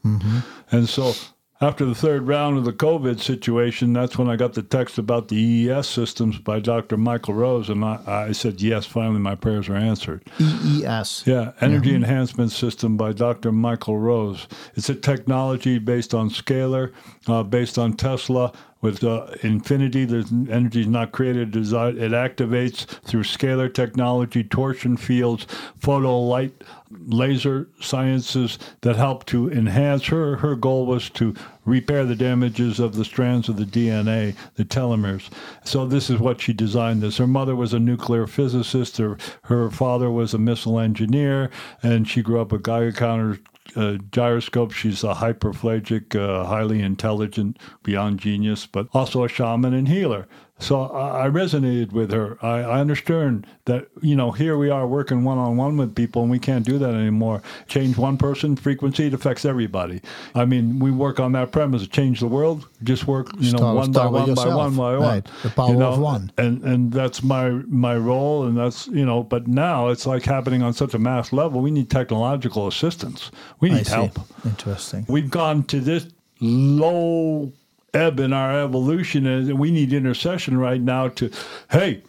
[0.70, 1.12] And so
[1.60, 5.28] after the third round of the COVID situation, that's when I got the text about
[5.28, 6.96] the EES systems by Dr.
[6.96, 7.70] Michael Rose.
[7.70, 10.24] And I, I said, yes, finally my prayers are answered.
[10.40, 11.22] EES.
[11.26, 13.52] Yeah, Energy Enhancement System by Dr.
[13.52, 14.46] Michael Rose.
[14.74, 16.92] It's a technology based on scalar,
[17.28, 18.52] uh, based on Tesla.
[18.84, 21.56] With uh, infinity, the energy is not created.
[21.56, 25.46] It activates through scalar technology, torsion fields,
[25.78, 26.52] photo light,
[26.90, 30.36] laser sciences that help to enhance her.
[30.36, 35.30] Her goal was to repair the damages of the strands of the DNA, the telomeres.
[35.64, 37.16] So this is what she designed this.
[37.16, 38.98] Her mother was a nuclear physicist.
[38.98, 41.50] Her, her father was a missile engineer,
[41.82, 43.38] and she grew up with Geiger counter
[43.76, 44.72] uh, gyroscope.
[44.72, 50.28] She's a hyperphagic, uh, highly intelligent, beyond genius, but also a shaman and healer.
[50.60, 52.38] So I, I resonated with her.
[52.40, 56.22] I, I understand that, you know, here we are working one on one with people
[56.22, 57.42] and we can't do that anymore.
[57.66, 60.00] Change one person frequency, it affects everybody.
[60.34, 61.82] I mean, we work on that premise.
[61.82, 64.76] To change the world, just work, you know, Start- one start by one by one
[64.76, 65.00] by one.
[65.00, 65.28] Right.
[65.42, 65.92] The power you know?
[65.92, 66.30] of one.
[66.38, 70.62] And and that's my my role and that's, you know, but now it's like happening
[70.62, 71.60] on such a mass level.
[71.62, 73.32] We need technological assistance.
[73.58, 74.18] We need help.
[74.44, 75.04] Interesting.
[75.08, 76.06] We've gone to this
[76.40, 77.52] low
[77.94, 81.30] ebb in our evolution, and we need intercession right now to,
[81.70, 82.02] hey,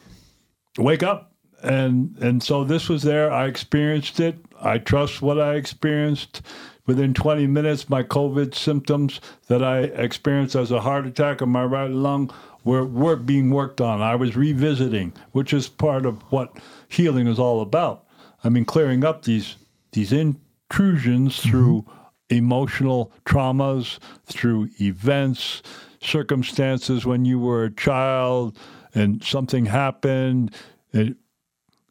[0.77, 1.31] wake up.
[1.63, 3.31] And and so this was there.
[3.31, 4.37] I experienced it.
[4.61, 6.41] I trust what I experienced.
[6.85, 11.63] Within 20 minutes, my COVID symptoms that I experienced as a heart attack in my
[11.63, 12.31] right lung
[12.63, 14.01] were, were being worked on.
[14.01, 16.57] I was revisiting, which is part of what
[16.89, 18.05] healing is all about.
[18.43, 19.55] I mean, clearing up these
[19.93, 21.94] these intrusions through mm-hmm.
[22.29, 25.61] Emotional traumas, through events,
[26.01, 28.57] circumstances when you were a child
[28.93, 30.53] and something happened.
[30.91, 31.17] It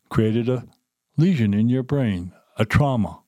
[0.09, 0.65] created a
[1.17, 3.21] lesion in your brain, a trauma,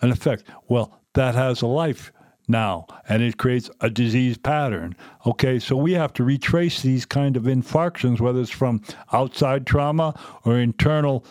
[0.00, 0.44] an effect.
[0.68, 2.12] Well, that has a life
[2.48, 4.96] now and it creates a disease pattern.
[5.26, 8.82] Okay, so we have to retrace these kind of infarctions, whether it's from
[9.12, 11.24] outside trauma or internal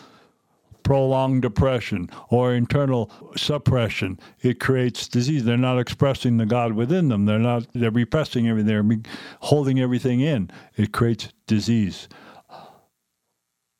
[0.82, 4.18] prolonged depression or internal suppression.
[4.40, 5.44] It creates disease.
[5.44, 7.26] They're not expressing the God within them.
[7.26, 7.66] They're not.
[7.74, 8.66] They're repressing everything.
[8.66, 10.50] They're holding everything in.
[10.76, 12.08] It creates disease.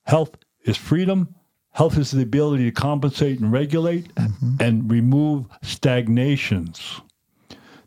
[0.05, 1.35] Health is freedom.
[1.71, 4.57] Health is the ability to compensate and regulate mm-hmm.
[4.61, 7.01] and remove stagnations.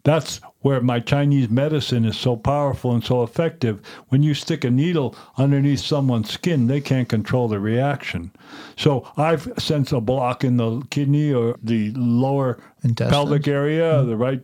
[0.03, 3.79] That's where my Chinese medicine is so powerful and so effective.
[4.07, 8.31] When you stick a needle underneath someone's skin, they can't control the reaction.
[8.75, 13.11] So I've sensed a block in the kidney or the lower Intestines.
[13.11, 14.09] pelvic area, mm-hmm.
[14.09, 14.41] the right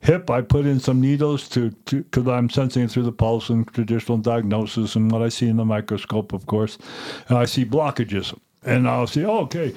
[0.00, 0.30] hip.
[0.30, 4.18] I put in some needles to because I'm sensing it through the pulse and traditional
[4.18, 6.76] diagnosis and what I see in the microscope, of course.
[7.28, 9.72] And I see blockages, and I'll see, oh, okay,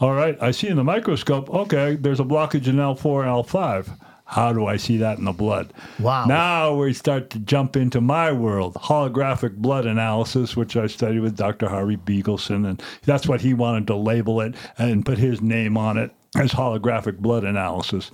[0.00, 0.42] all right.
[0.42, 4.05] I see in the microscope, okay, there's a blockage in L4 and L5.
[4.28, 5.72] How do I see that in the blood?
[6.00, 6.24] Wow.
[6.24, 11.36] Now we start to jump into my world, holographic blood analysis, which I studied with
[11.36, 11.68] Dr.
[11.68, 15.96] Harvey Bigelsen, and that's what he wanted to label it and put his name on
[15.96, 18.10] it as holographic blood analysis.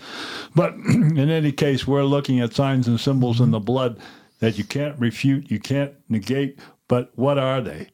[0.54, 3.98] But in any case, we're looking at signs and symbols in the blood
[4.40, 6.58] that you can't refute, you can't negate,
[6.88, 7.88] but what are they?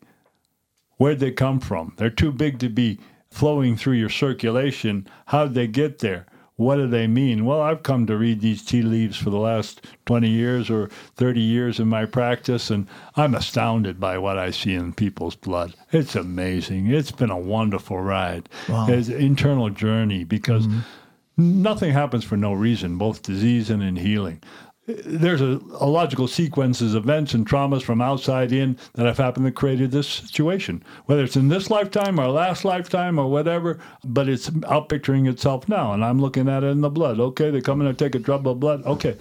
[0.97, 1.95] Where'd they come from?
[1.99, 2.99] They're too big to be
[3.31, 5.07] flowing through your circulation.
[5.27, 6.27] How did they get there?
[6.59, 7.45] What do they mean?
[7.45, 11.41] Well, I've come to read these tea leaves for the last 20 years or 30
[11.41, 15.75] years in my practice, and I'm astounded by what I see in people's blood.
[15.93, 16.89] It's amazing.
[16.89, 18.49] It's been a wonderful ride.
[18.69, 18.89] Wow.
[18.89, 21.63] It's an internal journey because mm-hmm.
[21.63, 24.43] nothing happens for no reason, both disease and in healing
[24.89, 29.45] there's a, a logical sequences, of events, and traumas from outside in that have happened
[29.47, 30.83] that created this situation.
[31.05, 35.93] Whether it's in this lifetime or last lifetime or whatever, but it's outpicturing itself now.
[35.93, 37.21] And I'm looking at it in the blood.
[37.21, 38.85] Okay, they come in and take a drop of blood.
[38.85, 39.17] Okay,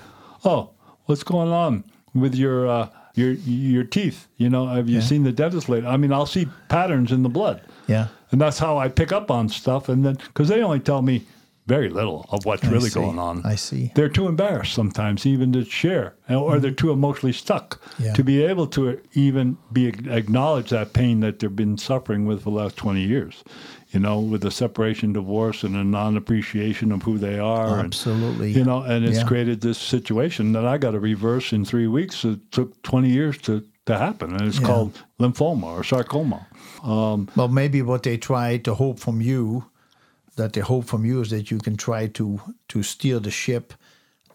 [0.46, 0.70] oh,
[1.06, 4.28] what's going on with your uh, your your teeth?
[4.38, 5.90] You know, have you seen the dentist lately?
[5.90, 7.62] I mean, I'll see patterns in the blood.
[7.88, 8.08] Yeah.
[8.32, 9.88] And that's how I pick up on stuff.
[9.90, 11.26] And then, because they only tell me
[11.68, 13.00] very little of what's I really see.
[13.00, 13.46] going on.
[13.46, 13.92] I see.
[13.94, 16.62] They're too embarrassed sometimes even to share, or mm-hmm.
[16.62, 18.14] they're too emotionally stuck Yeah.
[18.14, 22.52] to be able to even be acknowledge that pain that they've been suffering with for
[22.52, 23.44] the last 20 years.
[23.92, 27.76] You know, with the separation, divorce, and a non-appreciation of who they are.
[27.80, 28.52] and- Absolutely.
[28.52, 29.24] you know, and it's Yeah.
[29.26, 32.26] created this situation that I got to reverse in three weeks.
[32.26, 34.68] It took 20 years to, to happen, and it's Yeah.
[34.68, 36.48] called lymphoma or sarcoma.
[36.84, 39.64] Um, well, maybe what they try to hope from you,
[40.38, 43.74] that they hope from you, is that you can try to to steer the ship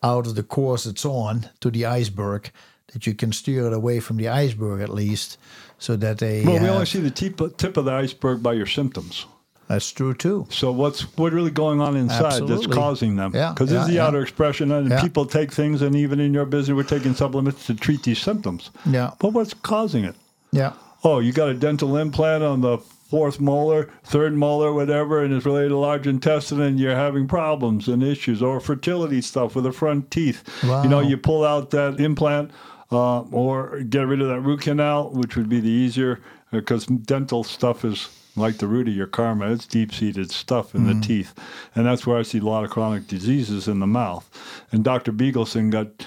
[0.03, 2.50] out of the course it's on to the iceberg.
[2.92, 5.38] That you can steer it away from the iceberg at least,
[5.78, 6.44] so that they.
[6.44, 9.24] Well, we have- only uh, see the tip, tip of the iceberg by your symptoms.
[9.68, 10.46] that's true too.
[10.50, 13.32] So what's what really going on inside that's causing them?
[13.34, 14.07] Yeah, Because yeah, it's the yeah.
[14.07, 15.00] outer expression, and Yeah.
[15.00, 18.70] people take things, and even in your business, we're taking supplements to treat these symptoms.
[18.84, 20.16] Yeah, But what's causing it?
[20.50, 20.72] yeah,
[21.05, 22.78] Oh, you got a dental implant on the
[23.12, 27.86] fourth molar, third molar, whatever, and it's related to large intestine, and you're having problems
[27.86, 30.42] and issues, or fertility stuff with the front teeth.
[30.62, 32.52] You know, you pull out that implant
[32.90, 36.20] uh, or get rid of that root canal, which would be the easier,
[36.54, 39.52] uh, because dental stuff is like the root of your karma.
[39.52, 41.02] It's deep seated stuff in the mm-hmm.
[41.02, 41.34] teeth.
[41.74, 44.30] And that's where I see a lot of chronic diseases in the mouth.
[44.72, 45.12] And Dr.
[45.12, 46.06] Bigelsen got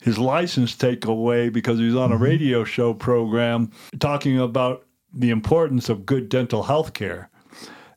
[0.00, 2.24] his license taken away because he was on a mm-hmm.
[2.24, 3.70] radio show program
[4.00, 4.84] talking about
[5.14, 7.28] the importance of good dental health care.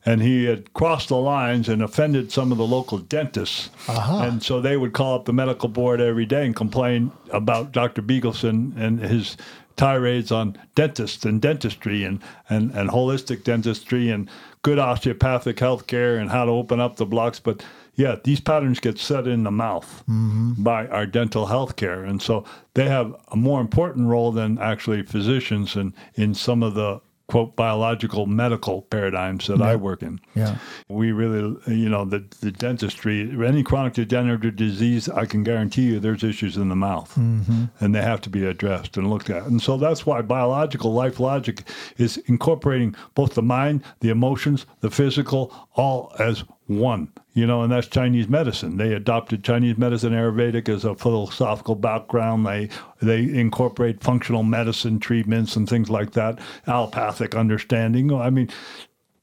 [0.04, 3.70] And he had crossed the lines and offended some of the local dentists.
[3.88, 4.22] Uh-huh.
[4.22, 8.02] And so they would call up the medical board every day and complain about Dr.
[8.02, 9.36] Bigelsen and his
[9.76, 14.28] tirades on dentists and dentistry and, and, and holistic dentistry and
[14.62, 17.38] good osteopathic health care and how to open up the blocks.
[17.38, 17.64] But
[17.94, 20.62] yeah, these patterns get set in the mouth mm-hmm.
[20.62, 22.04] by our dental health care.
[22.04, 22.44] And so
[22.74, 27.56] they have a more important role than actually physicians in, in some of the quote
[27.56, 30.20] biological medical paradigms that I work in.
[30.34, 30.58] yeah.
[30.88, 35.98] We really, you know, the, the dentistry, any chronic degenerative disease, I can guarantee you
[35.98, 37.64] there's issues in the mouth mm-hmm.
[37.80, 39.44] and they have to be addressed and looked at.
[39.44, 41.64] And so that's why biological life logic
[41.96, 47.12] is incorporating both the mind, the emotions, the physical, all as one.
[47.34, 48.76] You know, and that's Chinese medicine.
[48.78, 52.46] They adopted Chinese medicine Ayurvedic as a philosophical background.
[52.46, 52.70] They
[53.02, 58.12] they incorporate functional medicine treatments and things like that, allopathic understanding.
[58.12, 58.48] I mean,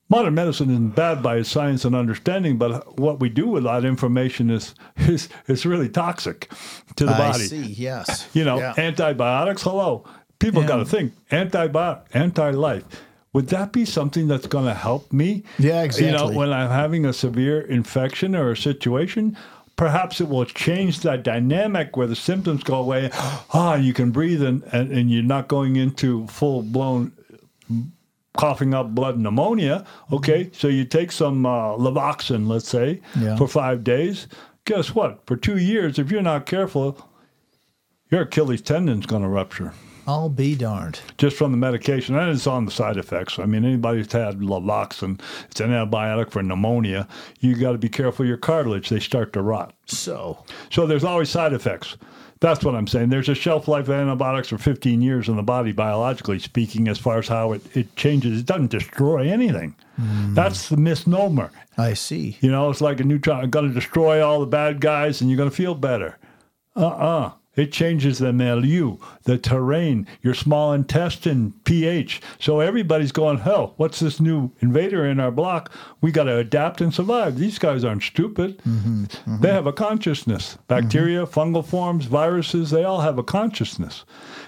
[0.10, 3.84] modern medicine isn't bad by its science and understanding, but what we do with that
[3.84, 6.52] information is is, is really toxic
[6.98, 7.44] to the I body.
[7.46, 7.62] see.
[7.66, 8.30] Yes.
[8.34, 8.74] You know, Yeah.
[8.78, 9.64] antibiotics.
[9.64, 10.06] Hello,
[10.38, 10.68] people Yeah.
[10.68, 12.84] got to think antibiotic, anti-life.
[13.34, 15.44] Would that be something that's going to help me?
[15.58, 16.08] Yeah, exactly.
[16.12, 19.36] You know, when I'm having a severe infection or a situation,
[19.76, 23.10] perhaps it will change that dynamic where the symptoms go away.
[23.56, 27.12] Ah, you can breathe and, and, and you're not going into full blown
[28.36, 29.86] coughing up blood pneumonia.
[30.12, 33.36] Okay, so you take some uh, Lavoxin, let's say, Yeah.
[33.36, 34.28] for five days.
[34.66, 35.22] Guess what?
[35.28, 36.98] For two years, if you're not careful,
[38.10, 39.74] your Achilles tendon's going to rupture
[40.08, 41.00] I'll be darned.
[41.18, 42.16] just from the medication.
[42.16, 43.40] And it's on the side effects.
[43.40, 47.08] I mean, anybody who's had Lavoxin, it's an antibiotic for pneumonia.
[47.40, 49.74] You got to be careful your cartilage; they start to rot.
[49.86, 51.98] So, So there's always side effects.
[52.40, 53.08] That's what I'm saying.
[53.08, 56.98] There's a shelf life of antibiotics for 15 years in the body, biologically speaking, as
[57.00, 58.42] far as how it, it changes.
[58.42, 59.76] It doesn't destroy anything.
[59.96, 60.34] Hmm.
[60.34, 61.52] That's the misnomer.
[61.78, 62.38] I see.
[62.42, 63.50] You know, it's like a neutron.
[63.50, 66.18] Going to destroy all the bad guys, and you're going to feel better.
[66.76, 67.32] Uh-uh.
[67.56, 72.22] It changes the milieu, the terrain, your small intestine pH.
[72.40, 75.72] So everybody's going, hell, what's this new invader in our block?
[76.02, 77.38] We got to adapt and survive.
[77.38, 78.58] These guys aren't stupid.
[78.60, 79.42] Mm-hmm, mm-hmm.
[79.42, 80.54] They have a consciousness.
[80.54, 80.64] Mm-hmm.
[80.68, 84.04] Bacteria, fungal forms, viruses, they all have a consciousness.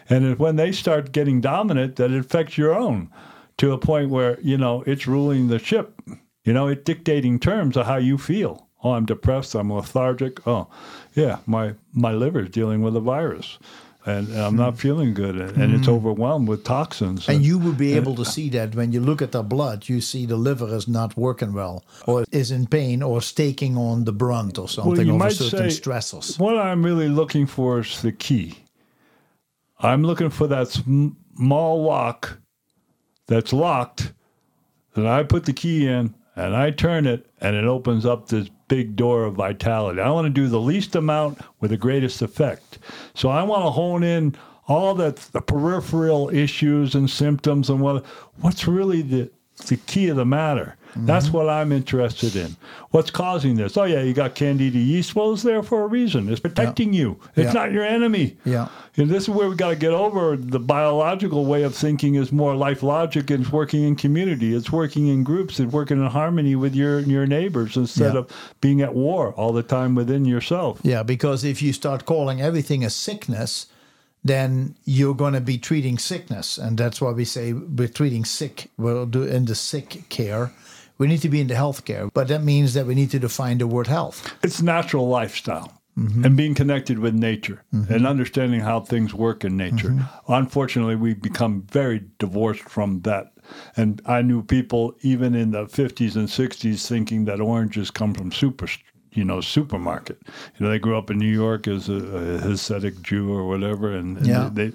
[0.10, 3.12] And when they start getting dominant, that it affects your own
[3.58, 6.02] to a point where, you know, it's ruling the ship.
[6.44, 8.68] You know, it's dictating terms of how you feel.
[8.84, 9.56] Oh, I'm depressed.
[9.56, 10.46] I'm lethargic.
[10.46, 10.68] Oh,
[11.16, 13.58] yeah, my my liver is dealing with a virus,
[14.06, 14.80] and, and I'm not hmm.
[14.80, 15.94] feeling good, and, and it's hmm.
[15.94, 17.28] overwhelmed with toxins.
[17.28, 20.02] And you would be able to see that when you look at the blood, you
[20.02, 24.04] see the liver is not working well, or is in pain, or is taking on
[24.04, 26.38] the brunt, or something you of certain say- stressors.
[26.38, 28.60] What I'm really looking for is the key.
[29.80, 32.40] I'm looking for that small lock
[33.28, 34.14] that's locked
[34.94, 38.50] that I put the key in and I turn it and it opens up this
[38.68, 40.02] big door of vitality.
[40.02, 42.80] I want to do the least amount with the greatest effect.
[43.14, 44.36] So I want to hone in
[44.68, 48.06] all that the peripheral issues and symptoms and what
[48.42, 49.30] what's really the
[49.68, 50.76] the key of the matter.
[50.96, 51.38] That's mm-hmm.
[51.38, 52.56] what I'm interested in.
[52.92, 53.76] What's causing this?
[53.76, 55.16] Oh, yeah, you got candida yeast.
[55.16, 56.30] Well, it's there for a reason.
[56.30, 57.20] It's protecting you.
[57.36, 57.52] It's Yeah.
[57.52, 58.38] not your enemy.
[58.46, 58.70] Yeah.
[58.98, 62.32] And this is where we got to get over the biological way of thinking is
[62.32, 64.56] more life logic and it's working in community.
[64.56, 65.60] It's working in groups.
[65.60, 68.20] It's working in harmony with your your neighbors instead Yeah.
[68.20, 68.28] of
[68.62, 70.80] being at war all the time within yourself.
[70.84, 73.68] Yeah, because if you start calling everything a sickness,
[74.24, 78.72] then you're going to be treating sickness, and that's why we say we're treating sick.
[78.76, 80.52] We'll do in the sick care.
[80.98, 81.84] We need to be in the health
[82.14, 84.34] but that means that we need to define the word health.
[84.44, 85.82] It's natural lifestyle.
[85.98, 86.26] Mm-hmm.
[86.26, 87.94] And being connected with nature mm-hmm.
[87.94, 89.92] and understanding how things work in nature.
[89.92, 90.34] Mm-hmm.
[90.34, 93.32] Unfortunately, we've become very divorced from that.
[93.78, 98.34] And I knew people even in the 50s and 60s thinking that oranges come from
[98.34, 98.68] super,
[99.16, 100.18] you know, supermarket.
[100.58, 103.92] You know, they grew up in New York as a, a Hasidic Jew or whatever,
[103.96, 104.50] and, and Yeah.
[104.52, 104.72] they,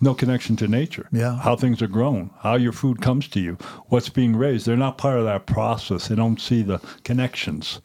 [0.00, 1.08] no connection to nature.
[1.12, 1.36] Yeah.
[1.38, 3.54] How things are grown, how your food comes to you,
[3.88, 4.66] what's being raised.
[4.66, 6.08] They're not part of that process.
[6.08, 7.80] They don't see the connections.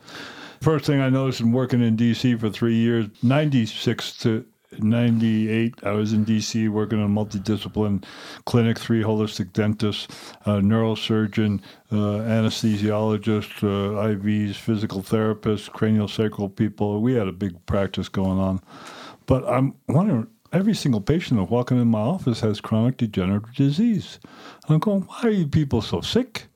[0.61, 4.45] First thing I noticed in working in DC for three years, 96 to
[4.83, 8.03] 98, I was in DC working in a multidiscipline
[8.45, 10.07] clinic, three holistic dentists,
[10.45, 11.61] a neurosurgeon,
[11.91, 17.01] uh, anesthesiologist, uh, IVs, physical therapists, cranial sacral people.
[17.01, 18.61] We had a big practice going on.
[19.25, 24.19] But I'm wondering, every single patient that's walking in my office has chronic degenerative disease.
[24.69, 26.47] I'm going, why are you people so sick?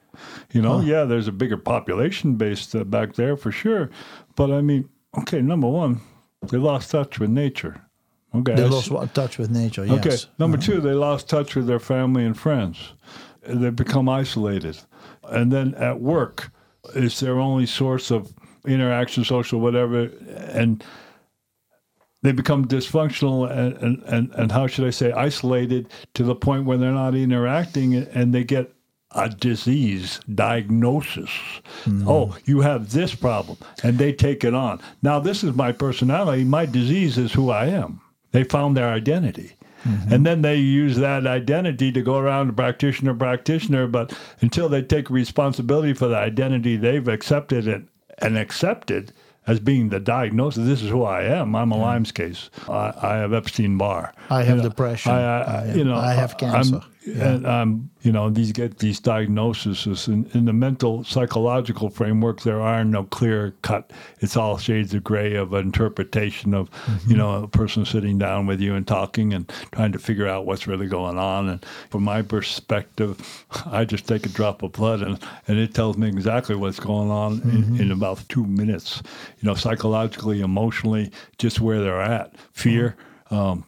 [0.51, 3.89] You know, yeah, there's a bigger population base back there for sure.
[4.35, 6.01] But I mean, okay, number one,
[6.47, 7.81] they lost touch with nature.
[8.35, 8.55] Okay.
[8.55, 9.85] They lost touch with nature.
[9.85, 10.05] Yes.
[10.05, 10.17] Okay.
[10.37, 12.93] Number two, they lost touch with their family and friends.
[13.47, 14.77] They become isolated.
[15.23, 16.51] And then at work,
[16.95, 18.31] it's their only source of
[18.65, 20.11] interaction, social, whatever.
[20.53, 20.83] And
[22.21, 26.65] they become dysfunctional and, and, and, and how should I say, isolated to the point
[26.65, 28.73] where they're not interacting and they get
[29.15, 31.31] a disease diagnosis.
[31.85, 32.07] Mm.
[32.07, 33.57] Oh, you have this problem.
[33.81, 34.79] And they take it on.
[35.01, 36.43] Now, this is my personality.
[36.43, 38.01] My disease is who I am.
[38.31, 39.53] They found their identity.
[39.87, 40.13] Mm-hmm.
[40.13, 43.87] And then they use that identity to go around practitioner, practitioner.
[43.87, 49.13] But until they take responsibility for the identity they've accepted and, and accepted
[49.47, 51.55] as being the diagnosis, this is who I am.
[51.55, 52.49] I'm a Lyme's case.
[52.67, 54.13] I, I have Epstein Barr.
[54.29, 55.11] I have You know, depression.
[55.13, 56.81] I, I, I- you know, I have I'm- cancer.
[57.15, 57.27] Yeah.
[57.29, 62.41] and um, you know, these get these diagnoses in, in the mental psychological framework.
[62.41, 63.91] There are no clear cut.
[64.19, 67.11] It's all shades of gray of interpretation of, Mm-hmm.
[67.11, 70.45] you know, a person sitting down with you and talking and trying to figure out
[70.45, 71.49] what's really going on.
[71.49, 75.97] And from my perspective, I just take a drop of blood and, and it tells
[75.97, 77.75] me exactly what's going on Mm-hmm.
[77.75, 79.01] in, in about two minutes.
[79.41, 82.35] You know, psychologically, emotionally, just where they're at.
[82.53, 82.95] Fear,
[83.31, 83.65] um,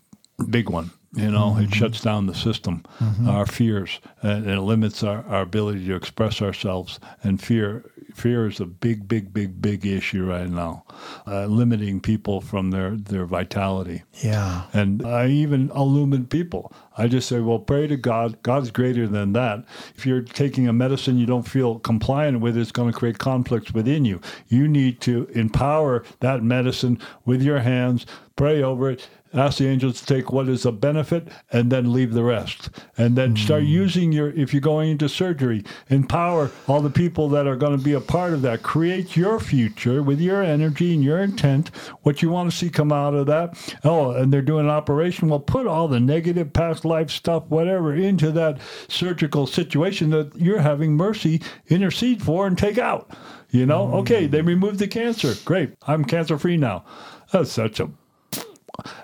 [0.49, 0.91] big one.
[1.13, 2.85] You know, it shuts down the system,
[3.27, 7.01] our fears, and it limits our, our ability to express ourselves.
[7.21, 7.83] And fear,
[8.13, 10.85] fear is a big, big, big, big issue right now,
[11.27, 14.03] uh, limiting people from their, their vitality.
[14.23, 14.67] Yeah.
[14.71, 16.71] And I even illumine people.
[16.97, 18.41] I just say, well, pray to God.
[18.41, 19.65] God's greater than that.
[19.95, 23.73] If you're taking a medicine you don't feel compliant with, it's going to create conflicts
[23.73, 24.21] within you.
[24.47, 28.05] You need to empower that medicine with your hands,
[28.37, 29.09] pray over it.
[29.33, 32.69] Ask the angels to take what is a benefit and then leave the rest.
[32.97, 33.69] And then start mm.
[33.69, 37.83] using your, if you're going into surgery, empower all the people that are going to
[37.83, 38.61] be a part of that.
[38.61, 41.69] Create your future with your energy and your intent,
[42.01, 43.57] what you want to see come out of that.
[43.85, 45.29] Oh, and they're doing an operation.
[45.29, 48.59] Well, put all the negative past life stuff, whatever, into that
[48.89, 53.09] surgical situation that you're having mercy intercede for and take out.
[53.49, 53.93] You know, mm.
[53.95, 55.35] okay, they removed the cancer.
[55.45, 55.73] Great.
[55.87, 56.83] I'm cancer free now.
[57.31, 57.89] That's such a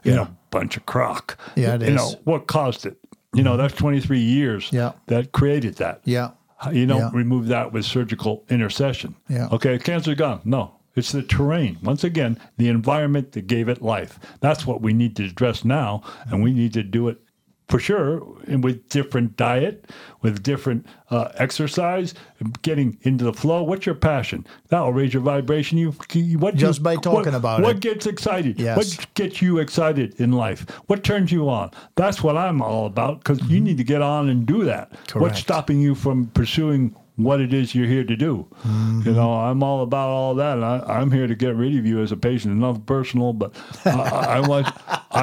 [0.04, 1.38] you know, bunch of crock.
[1.56, 2.98] Yeah, it you know, what caused it?
[3.34, 4.94] You know, that's 23 years Yeah.
[5.08, 6.02] that created that.
[6.06, 6.32] Yeah.
[6.72, 7.10] You don't Yeah.
[7.14, 9.16] remove that with surgical intercession.
[9.30, 9.48] Yeah.
[9.52, 10.42] Okay, cancer gone.
[10.44, 11.78] No, it's the terrain.
[11.84, 14.18] Once again, the environment that gave it life.
[14.40, 16.02] That's what we need to address now,
[16.32, 17.20] and we need to do it
[17.68, 19.92] for sure and with different diet,
[20.22, 22.14] with different uh, exercise,
[22.62, 23.62] getting into the flow.
[23.62, 24.48] What's your passion?
[24.70, 25.78] That will raise your vibration.
[25.78, 27.74] You, you what Just you, by talking what, about what it.
[27.76, 28.60] What gets excited?
[28.60, 28.78] Yes.
[28.78, 30.70] What gets you excited in life?
[30.88, 31.72] What turns you on?
[31.96, 34.92] That's what I'm all about because you need to get on and do that.
[35.14, 35.48] What's Mm-hmm.
[35.48, 38.46] Stopping you from pursuing what it is you're here to do?
[38.64, 39.02] Mm-hmm.
[39.06, 40.58] You know, I'm all about all that.
[40.58, 42.54] And I, I'm here to get rid of you as a patient.
[42.54, 43.56] Enough personal, but
[43.86, 44.68] I, I want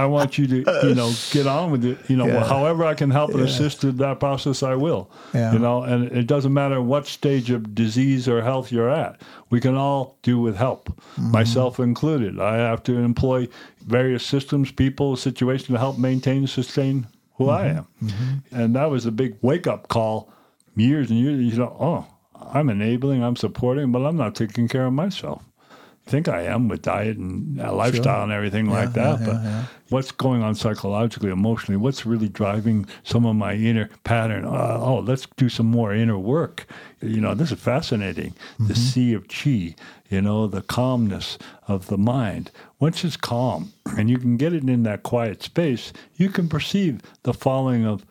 [0.03, 0.57] I want you to
[0.89, 1.99] you know get on with it.
[2.09, 2.45] You know, Yeah.
[2.45, 5.11] however I can help and assist in that process, I will.
[5.35, 5.53] Yeah.
[5.53, 9.21] You know, and it doesn't matter what stage of disease or health you're at.
[9.51, 11.31] We can all do with help, Mm-hmm.
[11.33, 12.41] myself included.
[12.41, 13.49] I have to employ
[13.87, 18.09] various systems, people, situations to help maintain and sustain who I Mm-hmm.
[18.09, 18.43] am.
[18.53, 20.31] And that was a big wake up call
[20.77, 22.07] years and years, you know, oh,
[22.53, 25.43] I'm enabling, I'm supporting, but I'm not taking care of myself.
[26.07, 29.21] Think I am with diet and uh, lifestyle and everything like that.
[29.21, 29.65] yeah, but yeah.
[29.89, 31.79] what's going on psychologically, emotionally?
[31.79, 34.45] What's really driving some of my inner pattern?
[34.45, 36.67] Uh, oh, let's do some more inner work.
[37.01, 38.35] You know, this is fascinating.
[38.59, 39.77] The sea of chi,
[40.11, 41.39] you know, the calmness
[41.69, 42.51] of the mind.
[42.79, 47.01] Once it's calm and you can get it in that quiet space, you can perceive
[47.23, 48.05] the falling of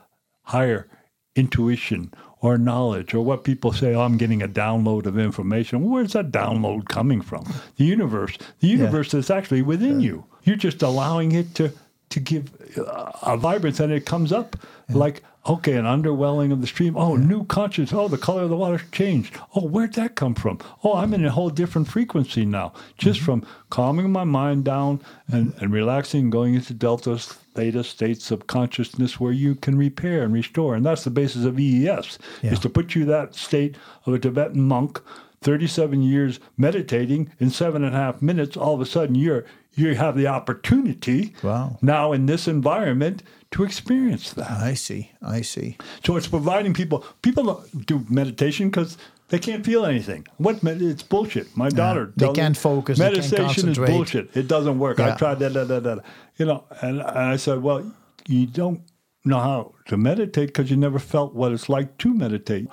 [0.45, 0.87] higher
[1.35, 2.11] intuition
[2.43, 5.89] or knowledge or what people say, oh, I'm getting a download of information.
[5.89, 7.45] Where's that download coming from?
[7.77, 8.37] The universe.
[8.59, 10.25] The universe is actually within you.
[10.43, 11.71] You're just allowing it to
[12.09, 14.55] to give uh, a vibrance and it comes up
[14.89, 18.55] like okay an underwelling of the stream oh new conscious oh the color of the
[18.55, 22.71] water changed oh where'd that come from oh i'm in a whole different frequency now
[22.99, 27.19] just from calming my mind down and, and relaxing going into delta
[27.55, 31.59] theta states of consciousness where you can repair and restore and that's the basis of
[31.59, 32.51] ees Yeah.
[32.53, 33.75] is to put you that state
[34.05, 35.01] of a tibetan monk
[35.41, 39.45] 37 years meditating in seven and a half minutes all of a sudden you're
[39.75, 41.77] you have the opportunity Wow.
[41.81, 44.49] now in this environment to experience that.
[44.51, 45.11] I see.
[45.21, 45.77] I see.
[46.05, 47.05] So it's providing people.
[47.21, 48.97] People do meditation because
[49.29, 50.27] they can't feel anything.
[50.37, 51.55] What med- it's bullshit.
[51.57, 52.13] My daughter.
[52.15, 54.35] They can't focus, Meditation is bullshit.
[54.35, 54.99] It doesn't work.
[54.99, 55.53] I tried that.
[55.53, 55.97] Da, da, da.
[56.37, 57.91] You know, and, and I said, well,
[58.27, 58.81] you don't
[59.25, 62.67] know how to meditate because you never felt what it's like to meditate.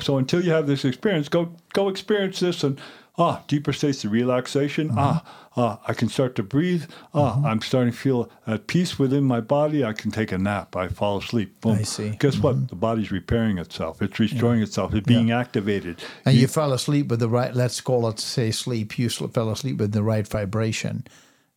[0.00, 2.80] So until you have this experience, go go experience this and
[3.18, 4.88] ah, deeper states of relaxation.
[4.88, 4.98] Mm-hmm.
[4.98, 5.24] Ah,
[5.56, 6.84] ah, I can start to breathe.
[7.14, 9.84] Ah, I'm starting to feel at peace within my body.
[9.84, 10.76] I can take a nap.
[10.76, 11.60] I fall asleep.
[11.60, 11.78] Boom.
[11.78, 12.04] I see.
[12.04, 12.16] Mm-hmm.
[12.16, 12.68] Guess what?
[12.68, 14.00] The body's repairing itself.
[14.02, 14.94] It's restoring itself.
[14.94, 16.02] It's being activated.
[16.24, 18.98] And you fell asleep with the right, let's call it, say, sleep.
[18.98, 21.06] You fell asleep with the right vibration,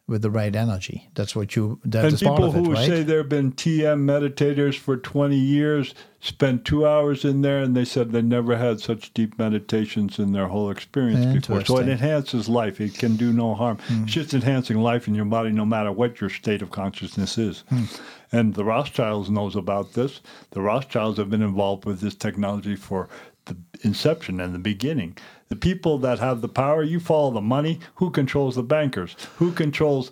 [0.08, 1.10] with the right energy.
[1.16, 2.86] That's what you, that and people of it, who right?
[2.86, 5.96] say there have been TM meditators for 20 years
[6.26, 10.32] spent two hours in there and they said they never had such deep meditations in
[10.32, 11.64] their whole experience before.
[11.64, 12.82] So it enhances life.
[12.82, 13.78] It can do no harm.
[13.88, 14.04] Hmm.
[14.04, 17.64] It's just enhancing life in your body no matter what your state of consciousness is.
[17.70, 17.84] Hmm.
[18.32, 20.22] And the Rothschilds knows about this.
[20.52, 23.08] The Rothschilds have been involved with this technology for
[23.46, 25.18] the inception and the beginning.
[25.50, 27.80] The people that have the power, you follow the money.
[27.96, 29.16] Who controls the bankers?
[29.38, 30.12] Who controls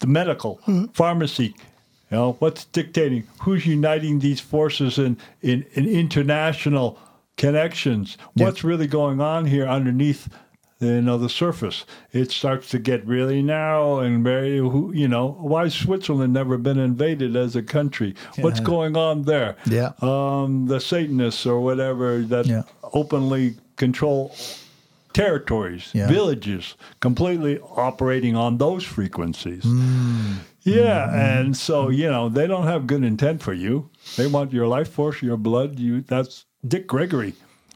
[0.00, 0.60] the medical,
[0.92, 1.54] pharmacy.
[2.10, 3.24] You know, what's dictating?
[3.42, 6.98] Who's uniting these forces in, in, in international
[7.36, 8.16] connections?
[8.34, 10.28] What's really going on here underneath
[10.80, 11.84] you know, the surface?
[12.12, 16.78] It starts to get really narrow and very, who- you know, why Switzerland never been
[16.78, 18.14] invaded as a country?
[18.38, 19.56] What's going on there?
[19.66, 19.92] Yeah.
[20.00, 22.62] Um, the Satanists or whatever that Yeah.
[22.92, 24.34] openly control
[25.12, 26.08] territories, Yeah.
[26.08, 29.62] villages, completely operating on those frequencies.
[29.64, 30.32] Hmm.
[30.62, 33.88] Yeah, and so you know they don't have good intent for you.
[34.16, 35.78] They want your life force, your blood.
[35.78, 37.34] You that's Dick Gregory,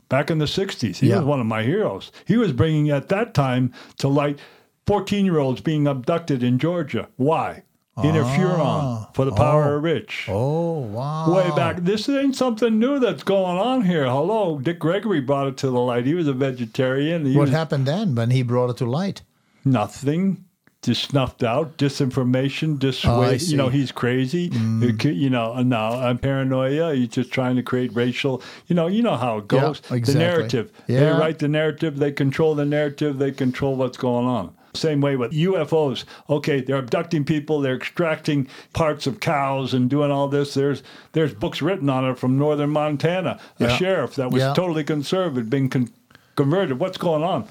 [0.09, 0.98] back in the '60s.
[0.98, 1.18] He Yeah.
[1.18, 2.11] was one of my heroes.
[2.26, 4.38] He was bringing at that time to light
[4.86, 7.07] 14-year-olds being abducted in Georgia.
[7.16, 7.62] Why?
[7.99, 10.32] Interferon for the power of rich Ah.
[10.32, 11.34] Oh, wow.
[11.34, 11.78] way back.
[11.78, 14.07] This ain't something new that's going on here.
[14.07, 16.07] Hello, Dick Gregory brought it to the light.
[16.07, 17.26] He was a vegetarian.
[17.26, 19.22] He What was happened then when he brought it to light?
[19.64, 20.45] nothing.
[20.82, 23.43] Just snuffed out, disinformation, dissuade.
[23.43, 23.68] Oh, you know.
[23.68, 23.72] Mm.
[23.72, 24.49] he's crazy.
[24.49, 26.95] Could- You know, now I'm paranoia.
[26.95, 28.41] He's just trying to create racial.
[28.66, 29.80] You know, you know how it Yeah, goes.
[29.80, 30.24] The exactly.
[30.24, 30.72] narrative.
[30.86, 31.99] They write the narrative.
[31.99, 33.18] They control the narrative.
[33.18, 34.53] They control what's going on.
[34.74, 36.04] Same way with UFOs.
[36.28, 37.60] Okay, they're abducting people.
[37.60, 40.54] They're extracting parts of cows and doing all this.
[40.54, 43.40] There's there's books written on it from northern Montana.
[43.58, 43.76] A Yeah.
[43.76, 44.54] sheriff that was Yeah.
[44.54, 45.90] totally conservative, being con-
[46.36, 46.78] converted.
[46.78, 47.44] What's going on?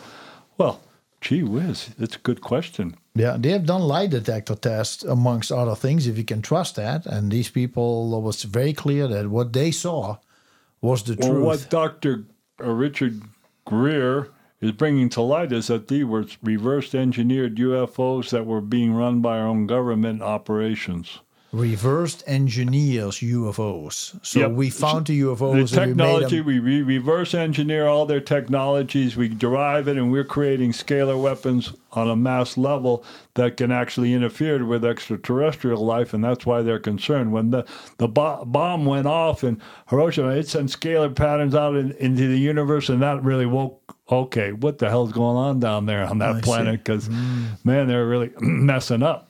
[0.57, 0.79] Well,
[1.21, 2.95] gee whiz, it's a good question.
[3.15, 7.05] Yeah, they have done lie detector tests, amongst other things, if you can trust that.
[7.05, 10.17] And these people, it was very clear that what they saw
[10.81, 11.43] was the Well, truth.
[11.45, 12.23] what Dr.
[12.63, 13.21] uh, Richard
[13.65, 14.29] Greer
[14.61, 19.21] is bringing to light is that these were reverse engineered UFOs that were being run
[19.21, 21.19] by our own government operations.
[21.51, 24.19] Reversed engineers UFOs.
[24.23, 24.51] So Yep.
[24.51, 26.45] we found the The UFOs and we made technology, them.
[26.45, 31.73] we re- reverse engineer all their technologies, we derive it, and we're creating scalar weapons
[31.93, 33.03] on a mass level
[33.33, 37.31] that can actually interfere with extraterrestrial life, and that's why they're concerned.
[37.31, 37.65] When the,
[37.97, 42.37] the bo- bomb went off in Hiroshima, it sent scalar patterns out in, into the
[42.37, 43.95] universe, and that really woke.
[44.11, 46.41] Okay, what the hell's going on down there on that see.
[46.41, 46.83] planet?
[46.83, 49.27] Because man, they're really messing up.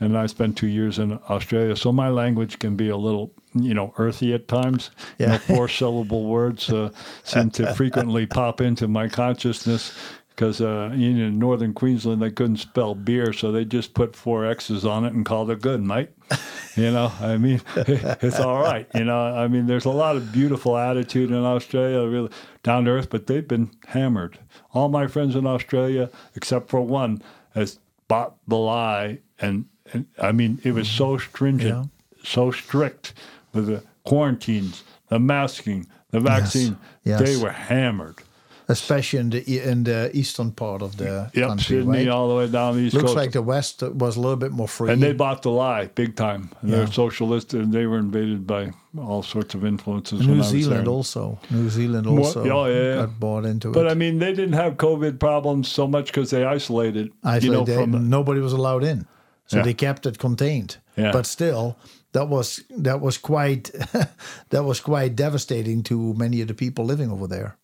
[0.00, 3.74] And I spent two years in Australia, so my language can be a little, you
[3.74, 4.90] know, earthy at times.
[5.18, 5.38] You know, Yeah.
[5.38, 6.90] four syllable words uh,
[7.24, 9.92] seem to frequently pop into my consciousness
[10.28, 14.84] because uh, in northern Queensland they couldn't spell beer, so they just put four X's
[14.86, 16.10] on it and called it good, mate.
[16.76, 18.86] You know, I mean, it's all right.
[18.94, 22.30] You know, I mean, there's a lot of beautiful attitude in Australia, really
[22.62, 24.38] down to earth, but they've been hammered.
[24.72, 27.20] All my friends in Australia, except for one,
[27.52, 31.28] has bought the lie, and, and I mean, it was so mm-hmm.
[31.28, 32.22] stringent, Yeah.
[32.22, 33.12] so strict
[33.52, 36.78] with the quarantines, the masking, the vaccine.
[37.02, 37.20] Yes.
[37.20, 38.22] They were hammered.
[38.68, 42.08] Especially in the in the eastern part of the Yep, country, Sydney right?
[42.08, 43.16] all the way down the east Looks coast.
[43.16, 44.90] like the west was a little bit more free.
[44.92, 46.50] and they bought the lie big time.
[46.60, 46.90] And They're Yeah.
[47.04, 50.26] socialist, and they were invaded by all sorts of influences.
[50.26, 51.38] New Zealand also.
[51.50, 52.94] New Zealand More- also oh, yeah, yeah.
[53.06, 53.84] got bought into But it.
[53.84, 57.10] But I mean, they didn't have COVID problems so much because they isolated.
[57.24, 59.06] Isolated, you know, from nobody was allowed in,
[59.46, 59.62] so Yeah.
[59.64, 60.76] they kept it contained.
[60.96, 61.12] Yeah.
[61.12, 61.76] But still,
[62.12, 63.70] that was that was quite
[64.50, 67.56] that was quite devastating to many of the people living over there.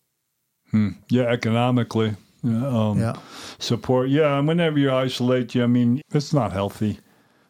[1.09, 2.15] Yeah, economically.
[2.43, 3.15] Um, Yeah.
[3.59, 4.09] Support.
[4.09, 6.99] Yeah, and whenever you isolate, you, I mean, it's not healthy.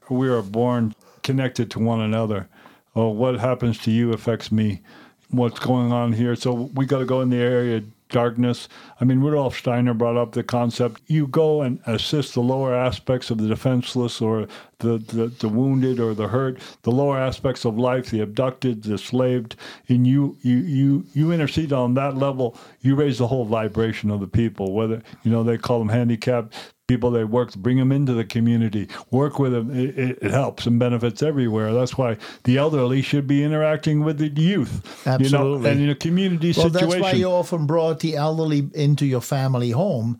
[0.09, 0.93] We are born
[1.23, 2.47] connected to one another.
[2.95, 4.81] Oh, what happens to you affects me.
[5.29, 6.35] What's going on here?
[6.35, 7.83] So we got to go in the area
[8.15, 8.69] darkness.
[9.01, 13.29] I mean, Rudolf Steiner brought up the concept you go and assist the lower aspects
[13.29, 14.47] of the defenseless or
[14.79, 18.97] the, the, the wounded or the hurt, the lower aspects of life, the abducted, the
[18.97, 19.57] slaved,
[19.89, 22.57] and you, you, you, you intercede on that level.
[22.79, 26.53] You raise the whole vibration of the people, whether, you know, they call them handicapped
[26.87, 30.77] people they work bring them into the community work with them it, it, helps and
[30.77, 35.71] benefits everywhere that's why the elderly should be interacting with the youth you know Absolutely.
[35.71, 39.21] and in a community Well, situation that's why you often brought the elderly into your
[39.21, 40.19] family home.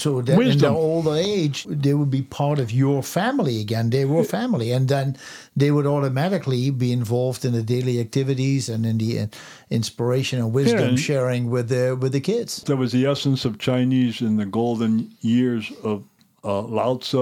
[0.00, 0.60] So that in Wisdom.
[0.60, 3.90] their older age, they would be part of your family again.
[3.90, 5.16] They were family, and then
[5.56, 9.26] they would automatically be involved in the daily activities and in the uh,
[9.70, 12.62] inspiration and wisdom and- sharing with the with the kids.
[12.62, 16.04] that was the essence of Chinese in the golden years of
[16.44, 17.18] uh, Lao Tzu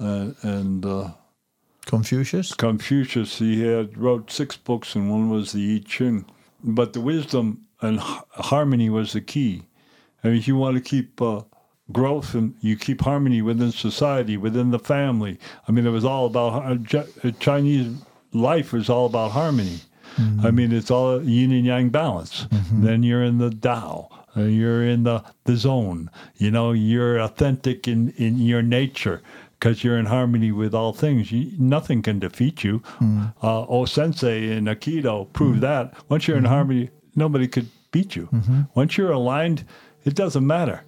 [0.00, 1.10] uh, and uh,
[1.86, 2.52] Confucius.
[2.54, 3.38] Confucius.
[3.38, 6.24] He had wrote six books, and one was the I Ching.
[6.64, 9.62] But the wisdom and h- harmony was the key.
[10.24, 11.42] I mean, if you want to keep uh,
[11.92, 15.38] growth and you keep harmony within society, within the family.
[15.68, 17.96] I mean, it was all about uh, uh, Chinese
[18.32, 19.80] life was all about harmony.
[20.42, 22.46] I mean, it's all yin and yang balance.
[22.72, 24.08] Then you're in the Tao.
[24.34, 26.10] Uh, you're in the, the zone.
[26.36, 29.20] You know, you're authentic in, in your nature
[29.58, 31.30] because you're in harmony with all things.
[31.32, 32.82] You, nothing can defeat you.
[33.42, 35.94] Uh, oh, Sensei in Aikido proved that.
[36.08, 38.28] Once you're in harmony, nobody could beat you.
[38.74, 39.64] Once you're aligned,
[40.04, 40.82] it doesn't matter.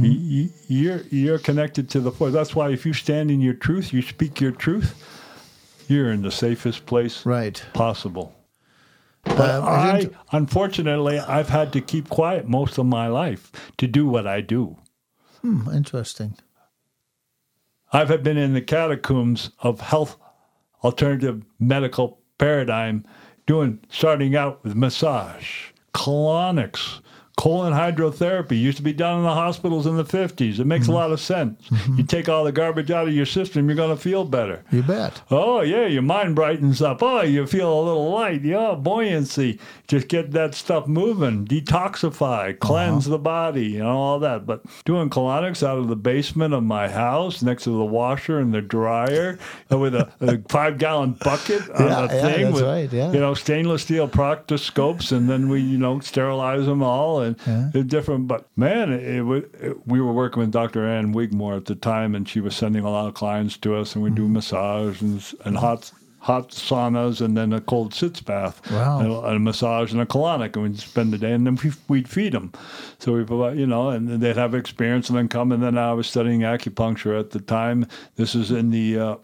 [0.00, 2.32] You, you, you're you're connected to the force.
[2.32, 4.94] That's why if you stand in your truth, you speak your truth,
[5.88, 7.62] you're in the safest place Right.
[7.72, 8.34] possible.
[9.24, 14.06] But Um, I, unfortunately, I've had to keep quiet most of my life to do
[14.06, 14.76] what I do.
[15.40, 16.34] Hmm, interesting.
[17.92, 20.16] I've been in the catacombs of health
[20.82, 23.04] alternative medical paradigm,
[23.46, 27.00] doing starting out with massage, colonics,
[27.36, 30.60] colon hydrotherapy used to be done in the hospitals in the 50s.
[30.60, 30.94] It makes a mm-hmm.
[30.94, 31.68] lot of sense.
[31.68, 31.98] Mm-hmm.
[31.98, 34.62] You take all the garbage out of your system, you're going to feel better.
[34.70, 35.22] You bet.
[35.30, 37.02] Oh yeah, your mind brightens up.
[37.02, 38.42] Oh, you feel a little light.
[38.42, 39.58] Yeah, buoyancy.
[39.88, 41.44] Just get that stuff moving.
[41.46, 42.58] Detoxify, uh-huh.
[42.60, 44.46] cleanse the body, know all that.
[44.46, 48.54] But doing colonics out of the basement of my house, next to the washer and
[48.54, 49.38] the dryer,
[49.70, 53.12] with a, a five gallon bucket on Yeah, a yeah, thing that's with right, yeah.
[53.12, 57.82] you know stainless steel proctoscopes, and then we you know sterilize them all and they're
[57.82, 58.28] different.
[58.28, 60.86] But man, it, it, it, we were working with Dr.
[60.86, 63.94] Ann Wigmore at the time, and she was sending a lot of clients to us,
[63.94, 64.16] and we Mm-hmm.
[64.16, 69.00] do massage and, and hot hot saunas, and then a cold sitz bath, Wow.
[69.00, 71.70] and a, a massage and a colonic, and we'd spend the day, and then we,
[71.86, 72.50] we'd feed them.
[72.98, 75.92] So we provide, you know, and they'd have experience, and then come, and then I
[75.92, 77.86] was studying acupuncture at the time.
[78.16, 79.16] This is in the uh,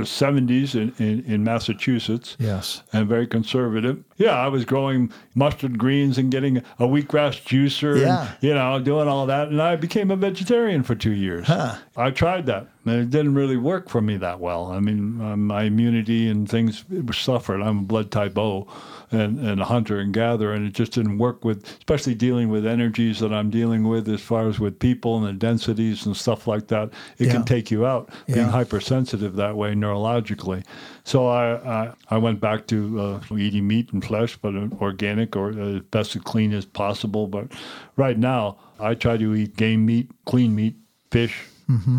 [0.00, 2.82] 70s in, in, in Massachusetts Yes.
[2.92, 4.02] and very conservative.
[4.16, 8.20] Yeah, I was growing mustard greens and getting a wheatgrass juicer, Yeah.
[8.28, 9.48] and, you know, doing all that.
[9.48, 11.48] And I became a vegetarian for two years.
[11.50, 14.66] I tried that, and it didn't really work for me that well.
[14.72, 17.60] I mean, uh, my immunity and things suffered.
[17.60, 18.66] I'm a blood type O
[19.12, 22.66] and, and a hunter and gatherer, and it just didn't work with, especially dealing with
[22.66, 26.46] energies that I'm dealing with as far as with people and the densities and stuff
[26.46, 26.90] like that.
[27.18, 27.32] It Yeah.
[27.34, 28.50] can take you out being Yeah.
[28.50, 30.64] hypersensitive that way neurologically.
[31.04, 31.54] So I,
[31.84, 35.80] I, I went back to uh, eating meat and flesh, but uh, organic or as
[35.90, 37.26] best as clean as possible.
[37.26, 37.48] But
[37.96, 40.74] right now, I try to eat game meat, clean meat,
[41.10, 41.44] fish.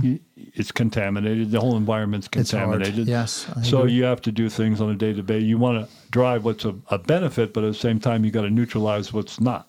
[0.04, 0.20] Y-
[0.54, 1.52] It's contaminated.
[1.52, 2.42] The whole environment's Mm-hmm.
[2.42, 3.08] Contaminated.
[3.08, 3.94] Yes, I so agree.
[3.94, 5.40] you have to do things on a day to day.
[5.40, 8.42] You want to drive what's a, a benefit, but at the same time, you got
[8.44, 9.68] to neutralize what's not.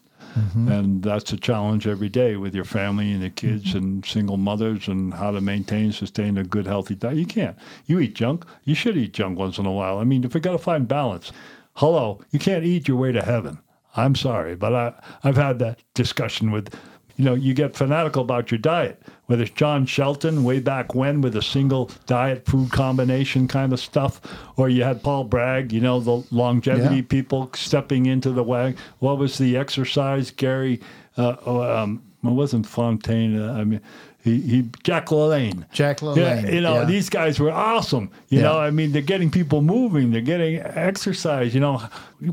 [0.57, 4.89] And that's a challenge every day with your family and the kids and single mothers
[4.89, 7.19] and how to maintain, sustain a good, healthy diet.
[7.19, 7.57] You can't.
[7.87, 8.45] You eat junk.
[8.65, 9.99] You should eat junk once in a while.
[9.99, 11.31] I mean, if we got to find balance.
[11.75, 13.61] Hello, you can't eat your way to heaven.
[13.95, 14.93] I'm sorry, but I,
[15.23, 16.75] I've had that discussion with
[17.17, 19.01] you know, you get fanatical about your diet.
[19.27, 23.81] Whether it's John Shelton way back when with a single diet food combination kind of
[23.81, 24.21] stuff,
[24.57, 27.03] or you had Paul Bragg, you know, the longevity Yeah.
[27.09, 28.77] people stepping into the wag.
[28.99, 30.31] What was the exercise?
[30.31, 30.81] Gary,
[31.17, 33.41] uh, oh, um, it wasn't Fontaine.
[33.41, 33.81] Uh, I mean,
[34.23, 35.65] he, he Jack LaLanne.
[35.73, 36.17] Jack LaLanne.
[36.17, 36.85] Yeah, you know, yeah.
[36.85, 38.11] these guys were awesome.
[38.29, 38.45] You Yeah.
[38.45, 41.55] know, I mean, they're getting people moving, they're getting exercise.
[41.55, 41.83] You know,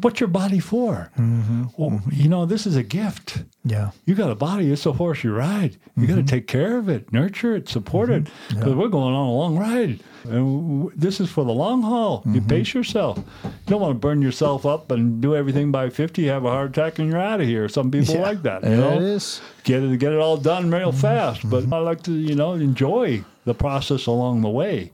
[0.01, 1.11] what's your body for?
[1.17, 1.63] Mm-hmm.
[1.77, 3.43] Well, you know, this is a gift.
[3.63, 3.91] Yeah.
[4.05, 4.71] You got a body.
[4.71, 5.77] It's a horse you ride.
[5.95, 6.27] You got to mm-hmm.
[6.27, 8.59] take care of it, nurture it, support it, mm-hmm.
[8.59, 9.99] because we're going on a long ride.
[10.23, 12.23] And w- this is for the long haul.
[12.25, 12.47] You mm-hmm.
[12.47, 13.19] pace yourself.
[13.43, 16.71] You don't want to burn yourself up and do everything by 50, have a heart
[16.71, 17.67] attack, and you're out of here.
[17.69, 18.21] Some people Yeah.
[18.21, 18.63] like that.
[18.63, 18.93] You know?
[18.97, 19.41] it is.
[19.63, 21.47] Get it, get it all done real fast.
[21.49, 24.91] But I like to, you know, enjoy the process along the way.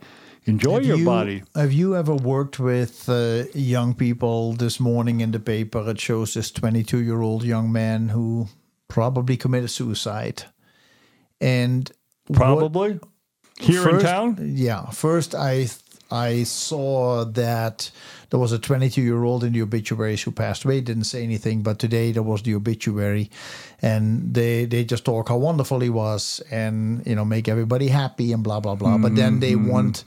[0.47, 1.43] Enjoy Have your you- body.
[1.55, 4.53] Have you ever worked with uh, young people?
[4.53, 8.47] This morning in the paper, it shows this 22 year old young man who
[8.87, 10.43] probably committed suicide.
[11.41, 11.91] And
[12.27, 12.99] what- Probably
[13.59, 14.37] here first, in town.
[14.55, 14.89] Yeah.
[14.91, 15.67] First, I
[16.09, 17.91] I saw that
[18.29, 20.79] there was a 22 year old in the obituaries who passed away.
[20.81, 23.29] Didn't say anything, but today there was the obituary,
[23.81, 28.31] and they they just talk how wonderful he was, and you know make everybody happy
[28.33, 28.97] and blah blah blah.
[28.97, 29.67] But then they Mm-hmm.
[29.71, 30.03] want.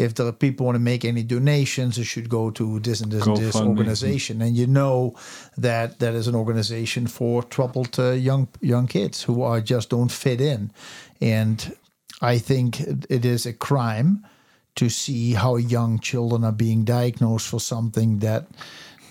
[0.00, 3.26] If the people want to make any donations, it should go to this and this
[3.26, 5.14] and this organization, and you know
[5.56, 10.12] that that is an organization for troubled uh, young young kids who are just don't
[10.12, 10.70] fit in,
[11.20, 11.76] and
[12.20, 14.24] I think it is a crime
[14.76, 18.46] to see how young children are being diagnosed for something that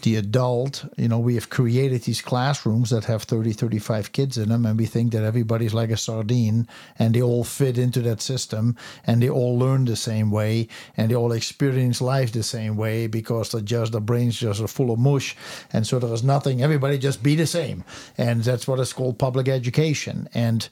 [0.02, 4.50] the adult, you know, we have created these classrooms that have 30, 35 kids in
[4.50, 6.68] them, and we think that everybody's like a sardine
[6.98, 11.12] and they all fit into that system and they all learn the same way and
[11.12, 14.92] they all experience life the same way because they're just, their brains just are full
[14.92, 15.36] of mush.
[15.74, 17.84] And so there is nothing, everybody just be the same.
[18.18, 20.30] And that's what is called public education.
[20.34, 20.68] And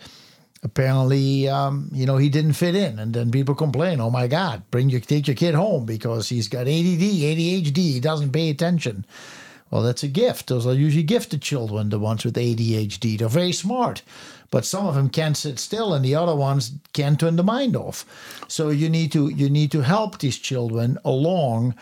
[0.63, 4.63] apparently um, you know he didn't fit in and then people complain oh my god
[4.71, 9.05] bring your take your kid home because he's got ADD ADHD he doesn't pay attention.
[9.69, 10.47] Well that's a gift.
[10.47, 14.01] Those are usually gifted children the ones with ADHD they're very smart
[14.49, 17.75] but some of them can't sit still and the other ones can't turn the mind
[17.75, 18.05] off.
[18.47, 21.75] So you need to you need to help these children along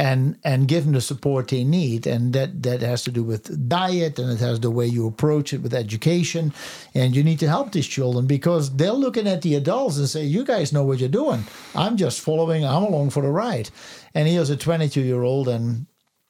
[0.00, 2.06] and and give them the support they need.
[2.06, 5.52] And that that has to do with diet and it has the way you approach
[5.52, 6.54] it with education.
[6.94, 10.24] And you need to help these children because they're looking at the adults and say
[10.24, 11.44] you guys know what you're doing.
[11.74, 13.68] I'm just following i'm along for the ride.
[14.14, 15.86] And here's a 22 year old and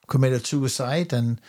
[0.08, 1.40] committed suicide and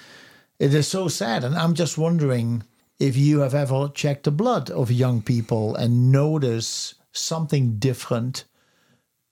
[0.59, 1.43] it is so sad.
[1.43, 2.63] And i'm just wondering
[2.99, 8.45] if you have ever checked the blood of young people and notice something different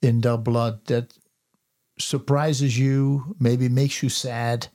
[0.02, 1.14] in their blood that
[2.00, 4.68] surprises you, maybe makes you sad.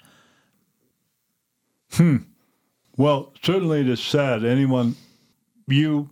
[1.93, 2.19] Hmm.
[2.97, 4.45] Well, certainly it is sad.
[4.45, 4.97] Anyone,
[5.67, 6.11] you,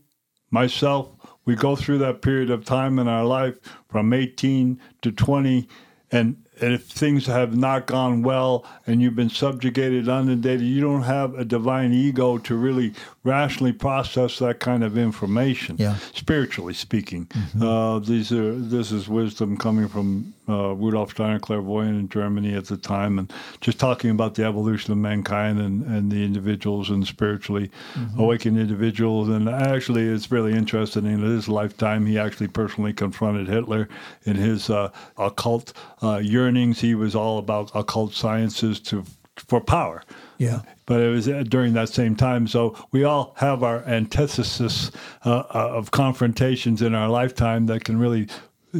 [0.51, 1.09] myself,
[1.45, 3.55] we go through that period of time in our life
[3.89, 5.69] from 18 to 20,
[6.11, 11.03] and, and if things have not gone well and you've been subjugated, inundated, you don't
[11.03, 12.93] have a divine ego to really
[13.25, 15.77] rationally process that kind of information.
[15.79, 15.97] Yeah.
[16.15, 17.29] Spiritually speaking,
[17.61, 22.67] uh, these are this is wisdom coming from uh, Rudolf Steiner, clairvoyant in Germany at
[22.67, 27.07] the time, and just talking about the evolution of mankind and, and the individuals and
[27.07, 27.71] spiritually
[28.19, 29.29] awakened individuals.
[29.29, 31.07] And actually, it's really interesting.
[31.07, 33.89] In his lifetime, he actually personally confronted Hitler
[34.25, 36.81] in his uh, occult uh, yearnings.
[36.81, 39.05] He was all about occult sciences to
[39.37, 40.03] for power.
[40.39, 40.61] Yeah.
[40.87, 42.47] But it was uh, during that same time.
[42.47, 44.91] So we all have our antithesis
[45.25, 48.29] uh, uh, of confrontations in our lifetime that can really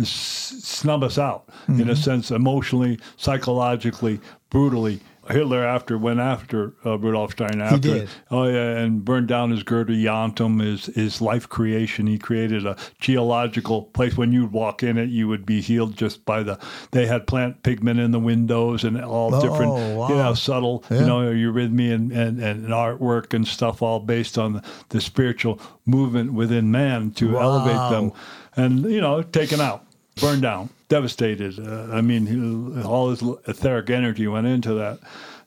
[0.05, 4.21] snub us out, in a sense, emotionally, psychologically,
[4.51, 5.01] brutally.
[5.31, 7.63] Hitler after went after uh, Rudolf Steiner.
[7.63, 8.09] After, did.
[8.33, 12.09] Oh yeah, and burned down his Goetheanum, his his life creation.
[12.09, 14.17] He created a geological place.
[14.17, 16.59] When you'd walk in it, you would be healed just by the.
[16.91, 21.01] They had plant pigment in the windows and all different, Oh, you know, subtle, Yeah.
[21.01, 25.61] you know, eurythmy and, and, and artwork and stuff, all based on the, the spiritual
[25.87, 28.17] movement within man to elevate them, Wow.
[28.57, 29.85] And you know, taken out,
[30.21, 31.59] burned down, devastated.
[31.59, 34.99] Uh, I mean, all his etheric energy went into that,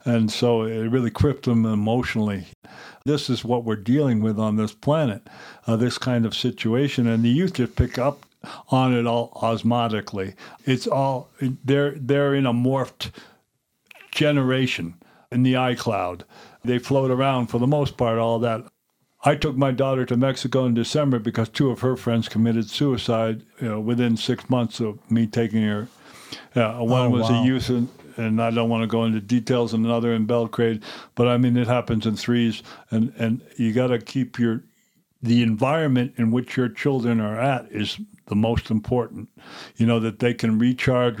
[0.04, 2.46] and so it really crippled him emotionally.
[3.04, 5.28] This is what we're dealing with on this planet,
[5.66, 8.26] uh, this kind of situation, and the youth just pick up
[8.68, 10.34] on it all osmotically.
[10.64, 11.30] It's all
[11.64, 13.10] they're they're in a morphed
[14.12, 14.94] generation
[15.30, 16.22] in the iCloud.
[16.64, 18.64] They float around for the most part, all that.
[19.26, 23.42] I took my daughter to Mexico in December because two of her friends committed suicide
[23.60, 25.88] you know, within six months of me taking her.
[26.54, 27.42] Uh, one Oh, was wow.
[27.42, 30.82] a youth, and, and I don't want to go into details, and another in Belgrade,
[31.16, 34.62] but I mean, it happens in threes, and, and you got to keep your
[35.22, 39.28] the environment in which your children are at is the most important.
[39.76, 41.18] You know, that they can recharge,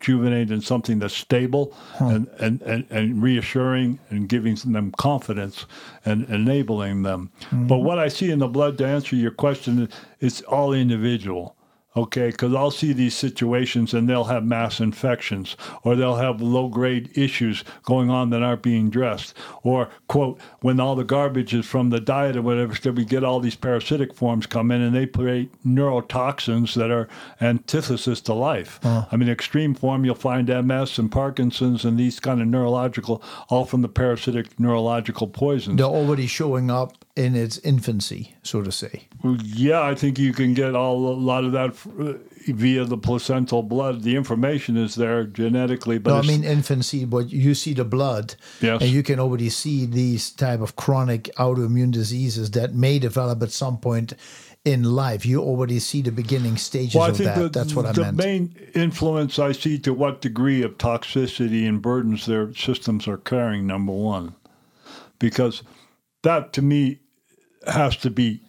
[0.00, 5.66] rejuvenate in something that's stable and, and, and, and reassuring and giving them confidence
[6.04, 7.30] and enabling them.
[7.50, 7.84] But mm-hmm.
[7.84, 9.88] what I see in the blood, to answer your question, is
[10.20, 11.56] it's all individual.
[11.96, 16.68] Okay, because I'll see these situations and they'll have mass infections or they'll have low
[16.68, 19.34] grade issues going on that aren't being addressed.
[19.64, 23.24] Or, quote, when all the garbage is from the diet or whatever, so we get
[23.24, 27.08] all these parasitic forms come in and they create neurotoxins that are
[27.40, 28.78] antithesis to life.
[28.84, 29.06] Uh-huh.
[29.10, 33.64] I mean, extreme form, you'll find MS and Parkinson's and these kind of neurological, all
[33.64, 35.78] from the parasitic neurological poisons.
[35.78, 39.04] They're already showing up in its infancy, so to say.
[39.44, 41.74] Yeah, I think you can get all a lot of that
[42.48, 44.02] via the placental blood.
[44.02, 48.34] The information is there genetically, but No, I mean infancy, but you see the blood,
[48.60, 48.80] Yes.
[48.82, 53.50] and you can already see these type of chronic autoimmune diseases that may develop at
[53.52, 54.14] some point
[54.64, 55.24] in life.
[55.26, 57.38] You already see the beginning stages well, of that.
[57.38, 58.16] the, That's what I the meant.
[58.16, 63.66] main influence I see to what degree of toxicity and burdens their systems are carrying.
[63.66, 64.34] Number one,
[65.18, 65.62] because
[66.22, 67.00] that to me
[67.66, 68.40] has to be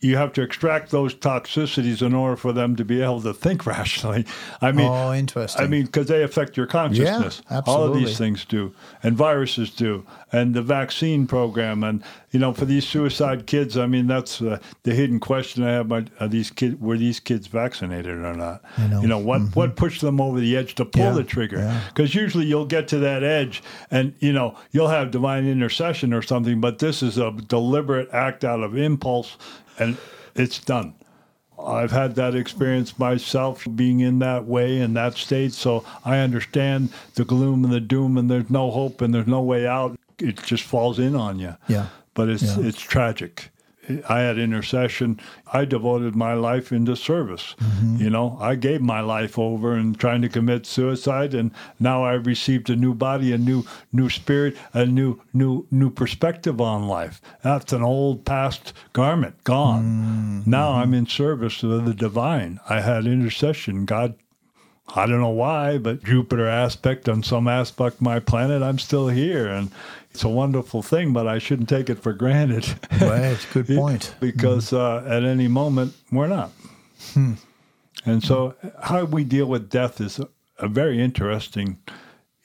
[0.00, 3.66] you have to extract those toxicities in order for them to be able to think
[3.78, 4.24] rationally.
[4.60, 5.64] I mean, Oh, interesting.
[5.64, 7.42] I mean, because they affect your consciousness.
[7.50, 7.84] Yeah, absolutely.
[7.86, 8.72] All of these things do,
[9.02, 13.86] and viruses do, and the vaccine program, and you know, for these suicide kids, I
[13.86, 18.12] mean, that's uh, the hidden question I have: Are these kids were these kids vaccinated
[18.18, 18.62] or not?
[18.76, 18.94] I know.
[18.96, 19.02] Mm-hmm.
[19.02, 21.58] You know, what what pushed them over the edge to pull Yeah, the trigger?
[21.58, 21.80] yeah.
[21.88, 26.22] Because usually you'll get to that edge, and you know, you'll have divine intercession or
[26.22, 29.36] something, but this is a deliberate act out of impulse,
[29.78, 29.96] and
[30.34, 30.94] it's done.
[31.60, 36.90] I've had that experience myself being in that way in that state, so I understand
[37.14, 39.98] the gloom and the doom, and there's no hope and there's no way out.
[40.20, 41.56] It just falls in on you.
[41.66, 41.86] Yeah.
[42.14, 42.66] But it's Yeah.
[42.66, 43.50] it's tragic.
[44.08, 45.20] I had intercession.
[45.52, 47.54] I devoted my life into service.
[47.60, 47.96] Mm-hmm.
[48.02, 51.50] You know, I gave my life over and trying to commit suicide, and
[51.80, 56.60] now I've received a new body, a new new spirit, a new new new perspective
[56.60, 57.20] on life.
[57.42, 59.84] That's an old past garment gone.
[59.84, 60.50] Mm-hmm.
[60.50, 62.60] Now I'm in service to the divine.
[62.68, 63.84] I had intercession.
[63.84, 64.14] God
[64.94, 69.08] I don't know why, but Jupiter aspect on some aspect of my planet, I'm still
[69.08, 69.46] here.
[69.46, 69.70] And
[70.18, 72.66] it's a wonderful thing, but I shouldn't take it for granted.
[73.00, 74.16] Right, good point.
[74.18, 76.50] because uh, at any moment, we're not.
[77.14, 80.28] And so, how we deal with death is a,
[80.58, 81.78] a very interesting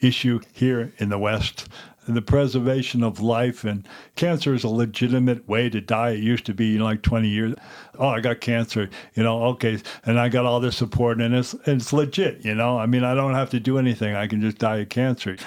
[0.02, 1.68] issue here in the West.
[2.08, 6.12] The preservation of life and cancer is a legitimate way to die.
[6.12, 7.56] It used to be you know, like 20 years.
[7.98, 9.80] Oh, I got cancer, you know, okay.
[10.06, 12.78] And I got all this support and it's, it's legit, you know.
[12.78, 14.14] I mean, I don't have to do anything.
[14.14, 15.38] I can just die of cancer.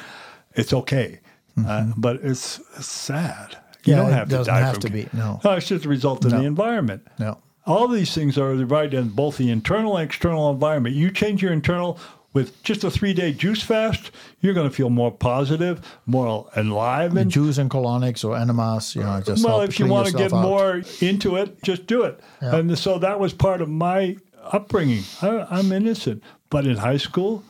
[0.54, 1.20] It's okay.
[1.64, 3.56] Uh, but it's, it's sad.
[3.84, 5.40] You Yeah, don't have to doesn't die have from to be, no.
[5.44, 6.40] it's just a result of No.
[6.40, 7.06] the environment.
[7.18, 7.38] No.
[7.66, 10.94] All these things are right in both the internal and external environment.
[10.94, 11.98] You change your internal
[12.32, 14.10] with just a three day juice fast,
[14.42, 17.30] you're going to feel more positive, more enlivened.
[17.30, 20.42] Juice and colonics or enemas, you know, just well, if you want to get out.
[20.42, 22.20] more into it, just do it.
[22.42, 22.56] Yeah.
[22.56, 25.02] And so that was part of my upbringing.
[25.22, 26.22] I, I'm innocent.
[26.50, 27.42] But in high school,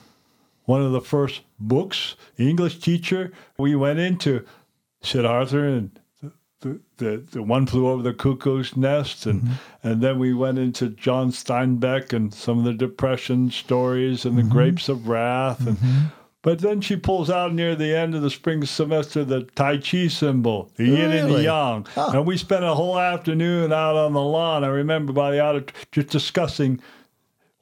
[0.66, 4.44] one of the first books, English teacher, we went into
[5.02, 5.98] Siddhartha and
[6.60, 9.88] the, the, the one flew over the cuckoo's nest and mm-hmm.
[9.88, 14.42] and then we went into John Steinbeck and some of the depression stories and the
[14.42, 14.52] mm-hmm.
[14.52, 16.06] grapes of wrath and mm-hmm.
[16.42, 20.08] but then she pulls out near the end of the spring semester the Tai Chi
[20.08, 21.86] symbol, the yin and the yang.
[21.94, 22.12] Huh.
[22.14, 24.64] And we spent a whole afternoon out on the lawn.
[24.64, 26.80] I remember by the out just discussing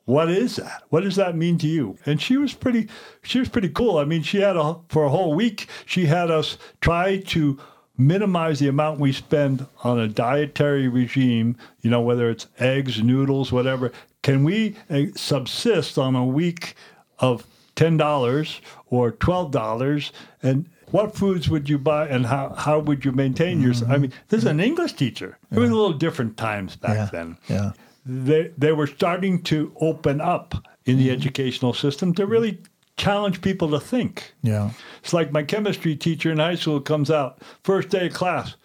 [0.06, 0.82] what is that?
[0.90, 1.96] What does that mean to you?
[2.04, 2.88] And she was pretty
[3.22, 3.98] she was pretty cool.
[3.98, 7.58] I mean, she had a for a whole week, she had us try to
[7.96, 13.52] minimize the amount we spend on a dietary regime, you know, whether it's eggs, noodles,
[13.52, 13.92] whatever.
[14.22, 16.74] Can we uh, subsist on a week
[17.20, 20.10] of $10 or $12
[20.42, 23.90] and what foods would you buy and how, how would you maintain yourself?
[23.90, 25.38] I mean, this is an English teacher.
[25.50, 27.08] It was a little different times back Yeah.
[27.12, 27.72] then Yeah.
[28.06, 30.54] They they were starting to open up
[30.84, 31.14] in the mm-hmm.
[31.14, 32.60] educational system to really
[32.96, 34.34] challenge people to think.
[34.42, 34.70] Yeah.
[35.02, 38.56] It's like my chemistry teacher in high school comes out first day of class.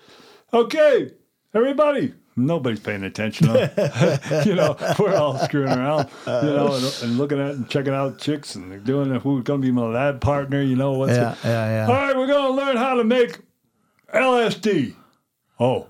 [0.53, 1.11] Okay,
[1.53, 2.13] everybody.
[2.35, 3.47] Nobody's paying attention.
[4.45, 8.19] You know, we're all screwing around, you know, and, and looking at and checking out
[8.19, 10.61] chicks and doing who's going to be my lab partner.
[10.61, 11.87] You know what's Yeah, yeah, yeah.
[11.87, 13.39] All right, we're going to learn how to make
[14.13, 14.95] LSD.
[15.59, 15.87] Oh,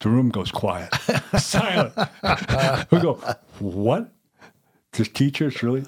[0.00, 0.92] the room goes quiet,
[1.38, 1.94] silent.
[2.90, 3.14] we go,
[3.58, 4.10] what?
[4.92, 5.84] This teacher's really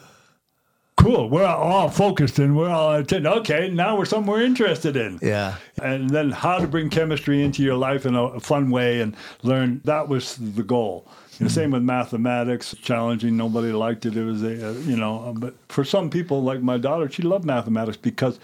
[1.03, 1.29] cool.
[1.29, 3.33] We're all focused and we're all attending.
[3.33, 5.19] Okay, now we're something we're interested in.
[5.21, 5.57] Yeah.
[5.83, 9.81] And then how to bring chemistry into your life in a fun way and learn.
[9.85, 11.09] That was the goal.
[11.39, 11.49] The hmm.
[11.49, 13.37] same with mathematics, challenging.
[13.37, 14.17] Nobody liked it.
[14.17, 17.45] It was a, a, you know, but for some people, like my daughter, she loved
[17.45, 18.39] mathematics because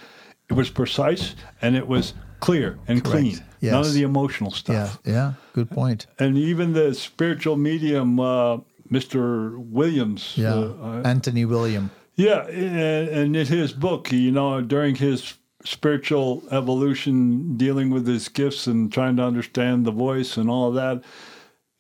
[0.49, 3.21] it was precise and it was clear and Correct.
[3.21, 3.45] clean.
[3.61, 3.73] Yes.
[3.73, 4.57] None of the emotional Yeah.
[4.57, 4.99] stuff.
[5.05, 5.33] Yeah.
[5.53, 6.07] Good point.
[6.19, 8.59] And even the spiritual medium, uh,
[8.91, 9.57] Mr.
[9.59, 10.35] Williams.
[10.37, 10.55] Yeah.
[10.55, 11.91] uh, Anthony William.
[12.17, 18.29] yeah, and, and in his book, you know, during his spiritual evolution, dealing with his
[18.29, 21.03] gifts and trying to understand the voice and all of that,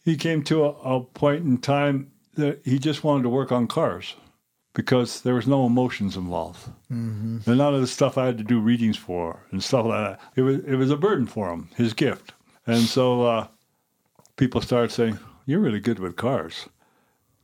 [0.04, 3.66] he came to a, a point in time that he just wanted to work on
[3.66, 4.14] cars
[4.74, 6.68] because there was no emotions involved.
[6.92, 7.38] Mm-hmm.
[7.46, 10.20] And none of the stuff I had to do readings for and stuff like that.
[10.36, 12.32] It was it was a burden for him, his gift.
[12.66, 13.46] And so uh,
[14.36, 16.68] people started saying, "You're really good with cars."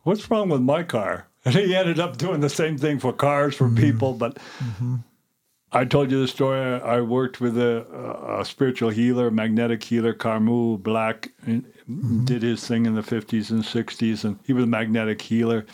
[0.02, 1.26] What's wrong with my car?
[1.46, 4.14] And he ended up doing the same thing for cars for people.
[4.14, 4.38] But
[5.74, 6.80] I told you the story.
[6.80, 7.84] I worked with a,
[8.40, 12.24] a spiritual healer, magnetic healer, Carmu Black, and mm-hmm.
[12.24, 15.66] did his thing in the 50s and 60s, and he was a magnetic healer.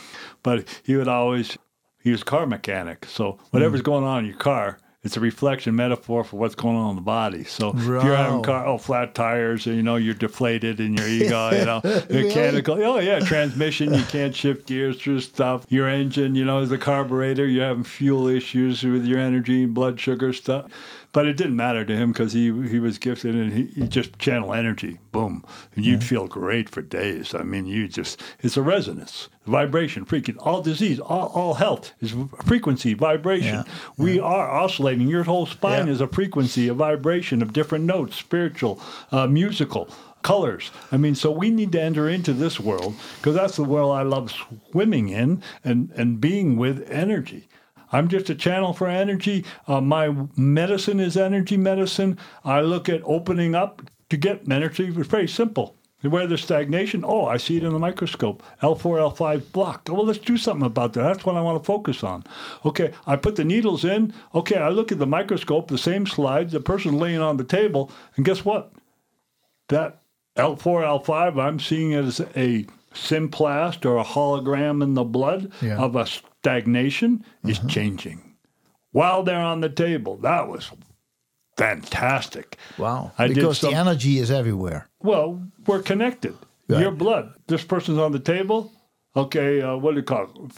[0.42, 1.58] But he would always,
[2.02, 3.04] he was a car mechanic.
[3.04, 3.84] So whatever's mm.
[3.84, 7.02] going on in your car, it's a reflection metaphor for what's going on in the
[7.02, 7.44] body.
[7.44, 11.50] So if you're having car, oh, flat tires, you know, you're deflated in your ego,
[11.58, 12.82] you know, mechanical.
[12.82, 15.64] Oh, yeah, transmission, you can't shift gears through stuff.
[15.70, 19.98] Your engine, you know, is the carburetor, you're having fuel issues with your energy, blood
[19.98, 20.70] sugar stuff.
[21.12, 24.16] But it didn't matter to him because he he was gifted and he, he just
[24.20, 27.34] channel energy, boom, and you'd feel great for days.
[27.34, 32.14] I mean, you just it's a resonance, vibration, freaking all disease, all, all health is
[32.44, 33.64] frequency, vibration.
[33.66, 33.72] Yeah.
[33.98, 35.08] We are oscillating.
[35.08, 35.92] Your whole spine Yeah.
[35.94, 38.80] is a frequency, a vibration of different notes, spiritual,
[39.10, 39.88] uh, musical.
[40.22, 40.70] Colors.
[40.92, 44.02] I mean, so we need to enter into this world because that's the world I
[44.02, 44.30] love
[44.70, 47.48] swimming in and, and being with energy.
[47.92, 49.44] I'm just a channel for energy.
[49.66, 52.18] Uh, my medicine is energy medicine.
[52.44, 54.86] I look at opening up to get energy.
[54.86, 55.76] It's very simple.
[56.02, 58.42] Where there's stagnation, oh, I see it in the microscope.
[58.62, 59.90] L4, L5 blocked.
[59.90, 61.02] Well, let's do something about that.
[61.02, 62.24] That's what I want to focus on.
[62.64, 64.14] Okay, I put the needles in.
[64.34, 67.90] Okay, I look at the microscope, the same slide, the person laying on the table,
[68.16, 68.72] and guess what?
[69.68, 70.00] That
[70.38, 72.64] L4, L5, I'm seeing it as a
[72.94, 75.76] symplast or a hologram in the blood Yeah.
[75.76, 76.06] of a
[76.42, 78.34] stagnation is changing
[78.92, 80.16] while they're on the table.
[80.18, 80.70] That was
[81.56, 82.56] fantastic.
[82.78, 83.12] Wow.
[83.18, 84.88] I because some- the energy is everywhere.
[85.02, 86.34] Well, we're connected.
[86.68, 86.80] Right.
[86.80, 87.34] Your blood.
[87.48, 88.72] This person's on the table.
[89.16, 90.52] Okay, uh, what do you call it?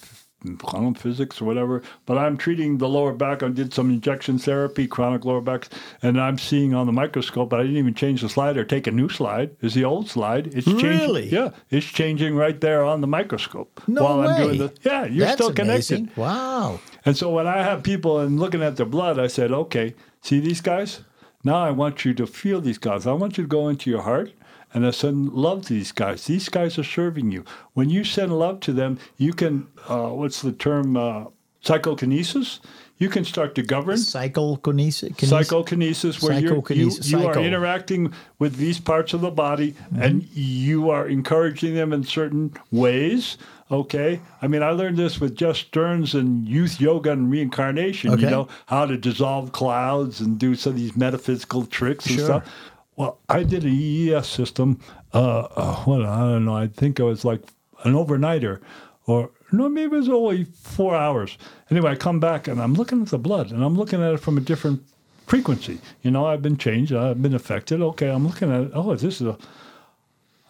[0.63, 1.83] Quantum physics or whatever.
[2.07, 3.43] But I'm treating the lower back.
[3.43, 5.69] I did some injection therapy, chronic lower back,
[6.03, 7.51] and I'm seeing on the microscope.
[7.51, 9.51] But I didn't even change the slide or take a new slide.
[9.61, 10.49] Is the old slide?
[10.55, 10.83] It's Really?
[11.23, 11.29] changing.
[11.39, 13.81] Yeah, it's changing right there on the microscope.
[13.87, 14.27] No while way.
[14.29, 15.99] I'm doing the, yeah, you're That's still connected.
[15.99, 16.11] amazing.
[16.17, 16.81] Wow.
[17.05, 20.41] And so when I have people and looking at their blood, I said, okay, see
[20.41, 21.01] these guys?
[21.45, 23.07] Now I want you to feel these guys.
[23.07, 24.33] I want you to go into your heart
[24.75, 26.27] and I send love to these guys.
[26.27, 27.45] These guys are serving you.
[27.75, 31.25] When you send love to them, you can, uh, what's the term, uh,
[31.63, 32.61] psychokinesis?
[32.99, 33.97] You can start to govern.
[33.97, 35.17] Psychokinesis.
[35.29, 40.03] Psychokinesis, where you're, you, Psychokinesis, you are interacting with these parts of the body Mm-hmm.
[40.03, 43.39] and you are encouraging them in certain ways.
[43.71, 44.21] Okay.
[44.43, 48.23] I mean, I learned this with Jess Stearns and youth yoga and reincarnation, Okay.
[48.25, 52.25] you know, how to dissolve clouds and do some of these metaphysical tricks and Sure.
[52.27, 52.55] stuff.
[52.97, 54.81] Well, I did an EES system.
[55.15, 56.57] Uh, uh, what I don't know.
[56.57, 57.43] I think it was like
[57.85, 58.61] an overnighter,
[59.07, 61.37] or no, maybe it was only four hours.
[61.71, 64.21] Anyway, I come back and I'm looking at the blood, and I'm looking at it
[64.21, 64.83] from a different
[65.27, 65.81] frequency.
[66.03, 66.93] You know, I've been changed.
[66.93, 67.81] I've been affected.
[67.81, 68.71] Okay, I'm looking at it.
[68.75, 69.39] Oh, this is a.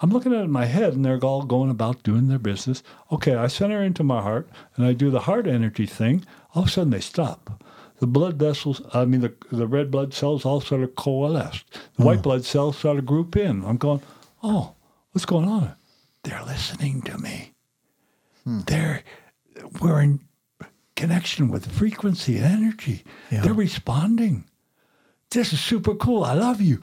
[0.00, 2.82] I'm looking at it in my head, and they're all going about doing their business.
[3.12, 6.24] Okay, I center into my heart, and I do the heart energy thing.
[6.54, 7.62] All of a sudden, they stop.
[8.02, 11.78] The blood vessels, I mean, the, the red blood cells all sort of coalesced.
[11.96, 12.22] The white hmm.
[12.22, 13.64] blood cells sort of group in.
[13.64, 14.02] I'm going,
[14.42, 14.74] oh,
[15.12, 15.76] what's going on?
[16.24, 17.52] They're listening to me.
[18.42, 18.62] Hmm.
[18.66, 19.04] They're,
[19.80, 20.18] we're in
[20.96, 23.04] connection with frequency and energy.
[23.30, 23.42] Yeah.
[23.42, 24.46] They're responding.
[25.30, 26.24] This is super cool.
[26.24, 26.80] I love you.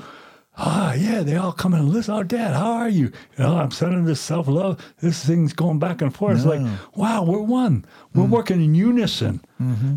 [0.62, 2.14] Ah, yeah, they all come in and listen.
[2.14, 3.06] Oh, Dad, how are you?
[3.38, 4.78] You know, I'm sending this self love.
[5.00, 6.36] This thing's going back and forth.
[6.36, 6.62] It's like,
[6.96, 7.86] wow, we're one.
[8.14, 9.42] We're working in unison,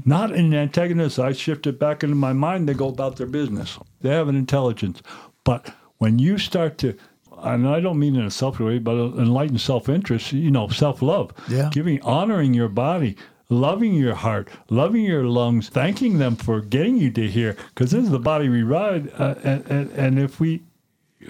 [0.04, 1.24] not in antagonism.
[1.26, 2.68] I shift it back into my mind.
[2.68, 3.76] They go about their business.
[4.02, 5.02] They have an intelligence.
[5.42, 6.96] But when you start to,
[7.38, 11.02] and I don't mean in a selfish way, but enlightened self interest, you know, self
[11.02, 11.70] love, Yeah.
[11.72, 13.16] giving, honoring your body.
[13.48, 18.04] Loving your heart, loving your lungs, thanking them for getting you to here, because this
[18.04, 19.12] is the body we ride.
[19.18, 20.62] Uh, and, and, and if we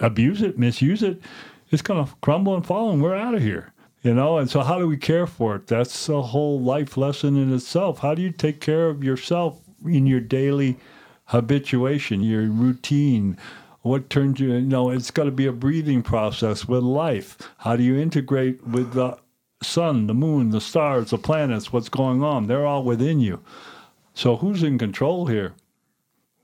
[0.00, 1.20] abuse it, misuse it,
[1.70, 3.72] it's going to crumble and fall, and we're out of here.
[4.02, 5.68] You know, and so how do we care for it?
[5.68, 8.00] That's a whole life lesson in itself.
[8.00, 10.76] How do you take care of yourself in your daily
[11.26, 13.38] habituation, your routine?
[13.82, 17.38] What turns you, you know, it's got to be a breathing process with life.
[17.58, 19.18] How do you integrate with the
[19.62, 22.46] sun, the moon, the stars, the planets, what's going on?
[22.46, 23.42] They're all within you.
[24.14, 25.54] So who's in control here?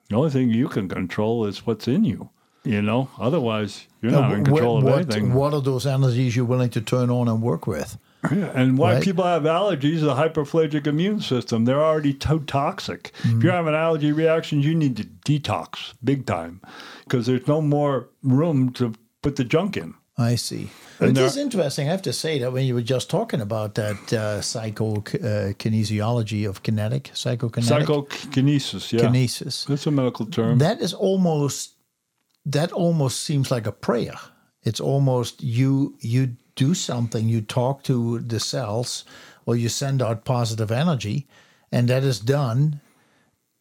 [0.09, 2.31] The only thing you can control is what's in you.
[2.65, 5.33] You know, otherwise you're not in control what, of anything.
[5.33, 7.97] What are those energies you're willing to turn on and work with?
[8.33, 9.03] Yeah, and why Right.
[9.03, 11.65] people have allergies, the hyperphagic immune system.
[11.65, 13.13] They're already too toxic.
[13.21, 13.49] If you're mm-hmm.
[13.49, 16.61] having allergy reaction, you need to detox big time
[17.05, 18.93] because there's no more room to
[19.23, 19.95] put the junk in.
[20.19, 20.69] I see.
[21.01, 21.87] And It there- is interesting.
[21.89, 25.53] I have to say that when you were just talking about that uh, psycho uh,
[26.51, 29.01] of kinetic, psychokinetic Psychokinesis, yeah.
[29.03, 30.59] kinesis, That's a medical term.
[30.59, 31.77] that is almost
[32.47, 34.19] that almost seems like a prayer.
[34.65, 39.05] It's almost you you do something, you talk to the cells,
[39.47, 41.27] or you send out positive energy,
[41.71, 42.81] and that is done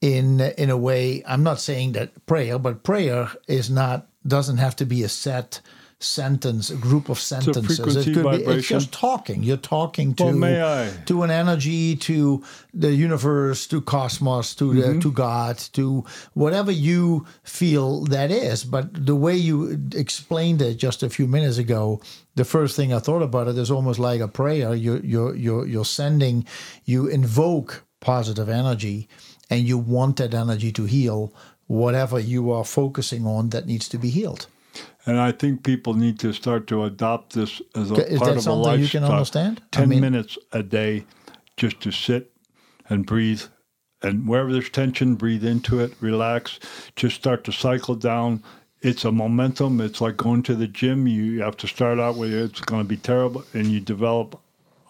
[0.02, 1.24] in in a way.
[1.28, 5.62] I'm not saying that prayer, but prayer is not doesn't have to be a set
[6.00, 7.78] sentence, a group of sentences.
[7.78, 9.42] frequency be, it's just talking.
[9.42, 12.44] You're talking to Well, to an energy, to
[12.74, 15.00] the universe, to cosmos, to Mm-hmm.
[15.00, 18.64] to God, to whatever you feel that is.
[18.64, 22.00] But the way you explained it just a few minutes ago,
[22.36, 24.76] the first thing I thought about it is almost like a prayer.
[24.76, 26.46] You you you you're sending,
[26.86, 29.08] you invoke positive energy,
[29.50, 31.34] and you want that energy to heal
[31.66, 34.46] whatever you are focusing on that needs to be healed.
[35.08, 38.32] And I think people need to start to adopt this as a Is part that
[38.32, 39.02] of a something you lifestyle.
[39.02, 39.62] can understand?
[39.74, 41.06] I 10 mean- minutes a day
[41.56, 42.32] just to sit
[42.90, 43.44] and breathe.
[44.04, 46.60] And wherever there's tension, breathe into it, relax,
[46.96, 48.44] just start to cycle down.
[48.82, 49.82] It's a momentum.
[49.82, 51.08] It's like going to the gym.
[51.08, 54.40] You have to start out with it's going to be terrible, and you develop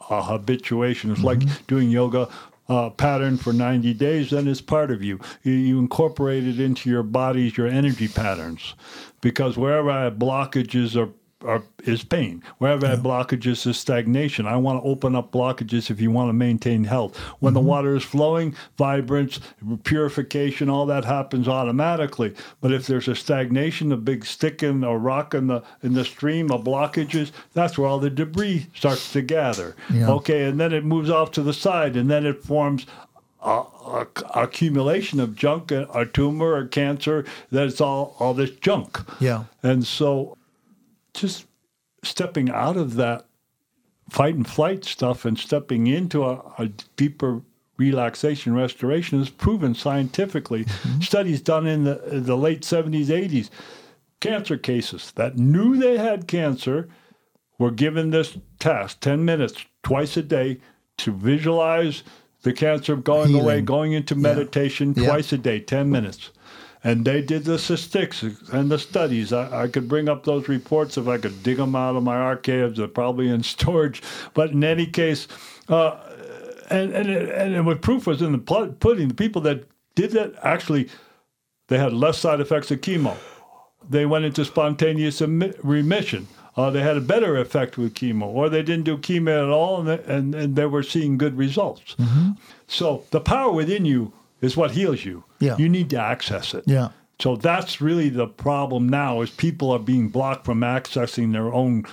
[0.09, 1.11] a habituation.
[1.11, 1.63] It's like mm-hmm.
[1.67, 2.27] doing yoga
[2.69, 5.19] uh, pattern for 90 days, then it's part of you.
[5.43, 5.53] you.
[5.53, 8.75] You incorporate it into your bodies, your energy patterns.
[9.21, 11.11] Because wherever I have blockages or
[11.41, 12.43] are, is pain.
[12.57, 14.47] Wherever I have blockages is stagnation.
[14.47, 17.17] I want to open up blockages if you want to maintain health.
[17.39, 17.69] When the mm-hmm.
[17.69, 19.39] water is flowing, vibrance,
[19.83, 22.33] purification, all that happens automatically.
[22.59, 26.05] But if there's a stagnation, a big stick in a rock in the in the
[26.05, 29.75] stream of blockages, that's where all the debris starts to gather.
[29.93, 30.09] Yeah.
[30.09, 32.87] Okay, and then it moves off to the side, and then it forms
[33.43, 37.25] a, a, accumulation of junk, a, a tumor, a cancer.
[37.51, 38.99] That it's all all this junk.
[39.21, 39.43] Yeah.
[39.61, 40.37] And so
[41.19, 41.45] just
[42.03, 43.25] stepping out of that
[44.09, 47.41] fight and flight stuff and stepping into a, a deeper
[47.77, 50.65] relaxation restoration is proven scientifically.
[50.65, 51.01] Mm-hmm.
[51.01, 53.49] Studies done in the, the late 70s, 80s.
[54.19, 56.87] Cancer cases that knew they had cancer
[57.59, 60.59] were given this task 10 minutes twice a day
[60.97, 62.03] to visualize
[62.41, 65.07] the cancer going away, going into meditation Yeah.
[65.07, 66.31] twice a day, 10 minutes.
[66.87, 68.23] And they did the statistics
[68.53, 69.33] and the studies.
[69.33, 72.15] I, I could bring up those reports if I could dig them out of my
[72.15, 72.77] archives.
[72.77, 74.01] They're probably in storage.
[74.33, 75.27] But in any case,
[75.67, 75.97] uh,
[76.69, 78.37] and and it, and what proof was in the
[78.79, 79.09] pudding.
[79.09, 79.65] The people that
[79.95, 80.87] did that actually,
[81.67, 83.15] they had less side effects of chemo.
[83.89, 86.27] They went into spontaneous remission.
[86.55, 89.79] Uh, they had a better effect with chemo, or they didn't do chemo at all,
[89.79, 91.95] and, they- and, and they were seeing good results.
[92.67, 94.11] So the power within you
[94.41, 95.23] is what heals you.
[95.39, 95.57] Yeah.
[95.57, 96.63] You need to access it.
[96.67, 96.89] Yeah.
[97.19, 101.85] So that's really the problem now is people are being blocked from accessing their own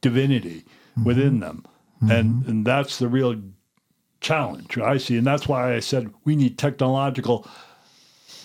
[0.00, 0.64] divinity
[1.04, 1.64] within them.
[2.10, 3.40] And and that's the real
[4.20, 5.16] challenge I see.
[5.16, 7.46] And that's why I said we need technological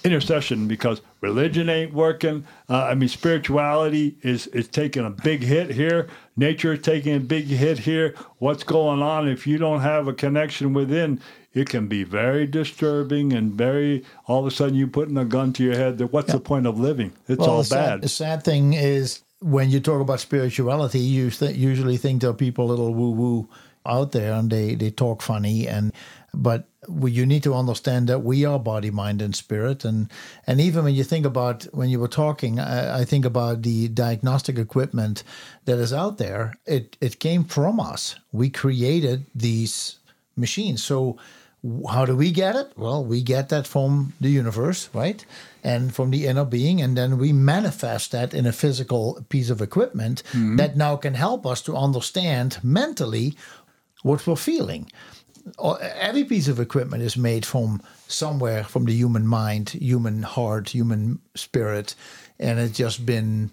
[0.04, 2.46] intercession because religion ain't working.
[2.70, 6.08] Uh, I mean, spirituality is is taking a big hit here.
[6.36, 8.16] Nature is taking a big hit here.
[8.38, 9.28] What's going on?
[9.28, 11.20] If you don't have a connection within,
[11.54, 14.04] it can be very disturbing and very.
[14.26, 15.98] All of a sudden, you putting a gun to your head.
[15.98, 17.14] That what's the point of living?
[17.28, 18.02] It's all the sad, bad.
[18.02, 22.34] the sad thing is when you talk about spirituality, you th- usually think there are
[22.34, 23.50] people a little woo woo
[23.86, 25.94] out there and they, they talk funny and
[26.34, 29.84] but we, you need to understand that we are body, mind, and spirit.
[29.84, 30.10] And
[30.46, 33.88] and even when you think about when you were talking, I, I think about the
[33.88, 35.24] diagnostic equipment
[35.66, 36.54] that is out there.
[36.66, 38.16] It it came from us.
[38.32, 39.98] We created these
[40.36, 40.84] machines.
[40.84, 41.18] So
[41.90, 42.72] how do we get it?
[42.76, 45.26] Well, we get that from the universe, right?
[45.64, 46.82] And from the inner being.
[46.82, 50.56] And then we manifest that in a physical piece of equipment mm-hmm.
[50.58, 53.36] that now can help us to understand mentally
[54.04, 54.90] what we're feeling.
[55.96, 61.20] every piece of equipment is made from somewhere from the human mind, human heart, human
[61.36, 61.96] spirit,
[62.40, 63.50] and it's just been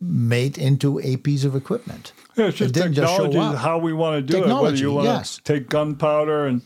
[0.00, 2.12] made into a piece of equipment.
[2.36, 3.56] Yeah, it's just It didn't just show up.
[3.56, 4.40] how we want to do it.
[4.40, 5.36] Whether Technology, you want yes.
[5.36, 6.62] to take gunpowder and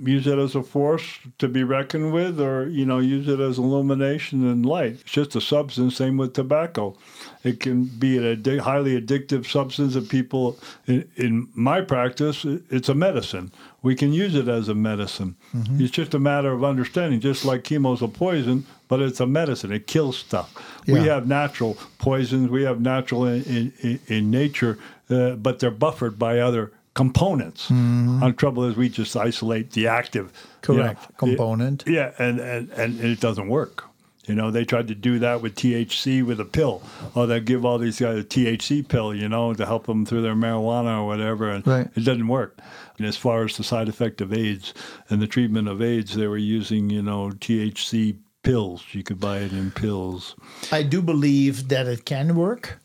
[0.00, 3.58] use it as a force to be reckoned with, or you know, use it as
[3.58, 4.92] illumination and light.
[5.00, 5.96] It's just a substance.
[5.96, 6.96] Same with tobacco.
[7.44, 12.88] It can be a addi- highly addictive substance that people, in, in my practice, it's
[12.88, 13.52] a medicine.
[13.82, 15.36] We can use it as a medicine.
[15.54, 15.80] Mm-hmm.
[15.80, 17.20] It's just a matter of understanding.
[17.20, 19.72] Just like chemo's a poison, but it's a medicine.
[19.72, 20.54] It kills stuff.
[20.86, 22.50] We have natural poisons.
[22.50, 24.78] We have natural in, in, in, in nature,
[25.08, 27.66] uh, but they're buffered by other components.
[27.66, 28.22] Mm-hmm.
[28.22, 30.32] Our trouble is we just isolate the active
[30.66, 31.16] you know, Correct.
[31.18, 31.84] Component.
[31.86, 33.84] Yeah, and, and, and it doesn't work.
[34.26, 36.82] You know, they tried to do that with THC with a pill.
[37.14, 40.22] Oh, they give all these guys a THC pill, you know, to help them through
[40.22, 41.86] their marijuana or whatever, and Right.
[41.94, 42.58] it doesn't work.
[42.98, 44.74] And as far as the side effect of AIDS
[45.10, 48.82] and the treatment of AIDS, they were using, you know, THC pills.
[48.92, 50.34] You could buy it in pills.
[50.72, 52.78] I do believe that it can work.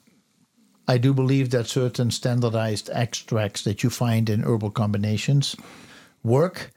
[0.88, 5.56] I do believe that certain standardized extracts that you find in herbal combinations
[6.24, 6.72] work,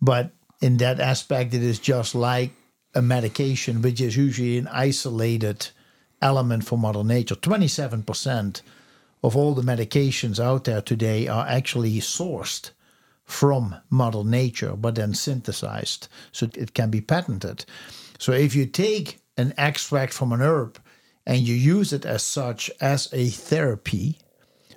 [0.00, 2.52] but in that aspect, it is just like
[2.94, 5.68] a medication, which is usually an isolated
[6.20, 7.36] element for Mother Nature.
[7.36, 8.62] 27%
[9.22, 12.70] of all the medications out there today are actually sourced
[13.24, 17.64] from Mother Nature, but then synthesized so it can be patented.
[18.18, 20.78] So if you take an extract from an herb
[21.30, 24.18] and you use it as such as a therapy,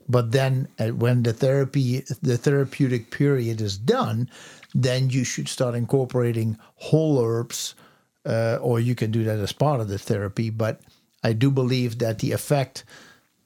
[0.08, 4.30] but then uh, when the therapy, the therapeutic period is done,
[4.76, 7.74] then you should start incorporating whole herbs,
[8.28, 10.52] uh, or you can do that as part of the therapy.
[10.52, 10.80] But
[11.24, 12.84] I do believe that the effect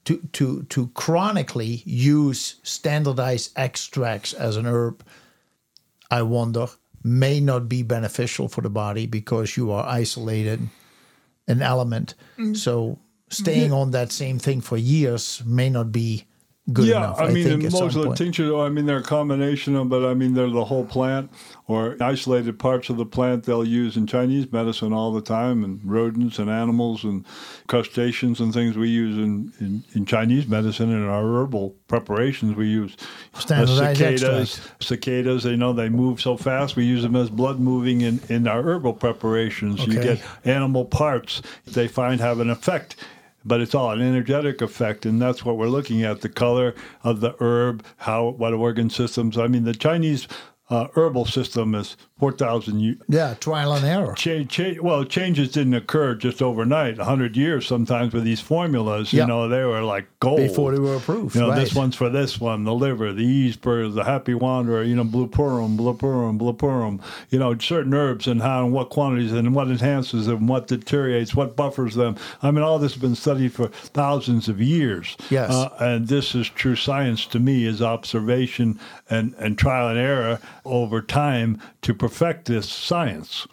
[0.04, 5.02] to to to chronically use standardized extracts as an herb,
[6.10, 6.66] I wonder,
[7.02, 10.68] may not be beneficial for the body because you are isolated
[11.48, 12.14] an element.
[12.38, 12.56] Mm.
[12.56, 12.98] So
[13.28, 16.27] staying on that same thing for years may not be
[16.72, 17.20] good yeah, enough.
[17.20, 18.18] I mean, at most of the point.
[18.18, 21.30] tinctures, I mean, they're a combination of, but I mean, they're the whole plant
[21.66, 25.80] or isolated parts of the plant they'll use in Chinese medicine all the time, and
[25.84, 27.24] rodents and animals and
[27.66, 32.56] crustaceans and things we use in, in, in Chinese medicine and our herbal preparations.
[32.56, 32.96] We use
[33.34, 33.80] cicadas.
[33.80, 34.82] extract.
[34.82, 36.76] Cicadas, you know, they move so fast.
[36.76, 39.86] We use them as blood moving in, in our herbal preparations.
[39.86, 42.96] You get animal parts they find have an effect
[43.44, 47.20] but it's all an energetic effect and that's what we're looking at the color of
[47.20, 50.28] the herb how what organ systems i mean the chinese
[50.70, 54.14] uh, herbal system is 4000 years Yeah, trial and error.
[54.14, 56.98] Change, change, well, changes didn't occur just overnight.
[56.98, 60.80] A hundred years sometimes with these formulas, you know, they were like gold Before they
[60.80, 61.58] were approved, You know, right.
[61.60, 64.82] this one's for this one, the liver, the ease bird, the happy wanderer.
[64.82, 67.00] You know, bupleurum, blue purum, bupleurum.
[67.30, 71.34] You know, certain herbs and how and what quantities and what enhances them, what deteriorates,
[71.34, 72.16] what buffers them.
[72.42, 75.16] I mean, all this has been studied for thousands of years.
[75.30, 75.50] Yes.
[75.52, 78.78] Uh, and this is true science to me is observation
[79.10, 83.46] and, and trial and error over time to perfect this science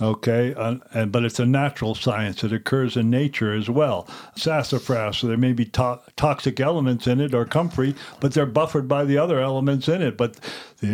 [0.00, 5.18] okay uh, and, but it's a natural science it occurs in nature as well sassafras
[5.18, 9.04] so there may be to- toxic elements in it or comfrey but they're buffered by
[9.04, 10.34] the other elements in it but
[10.80, 10.86] the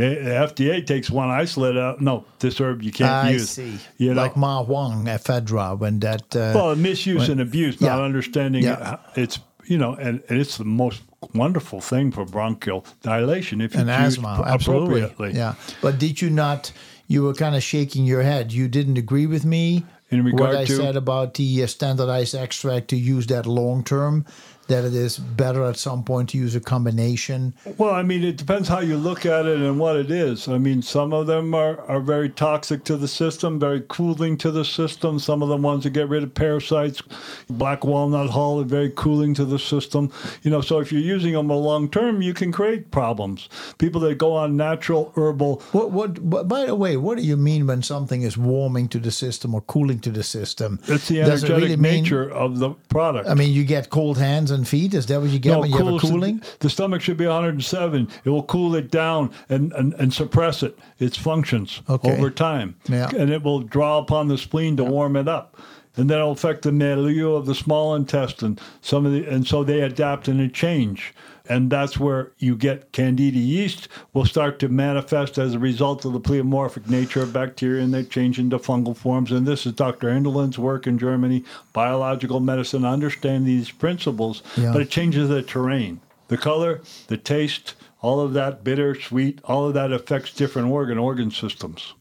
[0.49, 3.79] fda takes one isolate out no this herb you can't I use see.
[3.99, 6.35] you know like Ma Huang, ephedra, when that.
[6.37, 8.05] Uh, well, misuse and abuse, not yeah.
[8.05, 8.95] understanding Yeah.
[9.15, 11.03] it- it's you know, and, and it's the most
[11.35, 15.03] wonderful thing for bronchial dilation if you and choose asthma, pro- absolutely.
[15.03, 15.39] appropriately.
[15.39, 16.73] Yeah, but did you not?
[17.11, 18.53] You were kind of shaking your head.
[18.53, 22.97] You didn't agree with me In what I to- said about the standardized extract to
[22.97, 24.27] use that long term.
[24.69, 27.55] That it is better at some point to use a combination.
[27.79, 30.47] Well, I mean, it depends how you look at it and what it is.
[30.47, 34.51] I mean, some of them are, are very toxic to the system, very cooling to
[34.51, 35.19] the system.
[35.19, 37.03] Some of the ones that get rid of parasites,
[37.49, 40.13] black walnut hull, are very cooling to the system.
[40.43, 43.49] You know, so if you're using them a long term, you can create problems.
[43.79, 46.49] People that go on natural herbal What, what?
[46.49, 49.63] By the way, what do you mean when something is warming to the system or
[49.63, 50.79] cooling to the system?
[50.89, 53.29] It's the energetic really mean- nature of the product.
[53.29, 54.95] I mean, you get cold hands and feet.
[54.95, 56.43] Is that what you get when you have a cooling?
[56.61, 58.09] The stomach should be 107.
[58.25, 62.17] It will cool it down and, and, and suppress it, its functions Okay.
[62.17, 62.77] over time.
[62.89, 63.11] Yeah.
[63.17, 65.57] And it will draw upon the spleen to warm it up.
[65.97, 68.59] And then it'll affect the milieu of the small intestine.
[68.81, 71.13] Some of the, and so they adapt and they change.
[71.49, 76.13] And that's where you get candida yeast will start to manifest as a result of
[76.13, 79.33] the pleomorphic nature of bacteria and they change into fungal forms.
[79.33, 80.09] And this is Dr.
[80.09, 84.73] Enderlein's work in Germany, biological medicine, understand these principles, Yeah.
[84.73, 89.67] but it changes the terrain, the color, the taste, all of that bitter, sweet, all
[89.67, 91.95] of that affects different organ organ systems.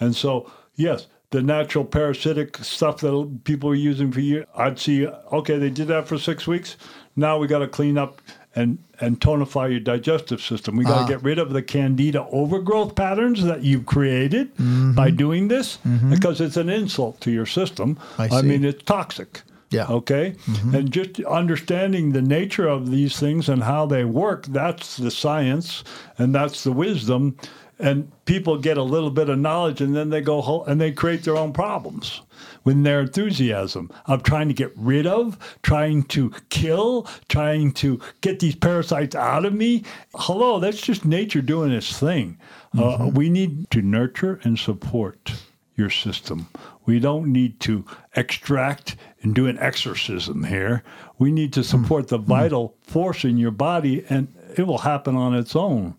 [0.00, 5.06] And so, yes, the natural parasitic stuff that people are using for years, I'd see,
[5.06, 6.76] okay, they did that for six weeks.
[7.14, 8.20] Now we got to clean up
[8.60, 10.76] and, and tonify your digestive system.
[10.76, 11.06] We got to Ah.
[11.14, 14.92] get rid of the candida overgrowth patterns that you've created Mm-hmm.
[14.94, 15.78] by doing this
[16.10, 17.98] because it's an insult to your system.
[18.18, 18.42] I see.
[18.46, 19.42] mean, it's toxic.
[19.72, 19.86] Yeah.
[19.88, 20.34] Okay.
[20.74, 25.84] And just understanding the nature of these things and how they work, that's the science
[26.18, 27.36] and that's the wisdom.
[27.80, 30.92] And people get a little bit of knowledge and then they go ho- and they
[30.92, 32.20] create their own problems
[32.64, 38.40] with their enthusiasm of trying to get rid of, trying to kill, trying to get
[38.40, 39.82] these parasites out of me.
[40.14, 42.38] Hello, that's just nature doing its thing.
[42.74, 43.14] Uh, mm-hmm.
[43.14, 45.32] we need to nurture and support
[45.76, 46.46] your system.
[46.84, 47.84] We don't need to
[48.14, 50.82] extract and do an exorcism here.
[51.18, 51.66] We need to hmm.
[51.66, 52.26] support the hmm.
[52.26, 55.94] vital force in your body, and it will happen on its own.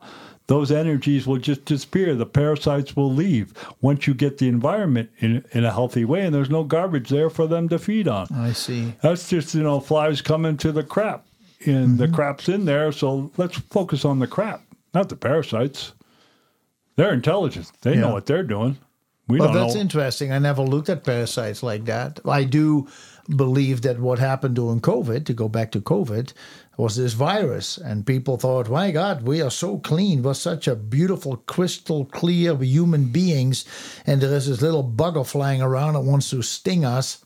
[0.51, 2.13] Those energies will just disappear.
[2.13, 6.35] The parasites will leave once you get the environment in, in a healthy way, and
[6.35, 8.27] there's no garbage there for them to feed on.
[8.35, 8.93] I see.
[9.01, 11.25] That's just, you know, flies coming to the crap,
[11.65, 12.15] and the mm-hmm.
[12.15, 14.61] crap's in there, so let's focus on the crap,
[14.93, 15.93] not the parasites.
[16.97, 17.71] They're intelligent.
[17.83, 18.77] They know what they're doing.
[19.29, 19.81] We Well, that's know.
[19.81, 20.33] interesting.
[20.33, 22.19] I never looked at parasites like that.
[22.25, 22.89] I do
[23.33, 26.33] believe that what happened during COVID, to go back to COVID,
[26.81, 27.77] was this virus.
[27.77, 30.23] And people thought, my God, we are so clean.
[30.23, 33.65] We're such a beautiful, crystal clear human beings.
[34.07, 37.23] And there is this little bugger flying around that wants to sting us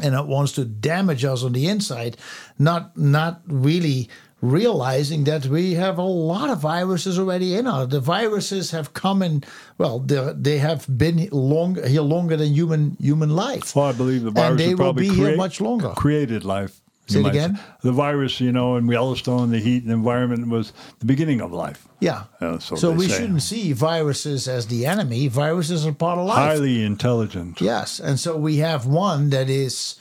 [0.00, 2.16] and it wants to damage us on the inside,
[2.56, 4.08] not not really
[4.40, 7.88] realizing that we have a lot of viruses already in us.
[7.90, 9.42] The viruses have come in,
[9.78, 13.74] well, they they have been long here longer than human human life.
[13.74, 15.90] Well, I believe the virus and they will probably be here much longer.
[15.96, 16.80] created life.
[17.06, 17.56] Say it again?
[17.56, 17.62] say.
[17.82, 21.86] The virus, you know, in Yellowstone, the heat and environment was the beginning of life.
[22.00, 22.24] Yeah.
[22.40, 23.18] Yeah, so so we say.
[23.20, 25.28] shouldn't see viruses as the enemy.
[25.28, 26.36] Viruses are part of life.
[26.38, 27.60] Highly intelligent.
[27.60, 29.96] Yes, and so we have one that is.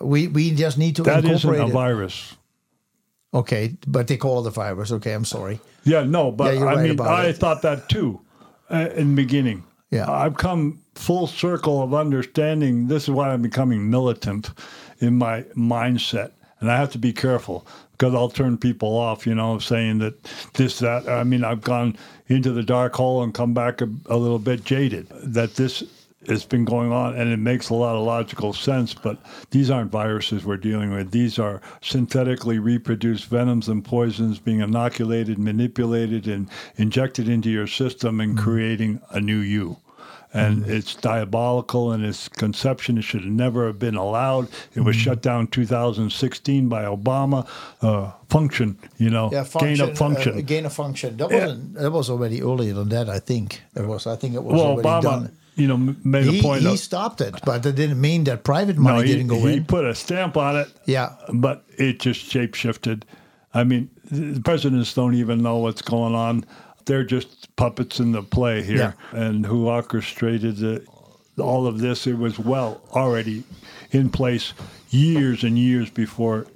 [0.00, 1.72] We, we just need to That isn't incorporate a it.
[1.72, 2.34] virus.
[3.34, 4.90] Okay, but they call it a virus.
[4.92, 5.60] Okay, I'm sorry.
[5.84, 7.36] Yeah, no, but Yeah, I right mean, I it.
[7.36, 8.20] thought that too
[8.70, 9.64] uh, in the beginning.
[9.90, 10.10] Yeah.
[10.10, 12.88] I've come full circle of understanding.
[12.88, 14.50] This is why I'm becoming militant
[15.02, 16.30] in my mindset.
[16.60, 20.22] And I have to be careful because I'll turn people off, you know, saying that
[20.54, 21.08] this, that.
[21.08, 21.98] I mean, I've gone
[22.28, 25.82] into the dark hole and come back a, a little bit jaded that this
[26.28, 28.94] has been going on and it makes a lot of logical sense.
[28.94, 29.18] But
[29.50, 31.10] these aren't viruses we're dealing with.
[31.10, 38.20] These are synthetically reproduced venoms and poisons being inoculated, manipulated, and injected into your system
[38.20, 38.42] and mm.
[38.42, 39.78] creating a new you.
[40.34, 42.96] And it's diabolical in its conception.
[42.96, 44.48] It should have never have been allowed.
[44.74, 47.46] It was shut down 2016 by Obama.
[47.82, 50.38] Uh, function, you know, Yeah, gain of function.
[50.38, 51.16] Uh, gain of function.
[51.18, 51.40] That Yeah.
[51.44, 51.74] wasn't.
[51.74, 53.08] That was already earlier than that.
[53.10, 54.06] I think it was.
[54.06, 55.32] I think it was well, already Obama, done.
[55.56, 58.42] you know, made He, a point he of stopped it, but that didn't mean that
[58.42, 59.50] private no, money he, didn't go away.
[59.52, 59.64] he in.
[59.66, 60.68] put a stamp on it.
[60.86, 61.10] Yeah.
[61.34, 63.04] but it just shape shifted.
[63.52, 66.46] I mean, the presidents don't even know what's going on.
[66.86, 68.94] They're just puppets in the play here.
[69.12, 70.86] And who orchestrated the,
[71.38, 72.06] all of this?
[72.06, 73.44] It was well already
[73.90, 74.52] in place
[74.90, 76.46] years and years before.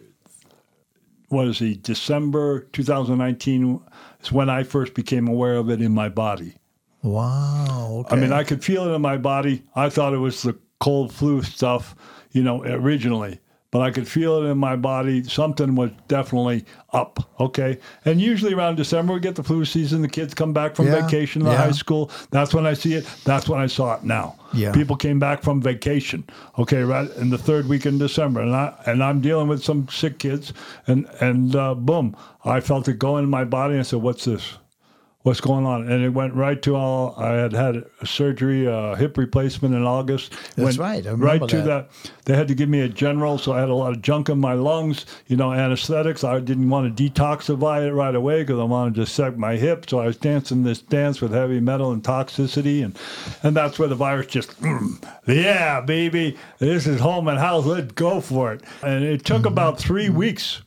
[1.28, 1.74] What is he?
[1.76, 3.80] December 2019
[4.22, 6.54] is when I first became aware of it in my body.
[7.02, 8.04] Wow.
[8.06, 8.16] Okay.
[8.16, 9.62] I mean, I could feel it in my body.
[9.74, 11.94] I thought it was the cold flu stuff,
[12.32, 13.40] you know, originally,
[13.76, 15.22] but I could feel it in my body.
[15.24, 17.28] Something was definitely up.
[17.38, 17.76] Okay.
[18.06, 20.00] And usually around December, we get the flu season.
[20.00, 21.58] The kids come back from Yeah, vacation, the yeah.
[21.58, 22.10] high school.
[22.30, 23.04] That's when I see it.
[23.24, 24.34] That's when I saw it now.
[24.54, 24.72] Yeah.
[24.72, 26.24] People came back from vacation.
[26.58, 26.84] Okay.
[26.84, 28.40] Right in the third week in December.
[28.40, 30.54] And, I, and I'm dealing with some sick kids.
[30.86, 32.16] And, and uh, boom,
[32.46, 33.72] I felt it go in my body.
[33.74, 34.56] And I said, What's this?
[35.26, 35.90] What's going on?
[35.90, 37.14] And it went right to all.
[37.18, 40.32] I had had a surgery, a hip replacement in August.
[40.54, 41.90] That's right, I right to that.
[41.90, 42.10] that.
[42.26, 44.38] They had to give me a general, so I had a lot of junk in
[44.38, 45.04] my lungs.
[45.26, 46.22] You know, anesthetics.
[46.22, 49.90] I didn't want to detoxify it right away because I wanted to set my hip.
[49.90, 52.96] So I was dancing this dance with heavy metal and toxicity, and
[53.42, 57.64] and that's where the virus just, mm, yeah, baby, this is home and house.
[57.66, 58.62] Let's go for it.
[58.82, 59.46] And it took Mm-hmm.
[59.48, 60.62] about three weeks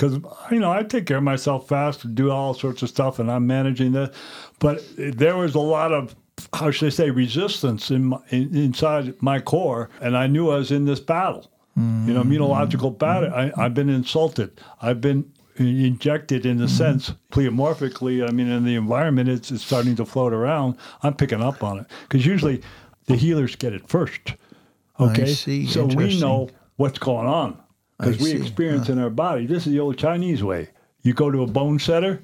[0.00, 0.18] because
[0.50, 3.30] you know I take care of myself fast and do all sorts of stuff, and
[3.30, 4.16] I'm managing this.
[4.58, 6.16] But there was a lot of
[6.54, 10.56] how should I say resistance in, my, in inside my core, and I knew I
[10.56, 11.50] was in this battle.
[11.76, 13.30] You know, immunological battle.
[13.30, 13.58] Mm-hmm.
[13.58, 14.60] I, I've been insulted.
[14.82, 16.76] I've been injected in a mm-hmm.
[16.76, 18.28] sense pleomorphically.
[18.28, 20.76] I mean, in the environment, it's, it's starting to float around.
[21.02, 22.60] I'm picking up on it because usually
[23.06, 24.34] the healers get it first.
[24.98, 25.66] Okay, see.
[25.66, 27.58] so we know what's going on
[28.00, 28.36] because we see.
[28.36, 28.92] experience uh-huh.
[28.94, 29.46] in our body.
[29.46, 30.68] This is the old Chinese way.
[31.02, 32.22] You go to a bone setter,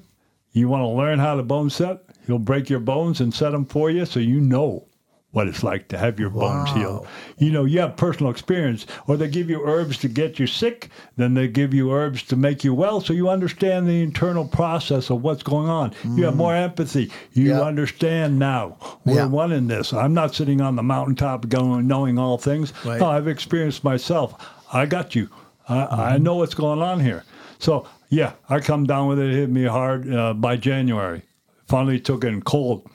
[0.51, 2.03] You want to learn how to bone set?
[2.25, 4.87] He'll break your bones and set them for you so you know
[5.31, 7.05] what it's like to have your bones healed.
[7.37, 10.89] You know, you have personal experience, or they give you herbs to get you sick,
[11.15, 15.11] then they give you herbs to make you well, so you understand the internal process
[15.11, 15.93] of what's going on.
[16.15, 16.37] You have mm.
[16.37, 17.11] more empathy.
[17.33, 17.61] You Yeah.
[17.61, 18.77] understand now.
[19.05, 19.25] We're Yeah.
[19.27, 19.93] one in this.
[19.93, 22.73] I'm not sitting on the mountaintop going knowing all things.
[22.83, 22.99] Right.
[22.99, 24.33] No, I've experienced myself.
[24.73, 25.29] I got you.
[25.67, 26.23] I, I mm-hmm.
[26.23, 27.23] know what's going on here.
[27.59, 29.29] So yeah, I come down with it.
[29.29, 31.23] It hit me hard uh, by January.
[31.67, 32.89] Finally took it in cold.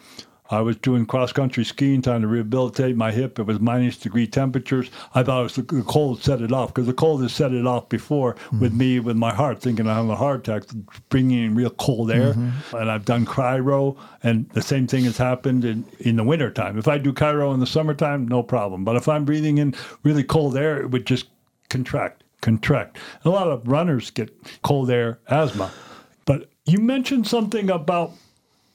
[0.51, 3.39] I was doing cross country skiing, trying to rehabilitate my hip.
[3.39, 4.91] It was minus degree temperatures.
[5.15, 7.53] I thought it was the, the cold set it off because the cold has set
[7.53, 8.79] it off before with mm-hmm.
[8.79, 10.65] me, with my heart, thinking I have a heart attack,
[11.09, 12.35] bringing in real cold air.
[12.35, 12.77] Mm-hmm.
[12.77, 16.79] And I've done cryo, and the same thing has happened in, in the wintertime.
[16.79, 18.85] If I do cryo in the summertime, no problem.
[18.85, 21.29] But if I'm breathing in really cold air, it would just
[21.71, 22.99] contract, contract.
[23.25, 24.31] A lot of runners get
[24.63, 25.71] cold air asthma.
[26.27, 28.13] But you mentioned something about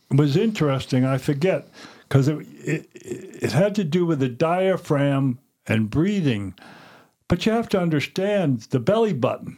[0.10, 1.06] was interesting.
[1.06, 1.68] I forget
[2.08, 5.38] because it, it it had to do with the diaphragm
[5.68, 6.56] and breathing.
[7.28, 9.58] But you have to understand the belly button,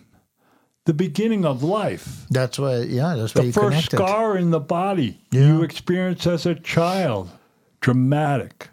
[0.85, 3.97] the beginning of life, That's why, yeah, that's why the first connected.
[3.97, 5.41] scar in the body Yeah.
[5.47, 7.29] you experience as a child.
[7.79, 8.69] Dramatic.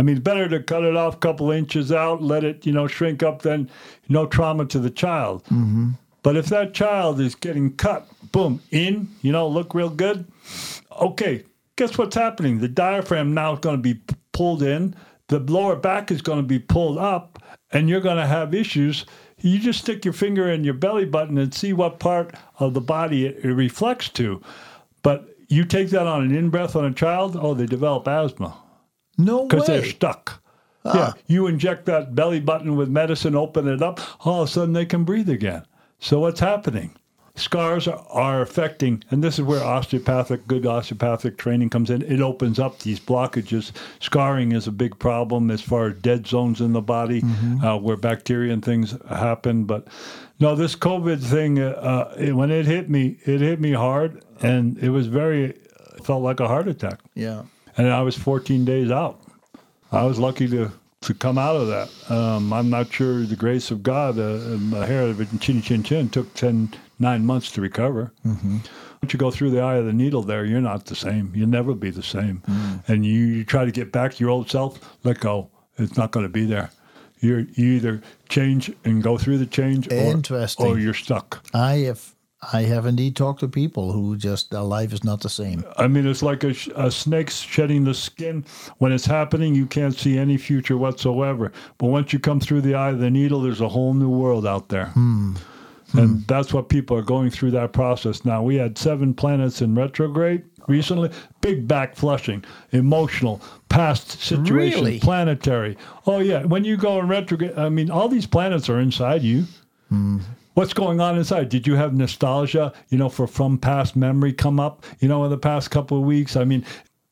[0.00, 2.72] I mean, it's better to cut it off a couple inches out, let it, you
[2.72, 3.68] know, shrink up, than
[4.08, 5.44] no trauma to the child.
[5.44, 5.90] Mm-hmm.
[6.22, 10.26] But if that child is getting cut, boom, in, you know, look real good.
[11.02, 11.44] Okay,
[11.76, 12.60] guess what's happening?
[12.60, 14.00] The diaphragm now is going to be
[14.32, 14.96] pulled in,
[15.28, 17.38] the lower back is going to be pulled up,
[17.70, 19.04] and you're going to have issues.
[19.40, 22.80] You just stick your finger in your belly button and see what part of the
[22.80, 24.40] body it, it reflects to.
[25.02, 28.56] But you take that on an in breath on a child, oh, they develop asthma
[29.20, 30.42] No because they're stuck.
[30.84, 30.92] Ah.
[30.94, 34.72] Yeah, you inject that belly button with medicine, open it up, all of a sudden
[34.72, 35.64] they can breathe again.
[35.98, 36.96] So what's happening?
[37.36, 42.02] Scars are, are affecting, and this is where osteopathic, good osteopathic training comes in.
[42.02, 43.72] It opens up these blockages.
[44.00, 47.22] Scarring is a big problem as far as dead zones in the body
[47.62, 49.64] uh, where bacteria and things happen.
[49.64, 49.86] But
[50.38, 54.76] no, this COVID thing, uh, it, when it hit me, it hit me hard, and
[54.78, 57.42] it was very, it felt like a heart attack Yeah.
[57.76, 59.20] And I was 14 days out.
[59.92, 60.72] I was lucky to
[61.02, 61.88] to come out of that.
[62.10, 64.18] Um, I'm not sure the grace of God.
[64.18, 68.12] Uh, my hair of chin chin chin took 10, nine months to recover.
[68.26, 68.58] Mm-hmm.
[69.02, 71.32] Once you go through the eye of the needle, there you're not the same.
[71.34, 72.42] You'll never be the same.
[72.86, 74.78] And you, you try to get back to your old self.
[75.02, 75.48] Let go.
[75.78, 76.70] It's not going to be there.
[77.20, 80.66] You're you either change and go through the change, or, Interesting.
[80.66, 81.44] or you're stuck.
[81.54, 82.14] I have
[82.52, 85.62] I have indeed talked to people who just their life is not the same.
[85.76, 88.44] I mean, it's like a, a snake shedding the skin.
[88.78, 91.52] When it's happening, you can't see any future whatsoever.
[91.76, 94.46] But once you come through the eye of the needle, there's a whole new world
[94.46, 94.86] out there.
[94.86, 95.34] Hmm.
[95.92, 95.98] Hmm.
[95.98, 98.42] And that's what people are going through that process now.
[98.42, 101.10] We had seven planets in retrograde recently.
[101.42, 102.42] Big back flushing,
[102.72, 104.54] emotional, past situation,
[104.84, 105.00] Really?
[105.00, 105.76] planetary.
[106.06, 106.44] Oh, yeah.
[106.44, 109.44] When you go in retrograde, I mean, all these planets are inside you.
[109.90, 110.20] Hmm.
[110.54, 111.48] What's going on inside?
[111.48, 115.30] Did you have nostalgia, you know, for from past memory come up, you know, in
[115.30, 116.36] the past couple of weeks?
[116.36, 116.64] I mean,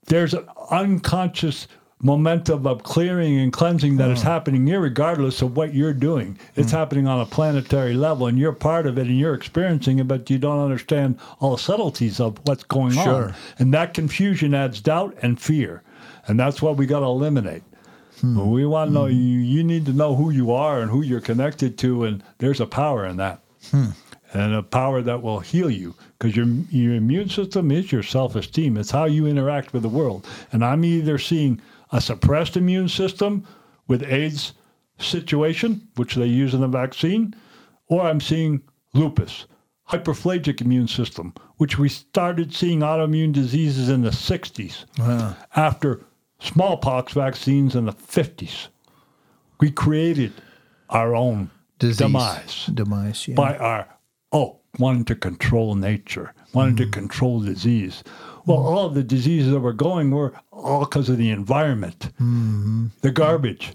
[0.07, 1.69] there's an unconscious
[2.03, 4.29] momentum of clearing and cleansing that is hmm.
[4.29, 6.39] happening regardless of what you're doing.
[6.57, 6.77] It's hmm.
[6.77, 10.31] happening on a planetary level and you're part of it and you're experiencing it, but
[10.31, 13.27] you don't understand all the subtleties of what's going Sure.
[13.27, 13.35] on.
[13.59, 15.83] And that confusion adds doubt and fear.
[16.27, 17.63] And that's what we got to eliminate.
[18.21, 18.37] Hmm.
[18.37, 19.13] But we want to know hmm.
[19.13, 22.61] you, you need to know who you are and who you're connected to, and there's
[22.61, 23.43] a power in that.
[23.71, 23.91] Hmm.
[24.35, 28.37] And a power that will heal you because your your immune system is your self
[28.37, 28.77] esteem.
[28.77, 30.27] It's how you interact with the world.
[30.53, 31.63] And I'm either seeing
[31.93, 33.47] a suppressed immune system
[33.87, 34.53] with AIDS
[34.99, 37.35] situation, which they use in the vaccine,
[37.87, 38.63] or I'm seeing
[38.93, 39.47] lupus,
[39.89, 44.85] hyperphagic immune system, which we started seeing autoimmune diseases in the 60s
[45.57, 46.05] after
[46.41, 48.69] smallpox vaccines in the 50s.
[49.61, 50.33] We created
[50.91, 51.99] our own Disease.
[51.99, 53.35] demise Demise, yeah.
[53.35, 53.89] by our
[54.33, 56.91] oh wanting to control nature, wanting Mm-hmm.
[56.91, 58.03] to control disease.
[58.47, 63.11] Well, all of the diseases that were going were all because of the environment, the
[63.13, 63.73] garbage,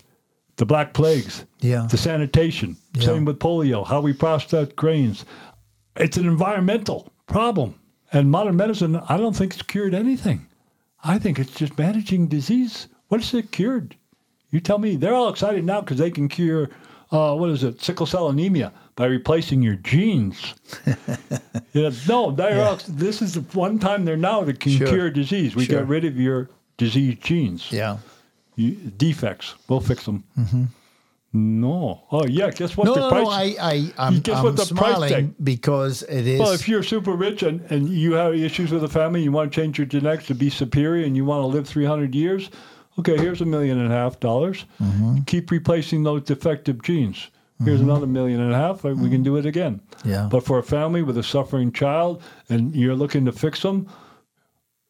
[0.57, 1.67] the black plagues, Mm-hmm.
[1.67, 1.87] Yeah.
[1.89, 2.75] the sanitation.
[2.99, 5.25] Same with polio, how we process grains.
[5.95, 7.75] It's an environmental problem,
[8.11, 10.45] and modern medicine, I don't think it's cured anything.
[11.03, 12.87] I think it's just managing disease.
[13.09, 13.95] What is it cured?
[14.51, 14.95] You tell me.
[14.95, 16.69] They're all excited now because they can cure,
[17.11, 20.53] uh, what is it, sickle cell anemia by replacing your genes.
[21.73, 24.87] yeah, no, they're all, this is the one time they're now that can Sure.
[24.87, 25.55] cure disease.
[25.55, 25.79] We Sure.
[25.79, 27.97] get rid of your disease genes, yeah.
[28.55, 29.55] you, defects.
[29.67, 30.23] We'll fix them.
[31.35, 32.03] No.
[32.11, 32.51] Oh yeah.
[32.51, 33.23] Guess what No, the no, price?
[33.25, 33.29] no.
[33.31, 36.39] I, I, I'm, guess I'm what the price smiling tag- because it is.
[36.39, 39.51] Well, if you're super rich and, and you have issues with the family, you want
[39.51, 42.51] to change your genetics to be superior and you want to live 300 years,
[42.99, 44.65] okay, here's a million and a half dollars.
[44.79, 45.21] Mm-hmm.
[45.25, 47.29] Keep replacing those defective genes.
[47.63, 48.83] Here's another million and a half.
[48.83, 49.79] We can do it again.
[50.03, 50.27] Yeah.
[50.29, 53.87] But for a family with a suffering child and you're looking to fix them,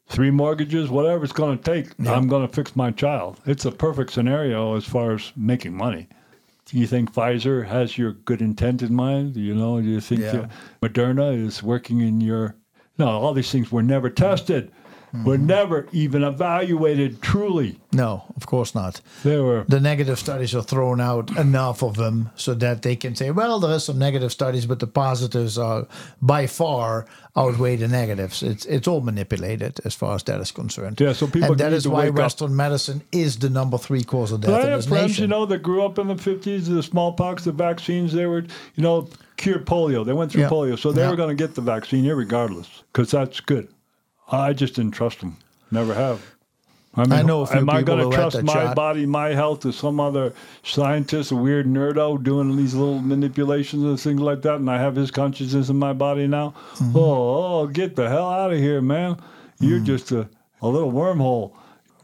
[0.08, 3.40] three mortgages, whatever it's going to take, I'm going to fix my child.
[3.46, 6.08] It's a perfect scenario as far as making money.
[6.74, 9.38] Do you think Pfizer has your good intent in mind?
[9.38, 10.48] You know, do you think Yeah.
[10.82, 12.56] Moderna is working in your?
[12.98, 14.72] No, all these things were never tested.
[15.14, 15.26] Mm-hmm.
[15.26, 17.80] Were never even evaluated truly.
[17.92, 19.00] no, of course not.
[19.24, 19.64] They were.
[19.68, 23.60] The negative studies are thrown out, enough of them, so that they can say, well,
[23.60, 25.86] there is some negative studies, but the positives are
[26.20, 28.42] by far outweigh the negatives.
[28.42, 31.00] It's it's all manipulated as far as that is concerned.
[31.00, 32.18] Yeah, so people and that is why wake up.
[32.18, 35.22] Western medicine is the number three cause of death But I in have friends, nation.
[35.24, 38.42] you know, that grew up in the 50s, the smallpox, the vaccines, they were,
[38.76, 39.08] you know,
[39.38, 40.04] cured polio.
[40.04, 40.50] They went through Yeah.
[40.50, 40.78] polio.
[40.80, 41.12] So they Yeah.
[41.12, 43.68] were going to get the vaccine regardless because that's good.
[44.34, 45.38] I just didn't trust them.
[45.72, 46.22] Never have.
[46.96, 48.76] I mean, I know am I going to trust my shot.
[48.76, 50.34] body, my health to some other
[50.64, 54.96] scientist, a weird nerdo doing these little manipulations and things like that, and I have
[54.96, 56.54] his consciousness in my body now?
[56.76, 56.96] Mm-hmm.
[56.96, 59.18] Oh, oh, get the hell out of here, man.
[59.60, 59.86] You're Mm.
[59.86, 60.30] just a,
[60.62, 61.54] a little wormhole.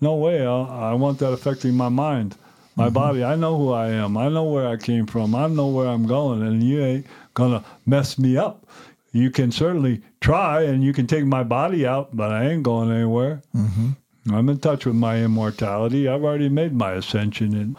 [0.01, 0.43] No way.
[0.45, 2.35] I, I want that affecting my mind,
[2.76, 2.93] my Mm-hmm.
[2.93, 3.23] body.
[3.23, 4.18] I know who I am.
[4.18, 5.35] I know where I came from.
[5.35, 8.65] I know where I'm going, and you ain't gonna mess me up.
[9.11, 12.91] You can certainly try, and you can take my body out, but I ain't going
[12.91, 13.41] anywhere.
[13.56, 14.34] Mm-hmm.
[14.34, 16.07] I'm in touch with my immortality.
[16.07, 17.76] I've already made my ascension, and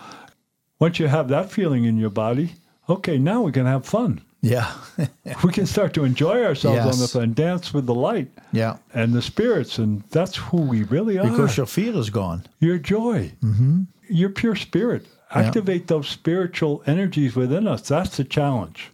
[0.81, 2.55] once you have that feeling in your body,
[2.89, 4.21] okay, now we can have fun.
[4.41, 4.73] yeah,
[5.45, 7.13] We can start to enjoy ourselves on Yes.
[7.13, 11.19] the and dance with the light yeah, and the spirits, and that's who we really
[11.19, 11.29] are.
[11.31, 12.47] because your fear is gone.
[12.59, 13.83] your joy, mm-hmm.
[14.09, 15.05] your pure spirit.
[15.37, 15.43] Yeah.
[15.43, 17.83] Activate those spiritual energies within us.
[17.89, 18.91] That's the challenge.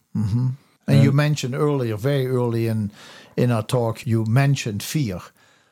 [0.86, 1.14] And you mm.
[1.14, 2.90] mentioned earlier, very early in
[3.36, 5.20] in our talk, you mentioned fear.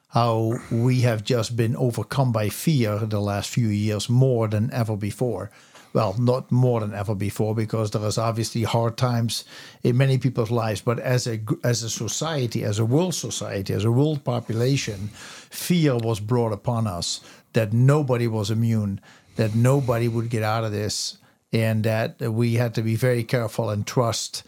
[0.09, 4.97] How we have just been overcome by fear the last few years more than ever
[4.97, 5.51] before.
[5.93, 9.45] Well, not more than ever before, because there is obviously hard times
[9.83, 10.81] in many people's lives.
[10.81, 15.09] But as a as a society, as a world society, as a world population,
[15.51, 17.21] fear was brought upon us
[17.53, 19.01] that nobody was immune,
[19.37, 21.19] that nobody would get out of this,
[21.53, 24.43] and that we had to be very careful and trust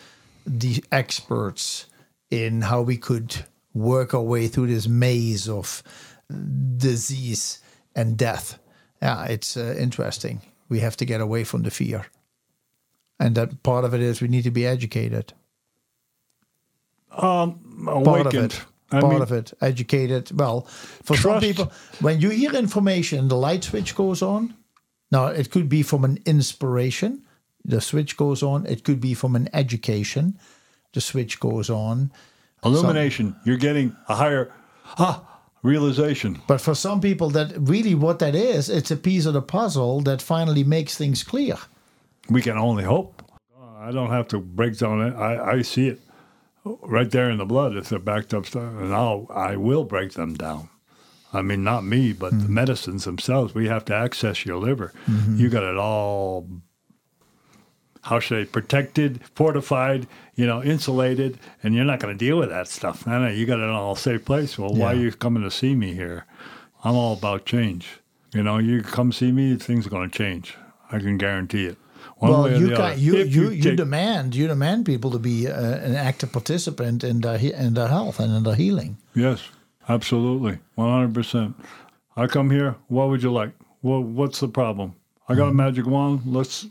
[0.46, 1.86] the experts
[2.30, 3.44] in how we could
[3.74, 5.82] work our way through this maze of
[6.76, 7.60] disease
[7.94, 8.58] and death.
[9.02, 10.40] Yeah, it's uh, interesting.
[10.68, 12.06] We have to get away from the fear.
[13.18, 15.32] And that part of it is we need to be educated.
[17.10, 17.60] Um,
[18.04, 18.60] Part of it.
[18.90, 19.52] I part mean, of it.
[19.60, 20.30] Educated.
[20.38, 20.62] Well,
[21.02, 24.54] for some people, when you hear information, the light switch goes on.
[25.10, 27.25] Now, it could be from an inspiration.
[27.68, 28.64] The switch goes on.
[28.66, 30.38] It could be from an education.
[30.92, 32.12] The switch goes on.
[32.64, 33.34] illumination.
[33.44, 34.52] You're getting a higher
[34.98, 35.22] ah
[35.62, 36.40] realization.
[36.46, 40.00] But for some people, that really what that is, it's a piece of the puzzle
[40.02, 41.56] that finally makes things clear.
[42.30, 43.22] We can only hope.
[43.78, 45.14] I don't have to break down it.
[45.14, 46.00] I, I see it
[46.82, 50.12] right there in the blood if they're backed up stuff, and I'll I will break
[50.12, 50.68] them down.
[51.32, 53.54] I mean, not me, but the medicines themselves.
[53.54, 54.92] We have to access your liver.
[55.34, 56.48] You got it all.
[58.06, 60.06] How should I protected, fortified,
[60.36, 63.04] you know, insulated, and you're not going to deal with that stuff.
[63.04, 64.56] No, no, you got it in all safe place.
[64.56, 66.24] Well, why are you coming to see me here?
[66.84, 67.98] I'm all about change.
[68.32, 70.56] You know, you come see me, things are going to change.
[70.92, 71.78] I can guarantee it.
[72.18, 72.94] One well, you the other.
[72.94, 77.02] you If you, you, take- demand you demand people to be uh, an active participant
[77.02, 78.98] in their in their health and in their healing.
[79.14, 79.48] Yes,
[79.88, 81.56] absolutely, one hundred percent.
[82.16, 82.76] I come here.
[82.86, 83.52] What would you like?
[83.82, 84.94] Well, what's the problem?
[85.28, 86.22] I got a magic wand.
[86.24, 86.66] Let's.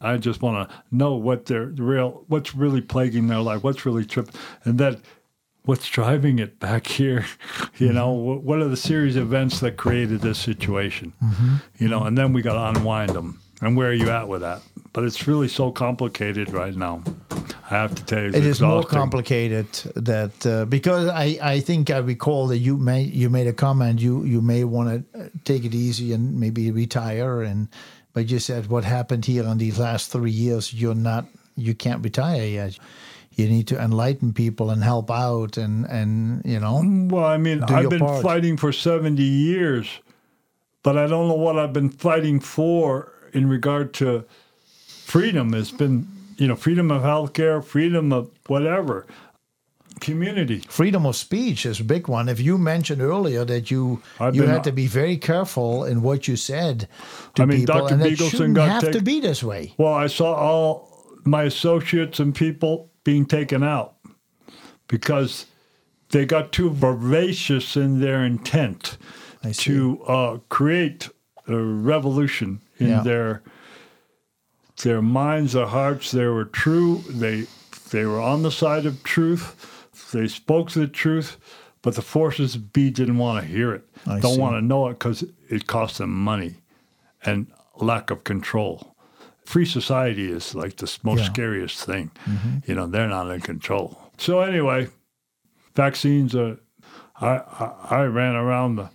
[0.00, 4.04] I just want to know what their real, what's really plaguing their life, what's really
[4.04, 5.00] tripping, and that,
[5.64, 7.26] what's driving it back here.
[7.78, 11.12] You know, what, what are the series of events that created this situation?
[11.22, 11.54] Mm-hmm.
[11.78, 13.40] You know, and then we got to unwind them.
[13.60, 14.62] And where are you at with that?
[14.92, 17.04] But it's really so complicated right now.
[17.70, 21.60] I have to tell you, it's It is more complicated that uh, because I, I
[21.60, 25.20] think I recall that you may you made a comment you you may want to
[25.20, 27.68] uh, take it easy and maybe retire and
[28.18, 31.24] but you said what happened here in these last three years you're not
[31.54, 32.76] you can't retire yet
[33.36, 37.36] you need to enlighten people and help out and and you know mm, Well, I
[37.38, 38.20] mean, I've been part.
[38.24, 39.86] fighting for 70 years,
[40.82, 44.24] but I don't know what I've been fighting for in regard to
[45.14, 45.54] freedom.
[45.54, 49.06] It's been, you know, freedom of healthcare, freedom of whatever.
[50.00, 50.60] Community.
[50.68, 52.28] freedom of speech is a big one.
[52.28, 56.26] If you mentioned earlier that you I've you had to be very careful in what
[56.28, 56.88] you said
[57.34, 57.94] to I mean, people, Dr.
[57.94, 59.74] and it shouldn't have to be this way.
[59.78, 60.88] Well, I saw all
[61.24, 63.94] my associates and people being taken out
[64.88, 65.46] because
[66.10, 68.96] they got too voracious in their intent
[69.52, 71.08] to uh, create
[71.46, 73.02] a revolution in Yeah.
[73.02, 73.42] their
[74.82, 76.10] their minds, their hearts.
[76.10, 77.02] They were true.
[77.08, 77.46] They
[77.90, 79.76] they were on the side of truth.
[80.12, 81.36] They spoke the truth,
[81.82, 83.84] but the forces B didn't want to hear it.
[84.06, 84.40] I Don't see.
[84.40, 86.54] want to know it because it cost them money
[87.24, 88.94] and lack of control.
[89.44, 91.24] Free society is like the most Yeah.
[91.24, 91.32] Mm-hmm.
[91.34, 92.10] scariest thing.
[92.66, 93.98] You know, they're not in control.
[94.18, 94.88] So anyway,
[95.74, 96.34] vaccines.
[96.34, 96.56] Uh,
[97.20, 98.90] I, I I ran around the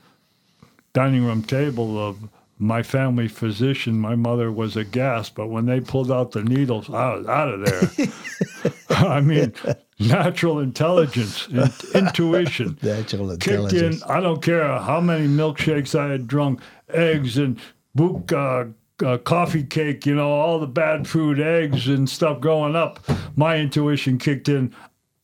[0.93, 2.17] dining room table of
[2.59, 3.99] my family physician.
[3.99, 7.65] My mother was aghast, but when they pulled out the needles, I was out of
[7.65, 8.09] there.
[8.89, 9.53] I mean,
[10.07, 14.01] natural intelligence, in, intuition Natural kicked in.
[14.07, 17.59] I don't care how many milkshakes I had drunk, eggs and
[17.95, 18.65] book, uh,
[19.03, 22.99] uh, coffee cake, you know, all the bad food, eggs and stuff growing up.
[23.35, 24.73] My intuition kicked in.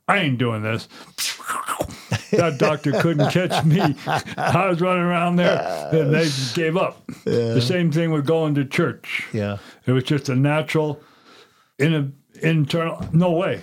[0.07, 0.87] I ain't doing this.
[2.31, 3.79] that doctor couldn't catch me.
[4.37, 7.05] I was running around there and they gave up.
[7.25, 9.27] The same thing with going to church.
[9.33, 9.57] Yeah.
[9.85, 11.01] It was just a natural,
[11.77, 12.11] in a,
[12.45, 13.61] internal, no way.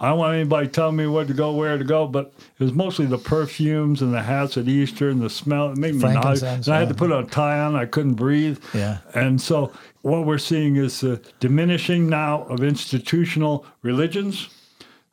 [0.00, 2.72] I don't want anybody telling me where to go, where to go, but it was
[2.72, 5.72] mostly the perfumes and the hats at Easter and the smell.
[5.72, 6.66] It made me nauseous.
[6.66, 7.74] And I had to put a tie on.
[7.74, 8.62] I couldn't breathe.
[8.72, 8.98] Yeah.
[9.14, 9.72] And so
[10.02, 14.48] what we're seeing is the diminishing now of institutional religions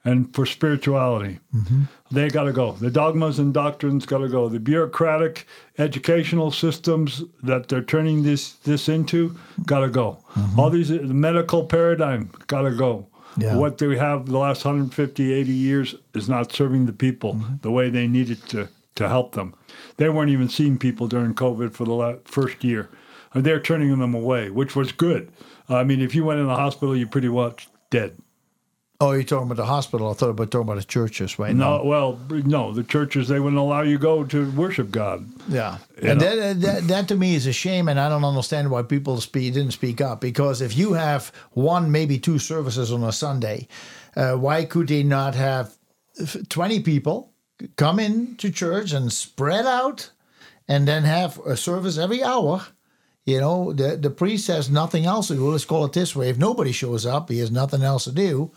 [0.03, 1.39] and for spirituality.
[1.53, 1.83] Mm-hmm.
[2.11, 2.73] They got to go.
[2.73, 4.47] The dogmas and doctrines got to go.
[4.47, 5.47] The bureaucratic
[5.79, 9.35] educational systems that they're turning this this into
[9.65, 10.19] got to go.
[10.35, 10.59] Mm-hmm.
[10.59, 13.07] All these the medical paradigm got to go.
[13.37, 13.55] Yeah.
[13.55, 17.55] What they have the last 150, 80 years is not serving the people mm-hmm.
[17.61, 19.53] the way they needed to to help them.
[19.97, 22.89] They weren't even seeing people during COVID for the la- first year.
[23.33, 25.31] And they're turning them away, which was good.
[25.67, 28.15] I mean, if you went in the hospital, you're pretty much dead.
[29.01, 30.09] Oh, you're talking about the hospital.
[30.09, 31.83] I thought about talking about the churches right No, now.
[31.83, 35.25] well, no, the churches they wouldn't allow you go to worship God.
[35.49, 38.71] Yeah, You and that, that that to me is a shame, and I don't understand
[38.71, 40.21] why people speak, didn't speak up.
[40.21, 43.67] Because if you have one, maybe two services on a Sunday,
[44.15, 45.75] uh, why could they not have
[46.47, 47.33] twenty people
[47.75, 50.09] come in to church and spread out,
[50.69, 52.65] and then have a service every hour?
[53.25, 55.49] You know, the the priest has nothing else to do.
[55.49, 58.51] Let's call it this way: if nobody shows up, he has nothing else to do.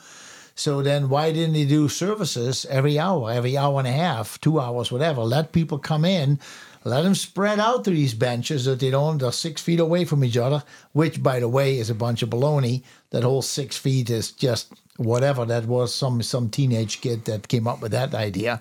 [0.59, 4.59] So then, why didn't he do services every hour, every hour and a half, two
[4.59, 5.22] hours, whatever?
[5.22, 6.40] Let people come in,
[6.82, 9.18] let them spread out to these benches that they don't.
[9.18, 12.30] They're six feet away from each other, which, by the way, is a bunch of
[12.30, 12.82] baloney.
[13.10, 15.94] That whole six feet is just whatever that was.
[15.94, 18.60] Some some teenage kid that came up with that idea.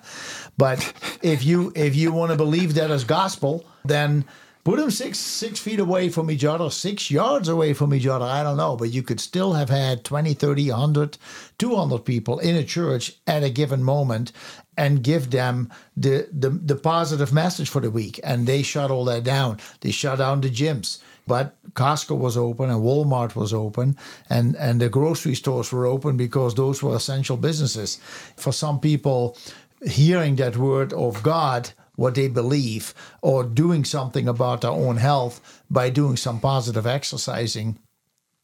[0.56, 0.78] But
[1.20, 4.24] if you if you want to believe that as gospel, then
[4.68, 8.26] put them six six feet away from each other six yards away from each other
[8.26, 11.18] i don't know but you could still have had 20 30 100
[11.58, 14.32] 200 people in a church at a given moment
[14.78, 18.20] and give them the, the the positive message for the week.
[18.22, 19.58] And they shut all that down.
[19.80, 21.02] They shut down the gyms.
[21.26, 23.98] But Costco was open and Walmart was open
[24.30, 28.00] and, and the grocery stores were open because those were essential businesses.
[28.36, 29.36] For some people,
[29.84, 35.64] hearing that word of God what they believe or doing something about their own health
[35.68, 37.76] by doing some positive exercising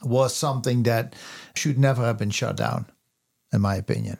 [0.02, 1.14] was something that
[1.54, 2.84] should never have been shut down,
[3.52, 4.18] in my opinion.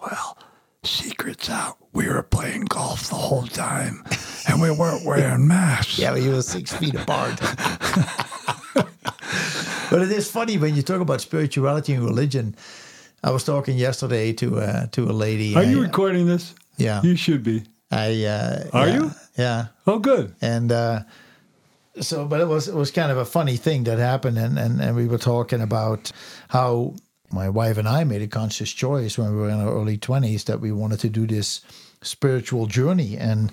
[0.00, 0.38] Well,
[0.84, 1.76] secrets out.
[1.92, 4.04] We were playing golf the whole time,
[4.48, 5.98] and we weren't wearing masks.
[5.98, 7.40] Yeah, we were six feet apart.
[9.90, 12.54] but it is funny when you talk about spirituality and religion.
[13.24, 15.56] I was talking yesterday to uh, to a lady.
[15.56, 16.54] Are I, you recording this?
[16.76, 17.02] Yeah.
[17.02, 17.64] You should be.
[17.90, 19.10] I uh, Are yeah, you?
[19.36, 19.66] Yeah.
[19.86, 20.34] Oh, good.
[20.40, 21.00] and uh,
[22.00, 24.80] so but it was it was kind of a funny thing that happened and, and
[24.80, 26.12] and we were talking about
[26.48, 26.94] how
[27.30, 30.44] my wife and I made a conscious choice when we were in our early 20s
[30.44, 31.60] that we wanted to do this
[32.02, 33.50] spiritual journey and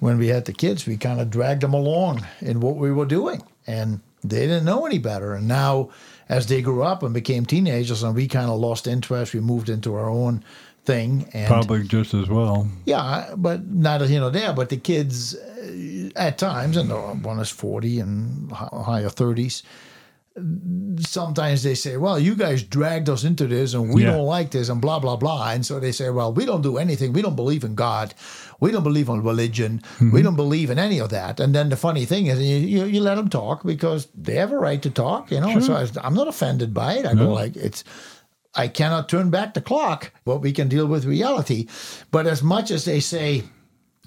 [0.00, 3.04] when we had the kids we kind of dragged them along in what we were
[3.06, 5.90] doing and they didn't know any better and now
[6.28, 9.68] as they grew up and became teenagers and we kind of lost interest we moved
[9.68, 10.42] into our own
[10.84, 12.66] thing and Probably just as well.
[12.86, 14.52] yeah, but not you know there.
[14.52, 16.90] But the kids, uh, at times, and
[17.24, 19.62] one is forty and higher thirties.
[21.00, 24.12] Sometimes they say, "Well, you guys dragged us into this, and we Yeah.
[24.12, 26.78] don't like this, and blah blah blah." And so they say, "Well, we don't do
[26.78, 27.12] anything.
[27.12, 28.14] We don't believe in God.
[28.58, 29.82] We don't believe in religion.
[30.12, 32.84] We don't believe in any of that." And then the funny thing is, you, you,
[32.86, 35.30] you let them talk because they have a right to talk.
[35.30, 37.06] You know, so I, I'm not offended by it.
[37.06, 37.84] I go like, "It's
[38.54, 41.66] I cannot turn back the clock, but we can deal with reality.
[42.10, 43.44] But as much as they say,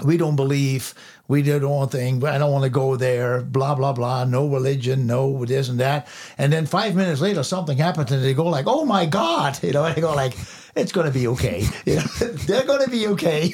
[0.03, 0.93] we don't believe,
[1.29, 4.45] we did one thing, but I don't want to go there, blah, blah, blah, no
[4.45, 6.07] religion, no this and that.
[6.37, 9.71] And then five minutes later, something happens and they go like, oh my God, you
[9.71, 10.35] know, they go like,
[10.75, 11.65] it's going to be okay.
[11.85, 12.01] You know,
[12.47, 13.53] they're going to be okay.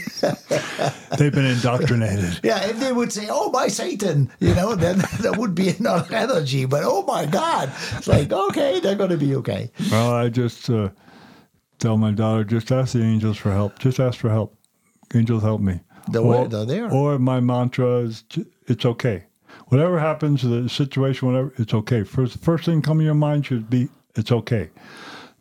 [1.17, 2.39] They've been indoctrinated.
[2.43, 6.15] yeah, if they would say, oh my Satan, you know, then there would be another
[6.15, 6.65] energy.
[6.65, 9.69] But oh my God, it's like, okay, they're going to be okay.
[9.91, 10.89] Well, I just uh,
[11.77, 13.77] tell my daughter, just ask the angels for help.
[13.79, 14.57] Just ask for help.
[15.13, 15.81] Angels help me.
[16.11, 16.91] The way they're there.
[16.91, 18.23] Or my mantra is,
[18.67, 19.23] it's okay.
[19.67, 22.03] Whatever happens, the situation, whatever, it's okay.
[22.03, 24.69] First, first thing come in your mind should be, it's okay.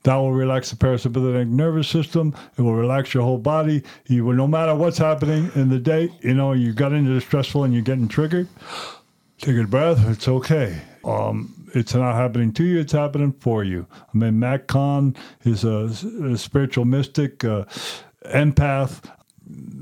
[0.04, 2.34] That will relax the parasympathetic nervous system.
[2.56, 3.82] It will relax your whole body.
[4.06, 7.20] You will, no matter what's happening in the day, you know, you got into the
[7.20, 8.48] stressful and you're getting triggered.
[9.38, 10.08] Take a breath.
[10.08, 10.80] It's okay.
[11.04, 12.78] Um, it's not happening to you.
[12.78, 13.86] It's happening for you.
[13.92, 15.90] I mean, Matt Kahn is a,
[16.24, 17.64] a spiritual mystic, uh,
[18.26, 19.02] empath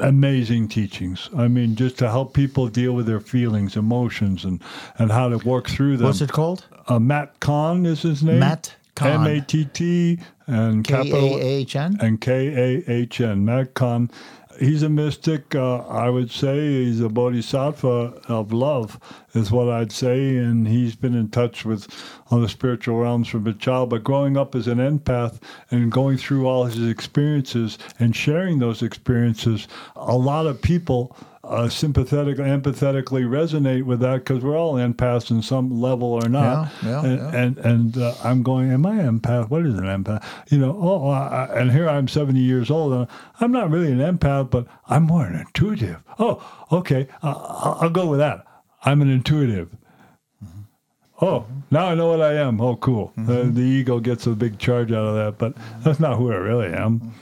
[0.00, 1.28] amazing teachings.
[1.36, 4.62] I mean, just to help people deal with their feelings, emotions, and,
[4.98, 6.06] and how to work through them.
[6.06, 6.66] What's it called?
[6.86, 8.38] Uh, Matt Kahn is his name.
[8.38, 9.26] Matt Kahn.
[9.26, 11.98] M A T T and K capital A H N.
[12.00, 13.44] and K A H N.
[13.44, 14.10] Matt Kahn.
[14.58, 15.54] He's a mystic.
[15.54, 18.98] Uh, I would say he's a bodhisattva of love,
[19.34, 20.36] is what I'd say.
[20.36, 21.86] And he's been in touch with
[22.30, 23.90] all the spiritual realms from a child.
[23.90, 25.40] But growing up as an empath
[25.70, 31.16] and going through all his experiences and sharing those experiences, a lot of people
[31.48, 36.70] uh, sympathetically, empathetically resonate with that because we're all empaths in some level or not.
[36.82, 37.40] Yeah, yeah, and yeah.
[37.40, 39.50] and, and uh, I'm going, am I empath?
[39.50, 40.24] What is an empath?
[40.50, 42.92] You know, oh, I, and here I'm 70 years old.
[42.92, 43.08] And
[43.40, 46.02] I'm not really an empath, but I'm more an intuitive.
[46.18, 48.44] Oh, okay, uh, I'll, I'll go with that.
[48.84, 49.70] I'm an intuitive.
[51.20, 52.60] Oh, now I know what I am.
[52.60, 53.12] Oh, cool.
[53.18, 56.36] Uh, the ego gets a big charge out of that, but that's not who I
[56.36, 57.12] really am.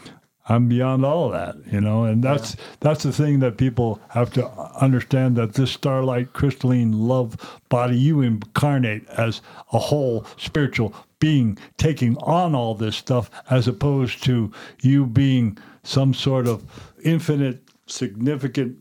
[0.49, 4.33] I'm beyond all of that, you know, and that's that's the thing that people have
[4.35, 4.49] to
[4.81, 9.43] understand that this starlight crystalline love body you incarnate as
[9.73, 14.53] a whole spiritual being taking on all this stuff as opposed to
[14.83, 16.65] you being some sort of
[17.03, 18.77] infinite significant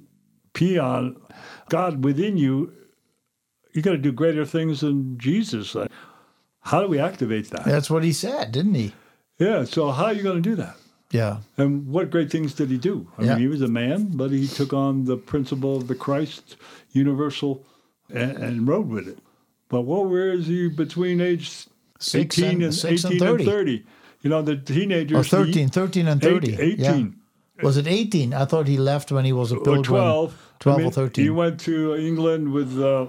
[0.53, 1.15] peon
[1.69, 2.71] God within you
[3.73, 5.75] you got to do greater things than Jesus.
[6.61, 7.65] How do we activate that?
[7.65, 8.93] That's what he said, didn't he?
[9.37, 10.77] Yeah, so how are you going to do that?
[11.11, 11.37] Yeah.
[11.57, 13.07] And what great things did he do?
[13.17, 13.29] I Yeah.
[13.33, 16.57] mean, he was a man, but he took on the principle of the Christ
[16.93, 17.63] universal
[18.13, 19.19] and, and rode with it.
[19.69, 21.67] But what where is he between age
[21.99, 23.45] Six 18 and- and, six and 18 and 30.
[23.45, 23.83] 30?
[24.21, 25.17] You know, the teenagers.
[25.17, 26.55] Or the- 13, 13 and 30.
[26.59, 26.91] Eight- Yeah.
[26.91, 27.15] 18.
[27.63, 28.33] Was it 18?
[28.33, 29.83] I thought he left when he was a or pilgrim.
[29.83, 30.33] 12.
[30.59, 31.23] 12 I mean, or 13.
[31.23, 33.05] He went to England with uh,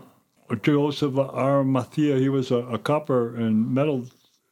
[0.63, 2.19] Joseph Arimathea.
[2.19, 4.07] He was a, a copper and metal,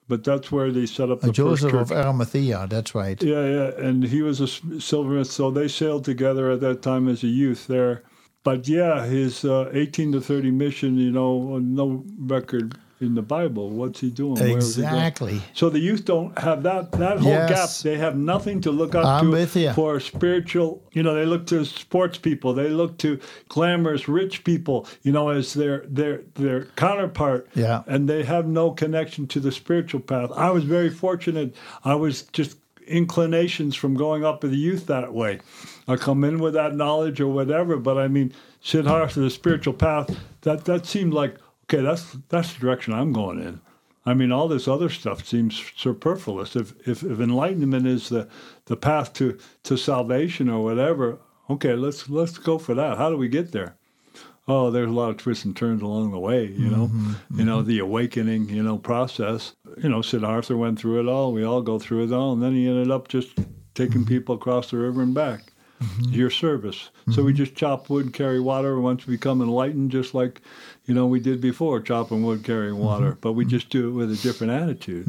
[0.08, 1.90] but that's where they set up the Joseph first church.
[1.90, 3.22] of Arimathea, that's right.
[3.22, 4.46] Yeah, yeah, and he was a
[4.80, 8.02] silversmith, so they sailed together at that time as a youth there.
[8.42, 13.70] But yeah, his uh, 18 to 30 mission, you know, no record in the Bible.
[13.70, 14.34] What's he doing?
[14.34, 14.82] Where is he?
[14.82, 15.42] Exactly.
[15.52, 17.82] So the youth don't have that that whole Yes.
[17.82, 17.90] gap.
[17.92, 20.82] They have nothing to look up I'm to for spiritual.
[20.92, 22.54] You know, they look to sports people.
[22.54, 23.18] They look to
[23.48, 24.86] glamorous rich people.
[25.02, 27.48] You know, as their their their counterpart.
[27.54, 27.82] Yeah.
[27.86, 30.30] And they have no connection to the spiritual path.
[30.36, 31.54] I was very fortunate.
[31.84, 35.40] I was just inclinations from going up with the youth that way.
[35.88, 37.76] I come in with that knowledge or whatever.
[37.76, 40.16] But I mean, Siddhartha, the spiritual path.
[40.42, 41.82] That that seemed like okay.
[41.82, 43.60] That's that's the direction I'm going in.
[44.06, 46.56] I mean, all this other stuff seems superfluous.
[46.56, 48.28] If, if, if enlightenment is the,
[48.66, 51.18] the path to, to salvation or whatever,
[51.48, 52.98] okay, let's let's go for that.
[52.98, 53.76] How do we get there?
[54.46, 56.88] Oh, there's a lot of twists and turns along the way, you know.
[56.88, 57.38] Mm-hmm, mm-hmm.
[57.38, 59.54] You know, the awakening, you know, process.
[59.82, 61.32] You know, Siddhartha went through it all.
[61.32, 63.34] We all go through it all, and then he ended up just
[63.74, 64.08] taking mm-hmm.
[64.08, 65.53] people across the river and back.
[65.82, 66.12] Mm-hmm.
[66.12, 66.90] Your service.
[67.10, 67.36] So we mm-hmm.
[67.36, 68.80] just chop wood, carry water.
[68.80, 70.40] Once we become enlightened, just like
[70.84, 72.84] you know we did before, chopping wood, carrying mm-hmm.
[72.84, 73.18] water.
[73.20, 75.08] But we just do it with a different attitude,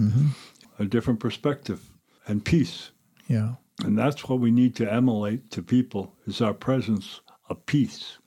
[0.80, 1.92] a different perspective,
[2.28, 2.90] and peace.
[3.28, 3.54] Yeah.
[3.84, 8.18] And that's what we need to emulate to people is our presence of peace.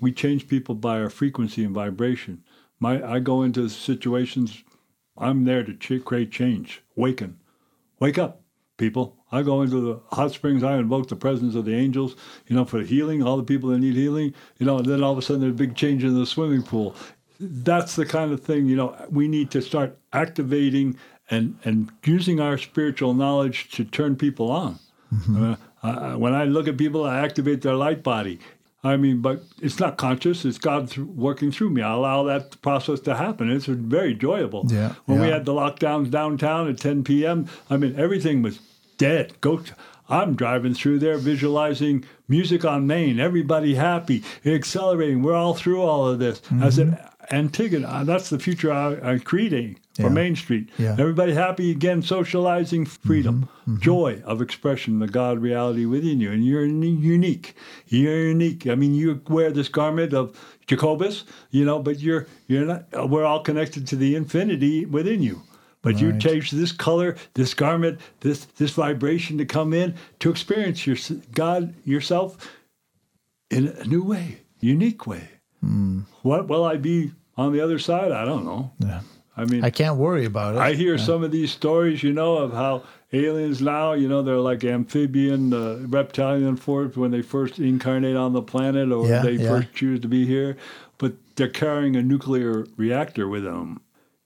[0.00, 2.42] We change people by our frequency and vibration.
[2.80, 4.64] My, I go into situations,
[5.16, 7.38] I'm there to ch- create change, waken.
[8.00, 8.42] Wake up,
[8.80, 9.14] people.
[9.30, 12.16] I go into the hot springs, I invoke the presence of the angels,
[12.48, 15.12] you know, for healing, all the people that need healing, you know, and then all
[15.12, 16.96] of a sudden there's a big change in the swimming pool.
[17.38, 20.96] That's the kind of thing, you know, we need to start activating
[21.30, 24.78] and, and using our spiritual knowledge to turn people on.
[25.36, 28.38] Uh, I- when I look at people, I activate their light body.
[28.82, 30.44] I mean, but it's not conscious.
[30.46, 31.82] It's God th- working through me.
[31.82, 33.50] I allow that process to happen.
[33.50, 34.64] It's very enjoyable.
[34.68, 38.58] Yeah, When we had the lockdowns downtown at 10 p.m., I mean, everything was
[39.00, 39.40] dead.
[39.40, 39.62] Go.
[40.10, 43.18] I'm driving through there, visualizing music on Main.
[43.18, 45.22] Everybody happy, accelerating.
[45.22, 46.42] We're all through all of this.
[46.60, 47.34] I said, mm-hmm.
[47.34, 50.08] Antigua, uh, that's the future I, I'm creating for Yeah.
[50.08, 50.68] Main Street.
[50.78, 50.96] Yeah.
[50.98, 53.70] Everybody happy again, socializing, freedom, mm-hmm.
[53.70, 53.80] Mm-hmm.
[53.80, 56.30] joy of expression, the God reality within you.
[56.30, 57.54] And you're uni- unique.
[57.86, 58.66] You're unique.
[58.66, 60.36] I mean, you wear this garment of
[60.66, 63.08] Jacobus, you know, but you're you're not.
[63.08, 65.42] We're all connected to the infinity within you.
[65.82, 66.20] But you Right.
[66.20, 70.96] change this color, this garment, this this vibration to come in to experience your
[71.34, 72.36] God yourself
[73.50, 75.28] in a new way, unique way.
[76.22, 78.12] What will I be on the other side?
[78.12, 78.70] I don't know.
[78.78, 79.00] Yeah.
[79.36, 80.58] I mean, I can't worry about it.
[80.58, 82.82] I hear some of these stories, you know, of how
[83.12, 88.32] aliens now, you know, they're like amphibian, uh, reptilian forms when they first incarnate on
[88.34, 89.48] the planet or Yeah, they yeah.
[89.48, 90.56] first choose to be here,
[90.98, 93.80] but they're carrying a nuclear reactor with them.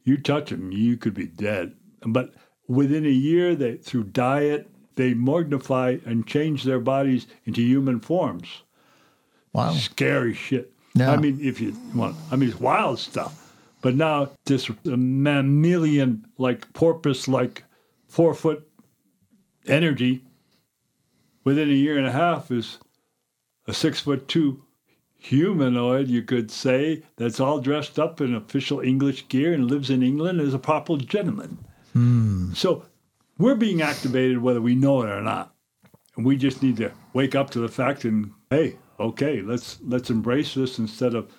[0.04, 1.74] You touch them, you could be dead.
[2.06, 2.34] But
[2.68, 8.62] within a year, they through diet, they magnify and change their bodies into human forms.
[9.52, 9.72] wow.
[9.72, 10.72] Scary shit.
[10.94, 11.10] Yeah.
[11.10, 13.40] I mean, if you want, I mean, it's wild stuff.
[13.82, 17.64] But now this mammalian, like porpoise, like
[18.08, 18.66] four foot
[19.66, 20.24] energy
[21.42, 22.78] within a year and a half is
[23.66, 24.62] a six foot two
[25.24, 30.02] humanoid, you could say, that's all dressed up in official English gear and lives in
[30.02, 31.56] England as a proper gentleman.
[31.94, 32.52] Hmm.
[32.52, 32.84] So
[33.38, 35.54] we're being activated whether we know it or not.
[36.16, 40.10] And we just need to wake up to the fact and hey, okay, let's let's
[40.10, 41.32] embrace this instead of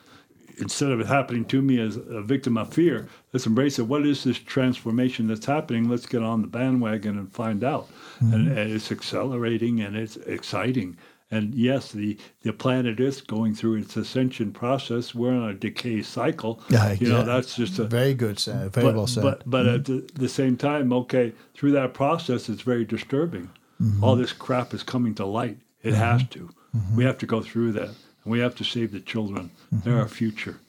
[0.57, 3.83] instead of it happening to me as a victim of fear, let's embrace it.
[3.83, 5.89] What is this transformation that's happening?
[5.89, 7.87] Let's get on the bandwagon and find out.
[8.19, 8.57] And, hmm.
[8.57, 10.97] and it's accelerating and it's exciting.
[11.31, 15.15] And yes, the, the planet is going through its ascension process.
[15.15, 16.61] We're on a decay cycle.
[16.69, 17.23] Yeah, you know, yeah.
[17.23, 18.69] that's just a Very good, sir.
[18.69, 19.23] Very but, well said.
[19.23, 20.05] But, but at mm-hmm.
[20.05, 23.49] the, the same time, okay, through that process, it's very disturbing.
[23.81, 24.03] Mm-hmm.
[24.03, 25.57] All this crap is coming to light.
[25.81, 26.01] It mm-hmm.
[26.01, 26.49] has to.
[26.93, 27.89] We have to go through that.
[27.89, 29.49] And we have to save the children.
[29.71, 30.59] They're our future.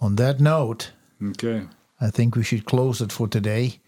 [0.00, 1.66] On that note, Okay.
[2.00, 3.80] I think we should close it for today.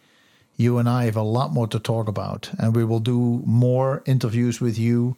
[0.56, 4.02] You and I have a lot more to talk about, and we will do more
[4.04, 5.16] interviews with you,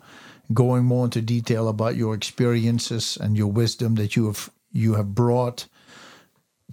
[0.53, 5.15] going more into detail about your experiences and your wisdom that you have you have
[5.15, 5.67] brought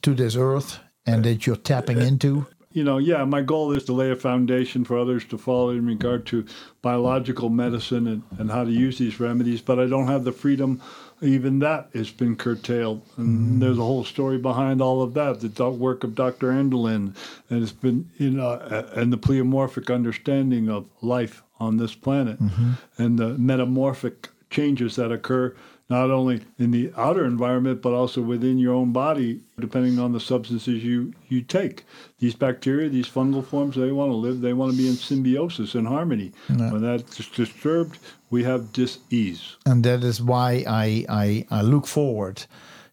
[0.02, 2.48] to this earth and that you're tapping uh, into.
[2.74, 5.86] you know, yeah, my goal is to lay a foundation for others to follow in
[5.86, 6.46] regard to
[6.82, 10.82] biological medicine and, and how to use these remedies, but I don't have the freedom.
[11.22, 13.04] Even that has been curtailed.
[13.18, 13.60] And mm.
[13.60, 16.52] there's a whole story behind all of that, the work of Dr.
[16.52, 17.16] Enderlein,
[17.50, 22.42] and it's been, you know, a- and the pleomorphic understanding of life on this planet.
[22.42, 22.72] Mm-hmm.
[22.98, 25.56] And the metamorphic changes that occur
[25.90, 30.20] not only in the outer environment but also within your own body depending on the
[30.20, 31.86] substances you you take.
[32.20, 35.76] These bacteria these fungal forms they want to live they want to be in symbiosis
[35.76, 36.32] and harmony.
[36.48, 39.58] When that's disturbed we have dis-ease.
[39.66, 42.46] And that is why I, I, I look forward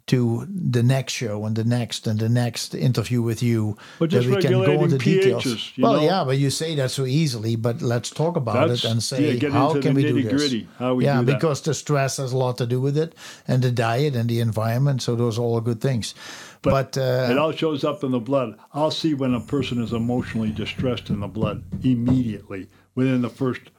[0.08, 3.76] to the next show and the next and the next interview with you.
[3.98, 5.44] But just that we can go into details.
[5.44, 6.02] pHs, well, know?
[6.02, 7.56] yeah, but you say that so easily.
[7.56, 10.64] But let's talk about That's- it and say get how can we do this?
[10.78, 11.34] how we yeah, do that.
[11.34, 13.14] because the stress has a lot to do with it,
[13.46, 15.02] and the diet and the environment.
[15.02, 16.14] So those are all good things.
[16.60, 19.92] But, uh, it all shows up in the blood i'll see when a person is
[19.92, 23.70] emotionally distressed in the blood immediately within the first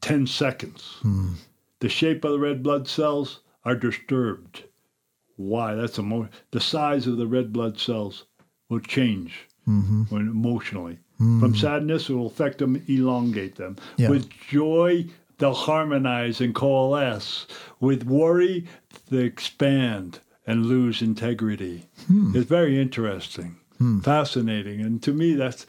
[0.00, 0.96] 10 seconds
[1.80, 4.64] the shape of the red blood cells are disturbed
[5.48, 8.24] why that's emo- the size of the red blood cells
[8.68, 10.02] will change mm-hmm.
[10.04, 10.98] when emotionally.
[11.18, 11.60] From mm.
[11.60, 13.76] sadness it will affect them elongate them.
[13.98, 14.08] Yeah.
[14.08, 15.06] with joy
[15.36, 17.46] they'll harmonize and coalesce.
[17.78, 18.66] With worry
[19.10, 21.86] they expand and lose integrity.
[22.06, 22.34] Hmm.
[22.34, 24.00] It's very interesting hmm.
[24.00, 25.66] fascinating and to me that's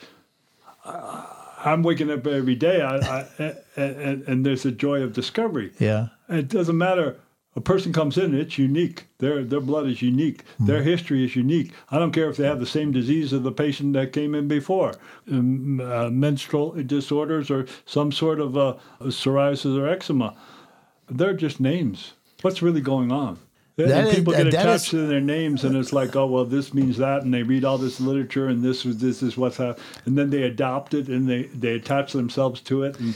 [1.64, 5.72] i'm waking up every day I, I, and, and there's a joy of discovery.
[5.80, 7.20] Yeah, it doesn't matter.
[7.56, 9.08] A person comes in, it's unique.
[9.18, 10.44] Their their blood is unique.
[10.58, 11.74] Their history is unique.
[11.90, 14.48] I don't care if they have the same disease as the patient that came in
[14.48, 14.94] before,
[15.30, 20.34] um, uh, menstrual disorders or some sort of uh, psoriasis or eczema.
[21.10, 22.14] They're just names.
[22.42, 23.38] What's really going on?
[23.78, 26.46] And That is- people get attached is- to their names, and it's like, oh well,
[26.46, 29.58] this means that, and they read all this literature, and this is this is what's
[29.58, 33.14] happening, and then they adopt it, and they they attach themselves to it, and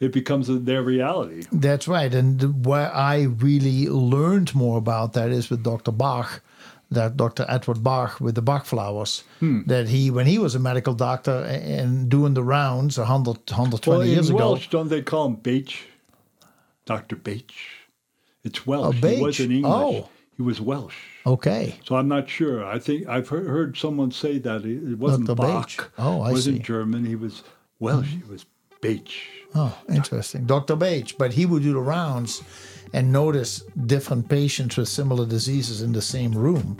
[0.00, 1.42] it becomes their reality.
[1.52, 2.14] that's right.
[2.14, 5.92] And where I really learned more about that is with Dr.
[5.92, 6.40] Bach.
[6.90, 7.44] That Dr.
[7.50, 9.60] Edward Bach with the Bach flowers, Hmm.
[9.66, 14.06] that he, when he was a medical doctor and doing the rounds 100, 120 Well,
[14.08, 15.84] years in ago, Welsh, don't they call him Bache?
[16.86, 17.16] Dr.
[17.16, 17.52] Bache.
[18.42, 18.96] It's Welsh.
[19.02, 19.70] Oh, he wasn't English.
[19.74, 20.08] Oh.
[20.38, 20.96] He was Welsh.
[21.26, 21.78] Okay.
[21.84, 22.64] So I'm not sure.
[22.64, 25.36] I think I've heard, heard someone say that it wasn't Dr.
[25.36, 25.76] Bach.
[25.76, 25.92] Bach.
[25.98, 26.62] Oh, I it wasn't see.
[26.62, 27.04] German.
[27.04, 27.42] He was
[27.80, 28.06] Welsh.
[28.08, 28.46] He was
[28.80, 29.28] Beach.
[29.54, 30.44] Oh, interesting.
[30.44, 30.76] Dr.
[30.76, 32.42] Bage, but he would do the rounds
[32.92, 36.76] and notice different patients with similar diseases in the same room.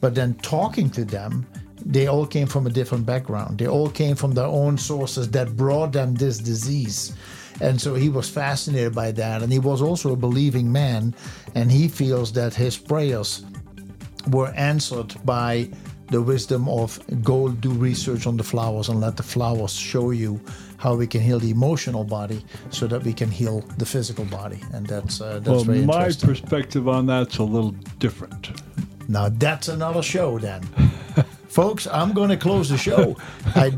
[0.00, 1.46] But then talking to them,
[1.84, 3.58] they all came from a different background.
[3.58, 7.14] They all came from their own sources that brought them this disease.
[7.60, 9.42] And so he was fascinated by that.
[9.42, 11.14] And he was also a believing man.
[11.54, 13.44] And he feels that his prayers
[14.28, 15.70] were answered by
[16.10, 20.40] the wisdom of go do research on the flowers and let the flowers show you
[20.78, 24.60] how we can heal the emotional body so that we can heal the physical body.
[24.72, 28.50] And that's uh, that's well, very my perspective on that's a little different.
[29.08, 30.62] now that's another show then.
[31.48, 33.16] Folks i'm going to close the show.
[33.54, 33.72] I,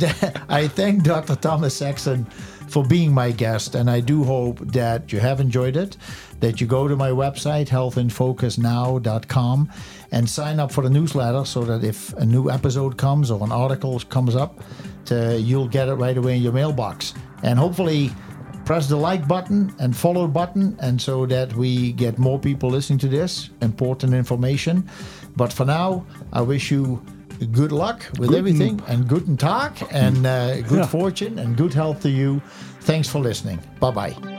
[0.49, 2.25] I thank dr thomas Sexton
[2.69, 5.97] for being my guest and i do hope that you have enjoyed it
[6.41, 9.71] that you go to my website healthinfocusnow.com
[10.11, 13.53] and sign up for the newsletter so that if a new episode comes or an
[13.53, 14.61] article comes up
[15.09, 17.15] to, you'll get it right away in your mailbox.
[17.43, 18.11] And hopefully
[18.65, 22.99] press the like button and follow button and so that we get more people listening
[23.01, 24.89] to this important information.
[25.37, 27.01] But for now i wish you
[27.53, 30.87] good luck with everything and guten tag and uh, good Yeah.
[30.87, 32.43] fortune and good health to you.
[32.81, 33.59] Thanks for listening.
[33.81, 34.38] Bye bye